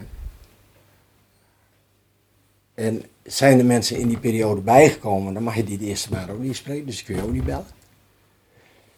En 2.74 3.02
zijn 3.22 3.58
er 3.58 3.64
mensen 3.64 3.98
in 3.98 4.08
die 4.08 4.18
periode 4.18 4.60
bijgekomen, 4.60 5.34
dan 5.34 5.42
mag 5.42 5.56
je 5.56 5.64
die 5.64 5.78
de 5.78 5.84
eerste 5.84 6.10
maand 6.12 6.30
ook 6.30 6.38
niet 6.40 6.56
spreken, 6.56 6.86
dus 6.86 7.02
kun 7.02 7.16
je 7.16 7.22
ook 7.22 7.32
niet 7.32 7.44
bellen. 7.44 7.66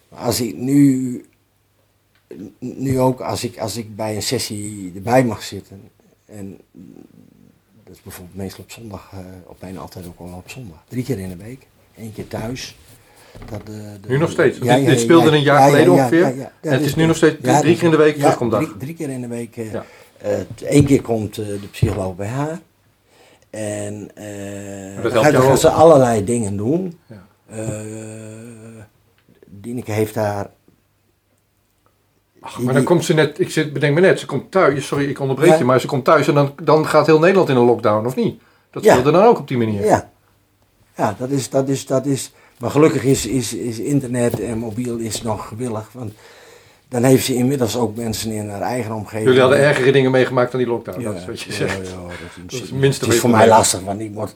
Maar 0.09 0.19
als 0.19 0.41
ik 0.41 0.55
nu, 0.55 1.25
nu 2.59 2.99
ook, 2.99 3.19
als 3.19 3.43
ik, 3.43 3.57
als 3.57 3.77
ik 3.77 3.95
bij 3.95 4.15
een 4.15 4.21
sessie 4.21 4.91
erbij 4.95 5.23
mag 5.23 5.43
zitten, 5.43 5.81
en 6.25 6.57
dat 7.89 7.97
is 7.97 8.03
bijvoorbeeld 8.03 8.37
meestal 8.37 8.63
op 8.63 8.71
zondag, 8.71 9.11
uh, 9.13 9.19
op 9.45 9.55
bijna 9.59 9.79
altijd 9.79 10.07
ook 10.07 10.19
wel 10.19 10.27
op 10.27 10.49
zondag, 10.49 10.83
drie 10.87 11.03
keer 11.03 11.19
in 11.19 11.29
de 11.29 11.35
week, 11.35 11.67
één 11.97 12.13
keer 12.13 12.27
thuis. 12.27 12.77
Dat, 13.49 13.61
uh, 13.69 13.75
de, 14.01 14.07
Nu 14.07 14.17
nog 14.17 14.31
steeds. 14.31 14.59
dit, 14.59 14.85
dit 14.85 14.99
speelde 14.99 15.31
een 15.31 15.41
jaar 15.41 15.69
geleden 15.69 15.93
ongeveer. 15.93 16.23
en 16.23 16.71
het 16.71 16.81
is 16.81 16.95
nu 16.95 17.05
nog 17.05 17.15
steeds 17.15 17.35
drie, 17.41 17.59
drie 17.59 17.75
keer 17.75 17.83
in 17.83 17.91
de 17.91 17.97
week 17.97 18.15
terugkomt 18.15 18.51
dag. 18.51 18.63
Drie, 18.63 18.77
drie, 18.77 18.93
keer 18.93 19.09
in 19.09 19.21
de 19.21 19.27
week. 19.27 19.57
Uh, 19.57 19.73
Ja. 19.73 19.85
Eén 20.59 20.85
keer 20.85 21.01
komt 21.01 21.35
de 21.35 21.67
psycholoog 21.71 22.15
bij 22.15 22.27
haar. 22.27 22.59
En 23.49 24.11
dat 25.01 25.11
dan 25.11 25.25
gaan 25.25 25.57
ze 25.57 25.69
allerlei 25.69 26.23
dingen 26.23 26.57
doen. 26.57 26.99
Ja. 27.05 27.27
Dieneke 29.45 29.91
heeft 29.91 30.13
daar. 30.13 30.49
Ach, 32.41 32.59
maar 32.59 32.73
dan 32.73 32.83
komt 32.83 33.05
ze 33.05 33.13
net, 33.13 33.39
ik 33.39 33.49
zit, 33.49 33.73
bedenk 33.73 33.93
me 33.95 34.01
net, 34.01 34.19
ze 34.19 34.25
komt 34.25 34.51
thuis, 34.51 34.87
sorry 34.87 35.09
ik 35.09 35.19
onderbreek 35.19 35.49
Ja. 35.49 35.57
je, 35.57 35.63
maar 35.63 35.79
ze 35.79 35.87
komt 35.87 36.05
thuis 36.05 36.27
en 36.27 36.33
dan, 36.33 36.53
dan 36.63 36.87
gaat 36.87 37.05
heel 37.05 37.19
Nederland 37.19 37.49
in 37.49 37.55
een 37.55 37.65
lockdown, 37.65 38.05
of 38.05 38.15
niet? 38.15 38.41
Dat 38.71 38.83
Ja. 38.83 38.91
speelde 38.91 39.11
dan 39.11 39.23
ook 39.23 39.39
op 39.39 39.47
die 39.47 39.57
manier. 39.57 39.85
Ja, 39.85 40.09
ja 40.97 41.15
dat, 41.19 41.29
is, 41.29 41.49
dat, 41.49 41.69
is, 41.69 41.85
dat 41.85 42.05
is. 42.05 42.31
Maar 42.59 42.71
gelukkig 42.71 43.03
is, 43.03 43.25
is, 43.25 43.53
is 43.53 43.79
internet 43.79 44.39
en 44.39 44.57
mobiel 44.57 44.97
is 44.97 45.21
nog 45.21 45.47
gewillig. 45.47 45.89
Want 45.91 46.13
dan 46.89 47.03
heeft 47.03 47.25
ze 47.25 47.35
inmiddels 47.35 47.77
ook 47.77 47.95
mensen 47.95 48.31
in 48.31 48.49
haar 48.49 48.61
eigen 48.61 48.93
omgeving. 48.93 49.23
Jullie 49.25 49.41
hadden 49.41 49.59
ergere 49.59 49.91
dingen 49.91 50.11
meegemaakt 50.11 50.51
dan 50.51 50.59
die 50.59 50.69
lockdown, 50.69 50.99
Ja, 51.01 51.05
dat 51.11 51.15
is 51.15 51.25
wat 51.25 51.39
je 51.41 51.49
ja, 51.49 51.55
zegt. 51.55 51.75
ja, 51.77 51.81
dat 51.81 51.87
is, 52.51 52.59
Dat 52.69 52.81
is 52.83 52.97
het 52.99 53.07
is 53.13 53.19
voor 53.19 53.29
mij 53.29 53.47
lastig, 53.47 53.81
want 53.81 53.99
ik, 53.99 54.11
moet, 54.11 54.35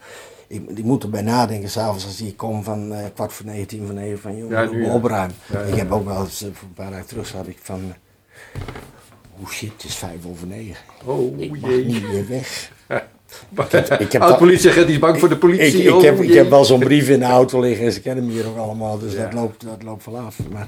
ik, 0.53 0.77
ik 0.77 0.83
moet 0.83 1.03
erbij 1.03 1.21
nadenken 1.21 1.69
s'avonds 1.69 2.05
als 2.05 2.21
ik 2.21 2.37
kom 2.37 2.63
van 2.63 2.93
eh, 2.93 3.05
kwart 3.13 3.33
voor 3.33 3.45
negen, 3.45 3.67
tien 3.67 3.85
voor 3.85 3.95
negen 3.95 4.19
van 4.19 4.37
jongen, 4.37 4.55
Ja, 4.57 4.61
ja, 4.61 4.69
nu, 4.71 4.85
ja. 4.85 4.93
opruimen. 4.93 5.35
Ja, 5.51 5.59
ja, 5.59 5.65
Ik 5.65 5.75
heb 5.75 5.91
ook 5.91 6.05
wel 6.05 6.19
eens, 6.23 6.41
eh, 6.41 6.49
voor 6.53 6.67
een 6.67 6.73
paar 6.73 6.91
dagen 6.91 7.05
terug 7.07 7.27
zat 7.27 7.47
ik 7.47 7.57
van, 7.61 7.93
hoe 9.35 9.47
shit, 9.51 9.71
het 9.73 9.83
is 9.83 9.95
vijf 9.95 10.25
over 10.29 10.47
negen. 10.47 10.75
Oh 11.05 11.39
Ik 11.39 11.61
mag 11.61 11.69
jee. 11.69 11.85
niet 11.85 12.07
meer 12.11 12.27
weg. 12.27 12.71
ik 13.99 14.11
heb 14.11 14.21
Oud 14.21 14.29
dat- 14.29 14.37
politieagent, 14.37 14.85
die 14.85 14.95
is 14.95 15.01
bang 15.01 15.19
voor 15.19 15.29
de 15.29 15.37
politie. 15.37 15.79
Ik, 15.81 15.87
ik, 15.87 15.93
oh, 15.93 16.01
heb, 16.03 16.19
ik 16.21 16.33
heb 16.33 16.49
wel 16.49 16.65
zo'n 16.65 16.79
brief 16.79 17.09
in 17.09 17.19
de 17.19 17.25
auto 17.25 17.59
liggen 17.59 17.85
en 17.85 17.91
ze 17.91 18.01
kennen 18.01 18.25
me 18.25 18.31
hier 18.31 18.47
ook 18.47 18.57
allemaal, 18.57 18.99
dus 18.99 19.15
dat, 19.15 19.33
loopt, 19.33 19.63
dat 19.65 19.83
loopt 19.83 20.05
wel 20.05 20.17
af. 20.17 20.37
Maar 20.51 20.67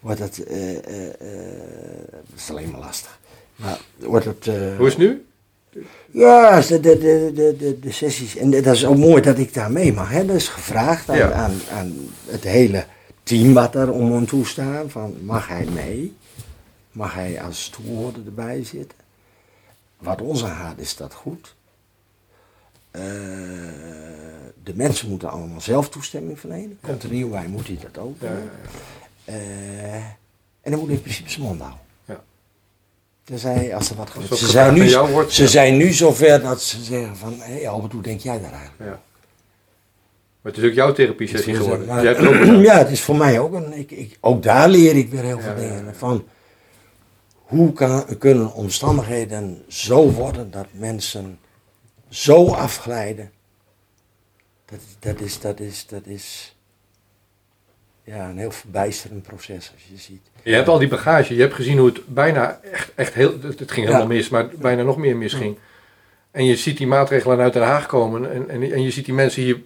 wordt 0.00 0.20
het, 0.20 0.44
eh, 0.44 0.76
eh, 0.76 1.06
eh, 1.06 1.12
dat 2.10 2.36
is 2.36 2.50
alleen 2.50 2.70
maar 2.70 2.80
lastig. 2.80 3.18
Maar 3.56 3.78
wordt 3.98 4.24
het... 4.24 4.46
eh, 4.46 4.54
Hoe 4.76 4.86
is 4.86 4.92
het 4.92 5.02
nu? 5.02 5.24
Ja, 6.10 6.60
de, 6.60 6.80
de, 6.80 6.98
de, 7.34 7.54
de, 7.58 7.78
de, 7.80 7.92
sessies. 7.92 8.36
En 8.36 8.50
dat 8.50 8.66
is 8.66 8.86
ook 8.86 8.96
mooi 8.96 9.22
dat 9.22 9.38
ik 9.38 9.54
daar 9.54 9.70
mee 9.72 9.92
mag. 9.92 10.10
Hè. 10.10 10.26
Dat 10.26 10.36
is 10.36 10.48
gevraagd 10.48 11.08
aan, 11.08 11.16
Ja. 11.16 11.32
aan, 11.32 11.54
aan 11.72 11.94
het 12.26 12.44
hele 12.44 12.86
team 13.22 13.52
wat 13.54 13.74
er 13.74 13.92
om 13.92 14.12
hem 14.12 14.26
toe 14.26 14.46
staat. 14.46 14.84
Van, 14.90 15.16
mag 15.22 15.48
hij 15.48 15.64
mee? 15.64 16.16
Mag 16.92 17.14
hij 17.14 17.42
als 17.42 17.68
toehoorder 17.68 18.22
erbij 18.26 18.64
zitten? 18.64 18.98
Wat 19.98 20.20
ons 20.20 20.44
aangaat 20.44 20.78
is 20.78 20.96
dat 20.96 21.14
goed. 21.14 21.54
Eh, 22.90 23.02
de 24.62 24.74
mensen 24.74 25.08
moeten 25.08 25.30
allemaal 25.30 25.60
zelf 25.60 25.88
toestemming 25.88 26.40
verlenen. 26.40 26.78
Komt 26.82 27.02
er 27.02 27.10
nieuw 27.10 27.28
bij, 27.30 27.46
moet 27.46 27.66
hij 27.66 27.78
dat 27.82 28.02
ook. 28.02 28.16
Ja, 28.20 28.28
doen. 28.28 28.50
Eh, 29.24 29.94
en 30.60 30.70
dan 30.70 30.78
moet 30.78 30.86
hij 30.86 30.96
in 30.96 31.02
principe 31.02 31.30
zijn 31.30 31.42
mond 31.44 31.60
houden. 31.60 31.80
Als 33.32 33.90
er 33.90 33.96
wat 33.96 34.10
gebeurt. 34.10 34.36
Ze 34.36 34.48
zijn, 34.48 34.74
nu, 34.74 34.92
aan 34.92 35.10
wordt, 35.10 35.32
ze 35.32 35.42
ja. 35.42 35.48
zijn 35.48 35.76
nu 35.76 35.92
zover 35.92 36.40
dat 36.40 36.62
ze 36.62 36.82
zeggen 36.82 37.16
van, 37.16 37.40
hé 37.40 37.52
hey 37.52 37.68
Albert, 37.68 37.92
hoe 37.92 38.02
denk 38.02 38.20
jij 38.20 38.40
daaraan? 38.40 38.70
Ja. 38.78 39.00
Maar 40.40 40.52
het 40.54 40.64
is 40.64 40.70
ook 40.70 40.76
jouw 40.76 40.92
therapie 40.92 41.28
sessie 41.28 41.54
geworden. 41.54 41.86
maar- 41.86 42.04
het 42.04 42.18
ja, 42.68 42.78
het 42.78 42.90
is 42.90 43.00
voor 43.00 43.16
mij 43.16 43.38
ook 43.38 43.52
een. 43.52 43.72
Ik, 43.72 43.90
ik, 43.90 44.18
ook 44.20 44.42
daar 44.42 44.68
leer 44.68 44.96
ik 44.96 45.10
weer 45.10 45.22
heel 45.22 45.40
veel 45.40 45.54
dingen 45.54 45.94
van. 45.94 46.24
Hoe 47.32 47.72
kan, 47.72 48.18
kunnen 48.18 48.52
omstandigheden 48.52 49.64
zo 49.68 50.10
worden 50.10 50.50
dat 50.50 50.66
mensen 50.70 51.38
zo 52.08 52.48
afglijden? 52.48 53.30
Dat, 54.64 54.80
dat 54.98 55.20
is, 55.20 55.40
dat 55.40 55.60
is, 55.60 55.86
dat 55.86 56.06
is 56.06 56.55
ja, 58.06 58.28
een 58.28 58.38
heel 58.38 58.50
verbijsterend 58.50 59.22
proces 59.22 59.70
als 59.74 59.82
je 59.88 59.96
ziet. 59.96 60.20
Je 60.42 60.54
hebt 60.54 60.68
al 60.68 60.78
die 60.78 60.88
bagage. 60.88 61.34
Je 61.34 61.40
hebt 61.40 61.54
gezien 61.54 61.78
hoe 61.78 61.86
het 61.86 62.06
bijna 62.06 62.60
echt, 62.72 62.92
echt 62.94 63.14
heel... 63.14 63.34
Het, 63.42 63.70
ging 63.70 63.86
helemaal 63.86 64.00
Ja. 64.00 64.14
mis, 64.14 64.28
maar 64.28 64.48
bijna 64.48 64.82
nog 64.82 64.96
meer 64.96 65.16
misging. 65.16 65.58
En 66.30 66.44
je 66.44 66.56
ziet 66.56 66.76
die 66.76 66.86
maatregelen 66.86 67.38
uit 67.38 67.52
Den 67.52 67.62
Haag 67.62 67.86
komen. 67.86 68.32
En, 68.32 68.48
en, 68.48 68.72
en 68.72 68.82
je 68.82 68.90
ziet 68.90 69.04
die 69.04 69.14
mensen 69.14 69.42
hier 69.42 69.60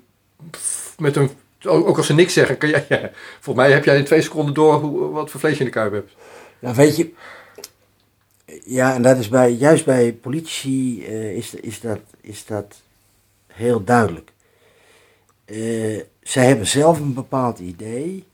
met 0.99 1.17
een... 1.17 1.31
Ook 1.65 1.97
als 1.97 2.07
ze 2.07 2.15
niks 2.15 2.33
zeggen, 2.33 2.59
kan 2.59 2.69
jij... 2.69 2.85
Ja, 2.89 3.11
volgens 3.41 3.67
mij 3.67 3.75
heb 3.75 3.85
jij 3.85 3.97
in 3.97 4.05
twee 4.05 4.23
seconden 4.23 4.55
door 4.55 4.75
hoe, 4.75 5.11
wat 5.11 5.31
voor 5.31 5.41
vlees 5.41 5.53
je 5.53 5.59
in 5.59 5.65
de 5.65 5.71
kuip 5.71 5.93
hebt. 5.93 6.13
Nou, 6.59 6.75
weet 6.75 6.97
je, 6.97 7.13
ja, 8.65 8.95
en 8.95 9.03
dat 9.03 9.19
is 9.19 9.29
bij, 9.29 9.51
juist 9.53 9.85
bij 9.85 10.13
politici 10.13 11.05
eh, 11.05 11.37
is, 11.37 11.55
is, 11.55 11.81
dat, 11.81 12.01
is 12.21 12.47
dat 12.47 12.81
heel 13.47 13.85
duidelijk. 13.85 14.33
Eh, 15.45 16.01
zij 16.23 16.47
hebben 16.47 16.67
zelf 16.67 17.01
een 17.01 17.15
bepaald 17.15 17.59
idee 17.59 18.25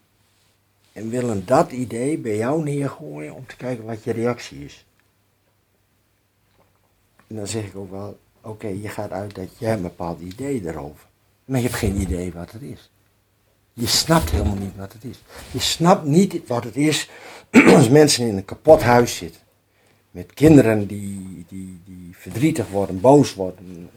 en 0.96 1.10
willen 1.10 1.46
dat 1.46 1.72
idee 1.72 2.18
bij 2.18 2.36
jou 2.36 2.62
neergooien 2.62 3.34
om 3.34 3.46
te 3.46 3.56
kijken 3.56 3.84
wat 3.84 4.04
je 4.04 4.12
reactie 4.12 4.64
is. 4.64 4.86
En 7.26 7.36
dan 7.36 7.46
zeg 7.46 7.64
ik 7.64 7.76
ook 7.76 7.90
wel, 7.90 8.18
oké, 8.40 8.66
je 8.66 8.88
gaat 8.88 9.10
uit 9.10 9.34
dat 9.34 9.48
jij 9.58 9.72
een 9.72 9.82
bepaald 9.82 10.20
idee 10.20 10.62
erover, 10.66 11.06
maar 11.44 11.60
je 11.60 11.66
hebt 11.66 11.78
geen 11.78 12.00
idee 12.00 12.32
wat 12.32 12.52
het 12.52 12.62
is. 12.62 12.90
Je 13.72 13.86
snapt 13.86 14.30
helemaal 14.30 14.56
niet 14.56 14.76
wat 14.76 14.92
het 14.92 15.04
is. 15.04 15.22
Je 15.50 15.58
snapt 15.58 16.04
niet 16.04 16.46
wat 16.46 16.64
het 16.64 16.76
is 16.76 17.10
als 17.76 17.88
mensen 17.88 18.26
in 18.26 18.36
een 18.36 18.44
kapot 18.44 18.82
huis 18.82 19.16
zitten. 19.16 19.40
Met 20.10 20.34
kinderen 20.34 20.86
die, 20.86 21.44
die, 21.48 21.80
die 21.84 22.10
verdrietig 22.12 22.68
worden, 22.68 23.00
boos 23.00 23.34
worden. 23.34 23.90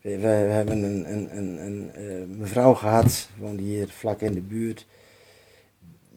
We, 0.00 0.18
we 0.18 0.26
hebben 0.26 0.82
een, 0.82 1.12
een, 1.12 1.36
een, 1.36 1.64
een 1.66 1.90
eh, 1.94 2.38
mevrouw 2.38 2.74
gehad, 2.74 3.28
woonde 3.36 3.62
hier 3.62 3.88
vlak 3.88 4.20
in 4.20 4.32
de 4.32 4.40
buurt. 4.40 4.86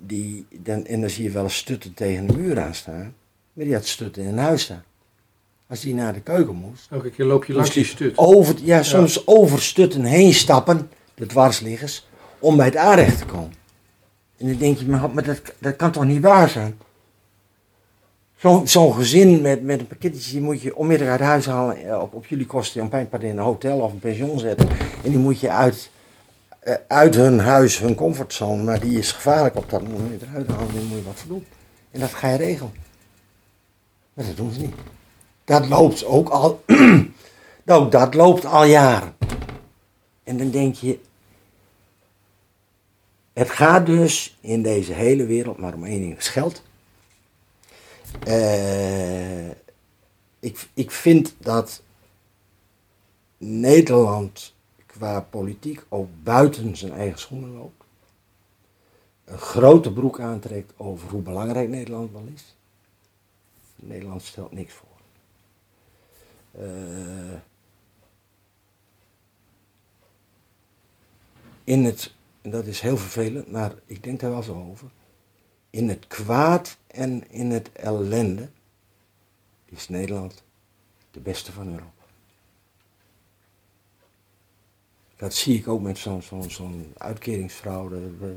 Die, 0.05 0.45
dan, 0.49 0.85
en 0.85 1.01
dan 1.01 1.09
zie 1.09 1.23
je 1.23 1.29
wel 1.29 1.43
eens 1.43 1.55
stutten 1.55 1.93
tegen 1.93 2.27
de 2.27 2.37
muur 2.37 2.59
aan 2.59 2.75
staan. 2.75 3.15
Maar 3.53 3.65
die 3.65 3.73
had 3.73 3.85
stutten 3.85 4.23
in 4.23 4.37
huis 4.37 4.61
staan. 4.61 4.83
Als 5.67 5.79
die 5.79 5.93
naar 5.93 6.13
de 6.13 6.21
keuken 6.21 6.55
moest, 6.55 6.87
Elke 6.89 7.09
keer 7.09 7.25
loop 7.25 7.45
je 7.45 7.53
langs 7.53 7.73
die 7.73 7.85
stut. 7.85 8.17
over, 8.17 8.55
ja, 8.63 8.83
soms 8.83 9.27
over 9.27 9.61
stutten 9.61 10.03
heen 10.03 10.33
stappen, 10.33 10.89
de 11.13 11.25
dwarsliggers, 11.25 12.07
om 12.39 12.57
bij 12.57 12.65
het 12.65 12.75
aanrecht 12.75 13.17
te 13.17 13.25
komen. 13.25 13.53
En 14.37 14.47
dan 14.47 14.57
denk 14.57 14.77
je, 14.77 14.85
maar, 14.85 15.09
maar 15.09 15.23
dat, 15.23 15.41
dat 15.59 15.75
kan 15.75 15.91
toch 15.91 16.05
niet 16.05 16.21
waar 16.21 16.49
zijn? 16.49 16.77
Zo'n 18.37 18.67
zo'n 18.67 18.93
gezin 18.93 19.41
met, 19.41 19.63
met 19.63 19.79
een 19.79 19.87
pakketje, 19.87 20.31
die 20.31 20.41
moet 20.41 20.61
je 20.61 20.75
onmiddellijk 20.75 21.19
uit 21.19 21.29
huis 21.29 21.45
halen, 21.45 21.85
eh, 21.85 22.01
op, 22.01 22.13
op 22.13 22.25
jullie 22.25 22.45
kosten, 22.45 22.81
een 22.81 22.89
paar 22.89 23.23
in 23.23 23.29
een 23.29 23.43
hotel 23.43 23.79
of 23.79 23.91
een 23.91 23.99
pension 23.99 24.39
zetten. 24.39 24.69
En 25.03 25.09
die 25.09 25.17
moet 25.17 25.39
je 25.39 25.49
uit, 25.49 25.89
uit 26.87 27.15
hun 27.15 27.39
huis, 27.39 27.79
hun 27.79 27.95
comfortzone, 27.95 28.63
maar 28.63 28.79
die 28.79 28.97
is 28.97 29.11
gevaarlijk 29.11 29.55
op 29.55 29.69
dat 29.69 29.87
moment 29.87 30.21
eruit 30.21 30.47
halen, 30.47 30.67
en 30.67 30.73
daar 30.73 30.83
moet 30.83 30.97
je 30.97 31.03
wat 31.03 31.15
voor 31.15 31.27
doen. 31.27 31.45
En 31.91 31.99
dat 31.99 32.13
ga 32.13 32.29
je 32.29 32.37
regelen. 32.37 32.73
Maar 34.13 34.25
dat 34.25 34.37
doen 34.37 34.51
ze 34.51 34.59
niet. 34.59 34.75
Dat 35.43 35.67
loopt 35.67 36.05
ook 36.05 36.29
al, 36.29 36.63
nou, 37.65 37.89
dat 37.89 38.13
loopt 38.13 38.45
al 38.45 38.63
jaren. 38.63 39.15
En 40.23 40.37
dan 40.37 40.49
denk 40.49 40.75
je, 40.75 40.99
het 43.33 43.49
gaat 43.49 43.85
dus 43.85 44.37
in 44.41 44.61
deze 44.61 44.93
hele 44.93 45.25
wereld 45.25 45.57
maar 45.57 45.73
om 45.73 45.85
één 45.85 46.01
ding, 46.01 46.17
is 46.17 46.27
geld. 46.27 46.61
Eh, 48.23 49.49
ik, 50.39 50.67
ik 50.73 50.91
vind 50.91 51.35
dat 51.37 51.81
Nederland 53.37 54.53
qua 55.01 55.21
politiek 55.21 55.85
ook 55.89 56.09
buiten 56.23 56.77
zijn 56.77 56.91
eigen 56.91 57.19
schoenen 57.19 57.53
loopt. 57.53 57.83
Een 59.23 59.37
grote 59.37 59.93
broek 59.93 60.19
aantrekt 60.19 60.73
over 60.77 61.09
hoe 61.09 61.21
belangrijk 61.21 61.69
Nederland 61.69 62.11
wel 62.11 62.25
is. 62.33 62.55
Nederland 63.75 64.21
stelt 64.21 64.51
niks 64.51 64.73
voor. 64.73 64.87
Eh, 66.51 67.39
in 71.63 71.83
het, 71.83 72.13
en 72.41 72.51
dat 72.51 72.65
is 72.65 72.79
heel 72.81 72.97
vervelend, 72.97 73.51
maar 73.51 73.73
ik 73.85 74.03
denk 74.03 74.19
daar 74.19 74.31
wel 74.31 74.43
zo 74.43 74.67
over. 74.69 74.89
In 75.69 75.89
het 75.89 76.07
kwaad 76.07 76.77
en 76.87 77.29
in 77.29 77.51
het 77.51 77.71
ellende 77.71 78.49
is 79.65 79.89
Nederland 79.89 80.43
de 81.11 81.19
beste 81.19 81.51
van 81.51 81.67
Europa. 81.67 82.00
Dat 85.21 85.33
zie 85.33 85.57
ik 85.57 85.67
ook 85.67 85.81
met 85.81 85.97
zo'n 85.97 86.21
zo'n 86.21 86.49
zo'n 86.49 86.93
uitkeringsfraude, 86.97 87.95
eh, 88.21 88.27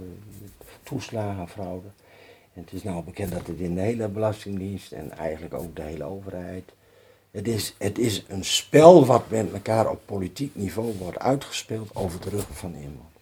toeslagenfraude. 0.83 1.87
En 2.55 2.63
het 2.63 2.73
is 2.73 2.83
nou 2.83 3.05
bekend 3.05 3.33
dat 3.33 3.47
het 3.47 3.59
in 3.59 3.75
de 3.75 3.81
hele 3.81 4.09
Belastingdienst 4.09 4.93
en 4.93 5.11
eigenlijk 5.17 5.55
ook 5.55 5.77
de 5.77 5.83
hele 5.83 6.05
overheid. 6.05 6.73
Het 7.31 7.49
is, 7.49 7.75
het 7.79 7.99
is 7.99 8.25
een 8.29 8.45
spel 8.45 9.07
wat 9.07 9.31
met 9.31 9.53
elkaar 9.53 9.91
op 9.91 10.01
politiek 10.05 10.55
niveau 10.55 10.95
wordt 10.99 11.19
uitgespeeld 11.19 11.95
over 11.95 12.21
de 12.21 12.29
ruggen 12.29 12.55
van 12.55 12.73
de 12.73 12.79
inwoners. 12.79 13.21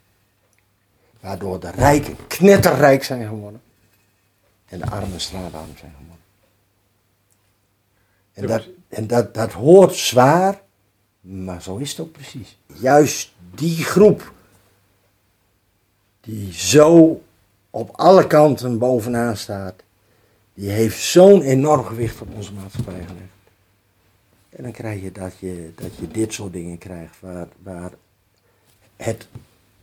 Waardoor 1.21 1.61
de 1.61 1.71
rijken 1.71 2.27
knetterrijk 2.27 3.05
zijn 3.05 3.27
geworden 3.27 3.63
en 4.69 4.79
de 4.79 4.87
armen 4.87 5.21
straatarm 5.21 5.77
zijn 5.77 5.95
geworden. 5.99 6.25
En, 8.33 8.47
dat, 8.47 8.69
en 8.89 9.07
dat, 9.07 9.35
dat 9.35 9.53
hoort 9.53 9.95
zwaar, 9.95 10.63
maar 11.23 11.63
zo 11.63 11.77
is 11.77 11.91
het 11.91 12.01
ook 12.01 12.13
precies. 12.13 12.59
Juist 12.67 13.33
die 13.55 13.85
groep 13.85 14.33
die 16.21 16.53
zo 16.53 17.23
op 17.71 17.91
alle 17.93 18.27
kanten 18.27 18.79
bovenaan 18.79 19.37
staat, 19.37 19.75
die 20.55 20.71
heeft 20.71 21.01
zo'n 21.01 21.43
enorm 21.43 21.85
gewicht 21.85 22.21
op 22.21 22.35
onze 22.35 22.53
maatschappij 22.53 23.05
gelegd. 23.07 23.31
En 24.51 24.63
dan 24.63 24.73
krijg 24.73 25.03
je 25.03 25.13
dat 25.13 25.39
je, 25.39 25.71
dat 25.75 25.97
je 25.97 26.09
dit 26.09 26.33
soort 26.33 26.53
dingen 26.53 26.79
krijgt, 26.79 27.17
waar, 27.21 27.49
waar 27.63 27.91
het 28.97 29.29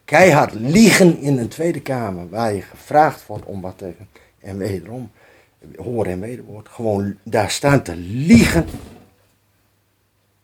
keihard 0.06 0.54
liegen 0.54 1.18
in 1.18 1.38
een 1.38 1.48
Tweede 1.48 1.82
Kamer, 1.82 2.30
waar 2.30 2.54
je 2.54 2.62
gevraagd 2.62 3.26
wordt 3.26 3.46
om 3.46 3.62
wat 3.62 3.78
te 3.78 3.94
en 4.40 4.58
wederom, 4.58 5.12
hoor 5.76 6.06
en 6.06 6.20
wederwoord, 6.20 6.70
gewoon 6.70 7.16
daar 7.24 7.52
staan 7.52 7.84
te 7.84 7.96
liegen 7.96 8.66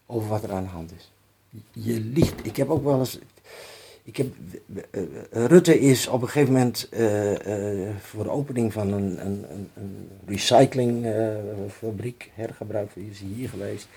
over 0.05 0.29
wat 0.29 0.43
er 0.43 0.51
aan 0.51 0.63
de 0.63 0.69
hand 0.69 0.91
is. 0.97 1.11
Je 1.71 1.99
liegt. 1.99 2.45
Ik 2.45 2.55
heb 2.55 2.69
ook 2.69 2.83
wel 2.83 2.99
eens. 2.99 3.19
Ik 4.03 4.17
heb, 4.17 4.33
eh, 4.91 5.01
eh, 5.01 5.45
Rutte 5.45 5.79
is 5.79 6.07
op 6.07 6.21
een 6.21 6.27
gegeven 6.27 6.53
moment 6.53 6.89
eh, 6.89 7.33
voor 7.99 8.23
de 8.23 8.29
opening 8.29 8.73
van 8.73 8.91
een, 8.91 9.25
een, 9.25 9.45
een, 9.75 10.09
recyclingfabriek, 10.25 12.31
hergebruik, 12.33 12.95
is 12.95 13.19
hier 13.19 13.49
geweest. 13.49 13.87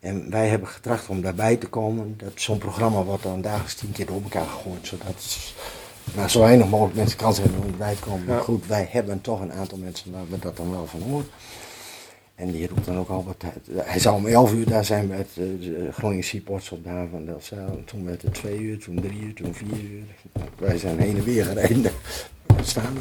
En 0.00 0.30
wij 0.30 0.48
hebben 0.48 0.68
getracht 0.68 1.08
om 1.08 1.22
daarbij 1.22 1.56
te 1.56 1.68
komen. 1.68 2.14
Dat 2.16 2.32
Zo'n 2.34 2.58
programma 2.58 3.02
wordt 3.02 3.22
dan 3.22 3.40
dagelijks 3.40 3.74
tien 3.74 3.92
keer 3.92 4.06
door 4.06 4.22
elkaar 4.22 4.46
gegooid, 4.46 4.86
zodat 4.86 5.52
maar 6.16 6.30
zo 6.30 6.40
weinig 6.40 6.68
mogelijk 6.68 6.96
mensen 6.96 7.18
kans 7.18 7.38
hebben 7.38 7.60
om 7.60 7.66
erbij 7.66 7.94
te 7.94 8.00
komen. 8.00 8.24
Maar 8.24 8.40
goed, 8.40 8.66
wij 8.66 8.88
hebben 8.90 9.20
toch 9.20 9.40
een 9.40 9.52
aantal 9.52 9.78
mensen 9.78 10.12
waar 10.12 10.28
we 10.30 10.38
dat 10.38 10.56
dan 10.56 10.70
wel 10.70 10.86
van 10.86 11.02
horen. 11.02 11.26
En 12.38 12.50
die 12.50 12.68
roept 12.68 12.84
dan 12.84 12.98
ook 12.98 13.08
al 13.08 13.24
wat. 13.24 13.52
Hij 13.72 14.00
zou 14.00 14.16
om 14.16 14.26
11 14.26 14.52
uur 14.52 14.68
daar 14.68 14.84
zijn 14.84 15.10
het 15.10 15.28
eh, 15.28 15.44
de 15.60 15.88
Groningen 15.92 16.24
Seaports 16.24 16.70
op 16.70 16.84
de 16.84 16.88
haven 16.88 17.10
van 17.10 17.24
Delfzijl. 17.24 17.82
Toen 17.84 18.04
werd 18.04 18.22
het 18.22 18.34
2 18.34 18.58
uur, 18.58 18.78
toen 18.78 19.00
3 19.00 19.20
uur, 19.20 19.34
toen 19.34 19.54
4 19.54 19.68
uur. 19.68 20.02
Nou, 20.32 20.48
wij 20.58 20.78
zijn 20.78 20.98
heen 20.98 21.16
en 21.16 21.24
weer 21.24 21.44
gereden. 21.44 21.82
we. 22.54 23.00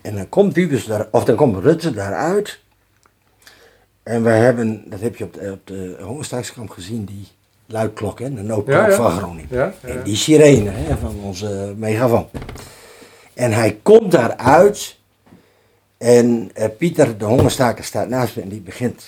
En 0.00 0.14
dan 0.14 0.28
komt 0.28 0.54
die 0.54 0.66
dus 0.66 0.84
daar, 0.84 1.08
of 1.10 1.24
dan 1.24 1.36
komt 1.36 1.56
Rutte 1.56 1.92
daaruit. 1.92 2.60
En 4.02 4.22
wij 4.22 4.38
hebben, 4.38 4.84
dat 4.86 5.00
heb 5.00 5.16
je 5.16 5.24
op 5.24 5.34
de, 5.34 5.50
op 5.52 5.66
de 5.66 6.66
gezien, 6.68 7.04
die 7.04 7.28
luidklok, 7.66 8.18
hè, 8.18 8.34
de 8.34 8.42
noodklok 8.42 8.76
Ja, 8.76 8.88
ja. 8.88 8.94
van 8.96 9.10
Groningen. 9.10 9.48
Ja. 9.50 9.74
En 9.80 10.02
die 10.02 10.16
sirene 10.16 10.70
hè, 10.70 10.96
van 10.96 11.16
onze 11.22 11.74
megafoon. 11.76 12.28
En 13.34 13.52
hij 13.52 13.78
komt 13.82 14.10
daaruit. 14.10 14.98
En 16.04 16.50
eh, 16.54 16.68
Pieter, 16.78 17.18
de 17.18 17.24
hongerstaker, 17.24 17.84
staat 17.84 18.08
naast 18.08 18.36
me 18.36 18.42
en 18.42 18.48
die 18.48 18.60
begint 18.60 19.04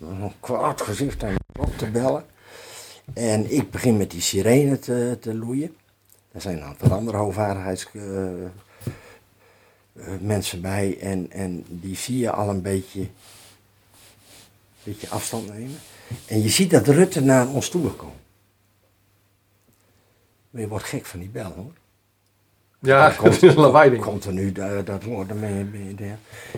een 0.00 0.32
kwaad 0.40 0.80
gezicht 0.80 1.22
aan 1.22 1.34
klok 1.52 1.72
te 1.76 1.90
bellen. 1.90 2.24
En 3.14 3.52
ik 3.52 3.70
begin 3.70 3.96
met 3.96 4.10
die 4.10 4.20
sirene 4.20 4.78
te, 4.78 5.16
te 5.20 5.34
loeien. 5.34 5.76
Er 6.32 6.40
zijn 6.40 6.56
een 6.56 6.62
aantal 6.62 6.92
andere 6.92 7.16
hoogvaardigheidsmensen 7.16 8.52
mensen 10.20 10.60
bij. 10.60 10.98
En, 11.00 11.30
en 11.30 11.64
die 11.68 11.96
zie 11.96 12.18
je 12.18 12.30
al 12.30 12.48
een 12.48 12.62
beetje 12.62 13.08
beetje 14.82 15.08
afstand 15.08 15.48
nemen. 15.48 15.78
En 16.26 16.42
je 16.42 16.48
ziet 16.48 16.70
dat 16.70 16.86
Rutte 16.86 17.20
naar 17.20 17.48
ons 17.48 17.68
toe 17.68 17.82
wil 17.82 17.94
komen. 17.94 18.20
Maar 20.50 20.60
je 20.60 20.68
wordt 20.68 20.84
gek 20.84 21.06
van 21.06 21.20
die 21.20 21.28
bel 21.28 21.52
hoor. 21.52 21.72
Ja, 22.82 23.10
Dan 23.10 23.24
dat 23.24 23.32
is 23.42 23.42
een 23.42 23.60
lawaai 23.60 23.90
ding. 23.90 24.02
Komt 24.02 24.24
er 24.24 24.32
nu 24.32 24.52
dat, 24.52 24.86
dat 24.86 25.04
mee. 25.34 26.16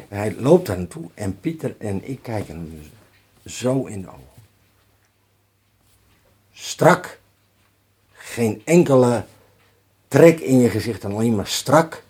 Hij 0.08 0.34
loopt 0.34 0.66
daar 0.66 0.78
naartoe 0.78 1.10
en 1.14 1.40
Pieter 1.40 1.74
en 1.78 2.08
ik 2.08 2.22
kijken 2.22 2.54
hem 2.54 2.90
zo 3.46 3.84
in 3.84 4.00
de 4.00 4.08
ogen. 4.08 4.20
Strak. 6.52 7.18
Geen 8.12 8.62
enkele 8.64 9.24
trek 10.08 10.40
in 10.40 10.58
je 10.58 10.68
gezicht 10.70 11.04
en 11.04 11.12
alleen 11.12 11.34
maar 11.34 11.46
strak. 11.46 12.02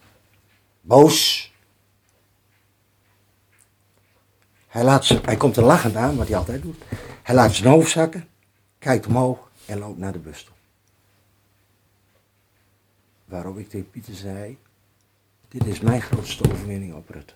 Boos. 0.81 1.53
Hij, 4.67 4.85
laat 4.85 5.05
zijn, 5.05 5.21
hij 5.25 5.37
komt 5.37 5.57
er 5.57 5.65
lachend 5.65 5.97
aan, 5.97 6.17
wat 6.17 6.29
hij 6.29 6.37
altijd 6.37 6.62
doet. 6.62 6.83
Hij 7.23 7.35
laat 7.35 7.55
zijn 7.55 7.73
hoofd 7.73 7.91
zakken, 7.91 8.29
kijkt 8.79 9.07
omhoog 9.07 9.51
en 9.67 9.79
loopt 9.79 9.99
naar 9.99 10.12
de 10.12 10.19
bus 10.19 10.45
toe. 10.45 10.54
Waarop 13.35 13.59
ik 13.59 13.68
tegen 13.68 13.91
Pieter 13.91 14.14
zei, 14.14 14.59
dit 15.49 15.66
is 15.66 15.80
mijn 15.80 16.03
grootste 16.03 16.51
overwinning 16.51 16.95
op 16.95 17.09
Rutte. 17.09 17.35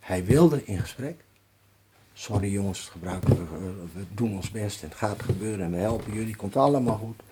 Hij 0.00 0.24
wilde 0.24 0.64
in 0.64 0.78
gesprek. 0.78 1.24
Sorry 2.12 2.52
jongens, 2.52 2.80
het 2.80 2.88
gebruiken 2.88 3.36
we, 3.36 3.72
we 3.94 4.04
doen 4.14 4.36
ons 4.36 4.50
best 4.50 4.82
en 4.82 4.88
het 4.88 4.98
gaat 4.98 5.22
gebeuren 5.22 5.64
en 5.64 5.70
we 5.70 5.76
helpen 5.76 6.12
jullie, 6.12 6.36
komt 6.36 6.56
allemaal 6.56 6.96
goed. 6.96 7.22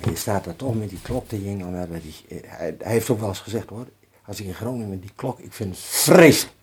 Maar 0.00 0.10
je 0.10 0.16
staat 0.16 0.44
daar 0.44 0.56
toch 0.56 0.74
met 0.74 0.88
die 0.88 1.00
klok 1.02 1.28
te 1.28 1.36
eh, 1.36 2.36
Hij, 2.46 2.76
hij 2.78 2.92
heeft 2.92 3.10
ook 3.10 3.20
wel 3.20 3.28
eens 3.28 3.40
gezegd 3.40 3.68
hoor, 3.68 3.86
als 4.24 4.40
ik 4.40 4.46
in 4.46 4.54
Groningen 4.54 4.88
met 4.88 5.02
die 5.02 5.12
klok, 5.14 5.38
ik 5.38 5.52
vind 5.52 5.76
het 5.76 5.84
vreselijk. 5.84 6.56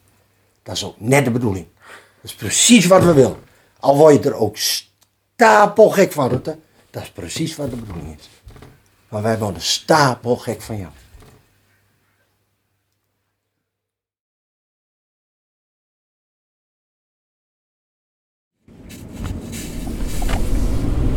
Dat 0.64 0.76
is 0.76 0.84
ook 0.84 1.00
net 1.00 1.26
de 1.26 1.32
bedoeling. 1.32 1.68
Dat 2.22 2.32
is 2.32 2.36
precies 2.36 2.86
wat 2.86 3.04
we 3.04 3.14
willen. 3.14 3.40
Al 3.80 3.98
word 3.98 4.24
je 4.24 4.30
er 4.30 4.36
ook 4.36 4.58
stapelgek 4.58 6.12
van, 6.12 6.30
Rutte, 6.30 6.60
dat 6.90 7.04
is 7.04 7.12
precies 7.12 7.56
wat 7.56 7.70
de 7.70 7.76
bedoeling 7.76 8.18
is. 8.20 8.30
Maar 9.10 9.22
wij 9.22 9.38
worden 9.38 9.62
stapelgek 9.62 10.62
van 10.62 10.78
jou. 10.78 10.90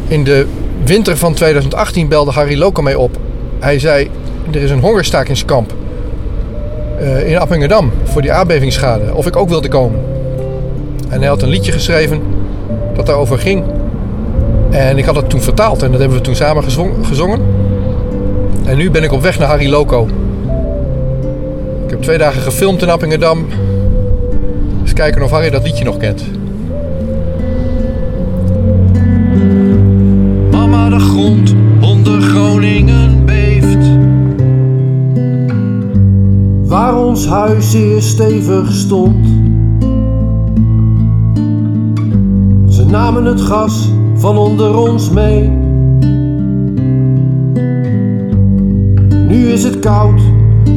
In 0.09 0.25
de 0.25 0.47
winter 0.85 1.17
van 1.17 1.35
2018 1.35 2.09
belde 2.09 2.31
Harry 2.31 2.59
Loco 2.59 2.83
mij 2.83 2.95
op. 2.95 3.19
Hij 3.61 3.79
zei, 3.79 4.11
er 4.51 4.63
is 4.63 4.71
een 4.71 4.81
hongerstakingskamp 4.81 5.75
eh, 6.99 7.31
in 7.31 7.39
Appingedam 7.39 7.93
voor 8.05 8.23
die 8.23 8.33
aardbevingsschade. 8.33 9.15
Of 9.15 9.27
ik 9.27 9.37
ook 9.37 9.49
wilde 9.49 9.69
komen. 9.69 10.05
En 11.09 11.19
hij 11.19 11.29
had 11.29 11.43
een 11.43 11.49
liedje 11.49 11.73
geschreven 11.73 12.23
dat 12.95 13.07
daarover 13.07 13.39
ging. 13.39 13.65
En 14.71 14.99
ik 14.99 15.05
had 15.05 15.17
het 15.17 15.31
toen 15.31 15.41
vertaald 15.41 15.83
en 15.83 15.91
dat 15.91 16.01
hebben 16.01 16.19
we 16.19 16.25
toen 16.25 16.37
samen 16.37 16.65
gezong- 16.65 17.07
gezongen. 17.07 17.41
En 18.65 18.77
nu 18.77 18.91
ben 18.91 19.03
ik 19.03 19.13
op 19.13 19.23
weg 19.23 19.39
naar 19.39 19.49
Harry 19.49 19.71
Loco. 19.71 20.09
Ik 21.85 21.91
heb 21.91 22.03
twee 22.03 22.19
dagen 22.19 22.43
gefilmd 22.43 22.83
in 22.83 22.91
Appingedam. 22.91 23.47
Eens 24.81 24.93
kijken 24.93 25.23
of 25.23 25.31
Harry 25.31 25.51
dat 25.51 25.63
liedje 25.63 25.85
nog 25.85 25.97
kent. 25.97 26.25
Mama, 30.51 30.89
de 30.89 30.99
grond 30.99 31.55
onder 31.81 32.21
Groningen 32.21 33.25
beeft. 33.25 33.91
Waar 36.69 36.97
ons 36.97 37.27
huis 37.27 37.71
zeer 37.71 38.03
stevig 38.03 38.73
stond. 38.73 39.27
Ze 42.69 42.85
namen 42.87 43.25
het 43.25 43.41
gas 43.41 43.89
van 44.15 44.39
onder 44.39 44.77
ons 44.77 45.11
mee. 45.11 45.62
Nu 49.33 49.49
is 49.49 49.65
het 49.65 49.79
koud 49.79 50.21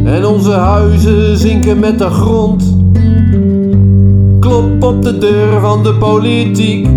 en 0.03 0.25
onze 0.25 0.51
huizen 0.51 1.37
zinken 1.37 1.79
met 1.79 1.99
de 1.99 2.09
grond. 2.09 2.75
Klop 4.39 4.83
op 4.83 5.03
de 5.03 5.17
deur 5.17 5.59
van 5.59 5.83
de 5.83 5.93
politiek. 5.93 6.87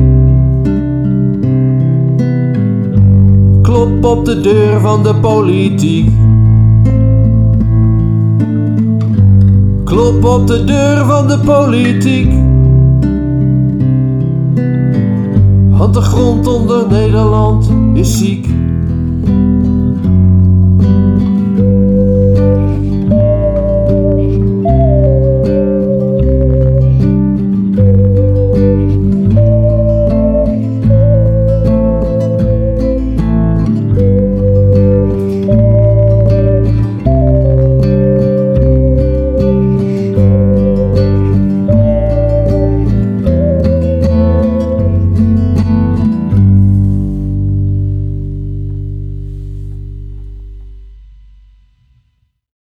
Klop 3.63 4.05
op 4.05 4.25
de 4.25 4.41
deur 4.41 4.81
van 4.81 5.03
de 5.03 5.15
politiek. 5.15 6.11
Klop 9.85 10.25
op 10.25 10.47
de 10.47 10.65
deur 10.65 11.05
van 11.05 11.29
de 11.29 11.39
politiek. 11.39 12.33
Want 15.79 15.95
de 15.95 16.01
grond 16.01 16.47
onder 16.47 16.87
Nederland 16.89 17.71
is 17.95 18.19
ziek. 18.19 18.47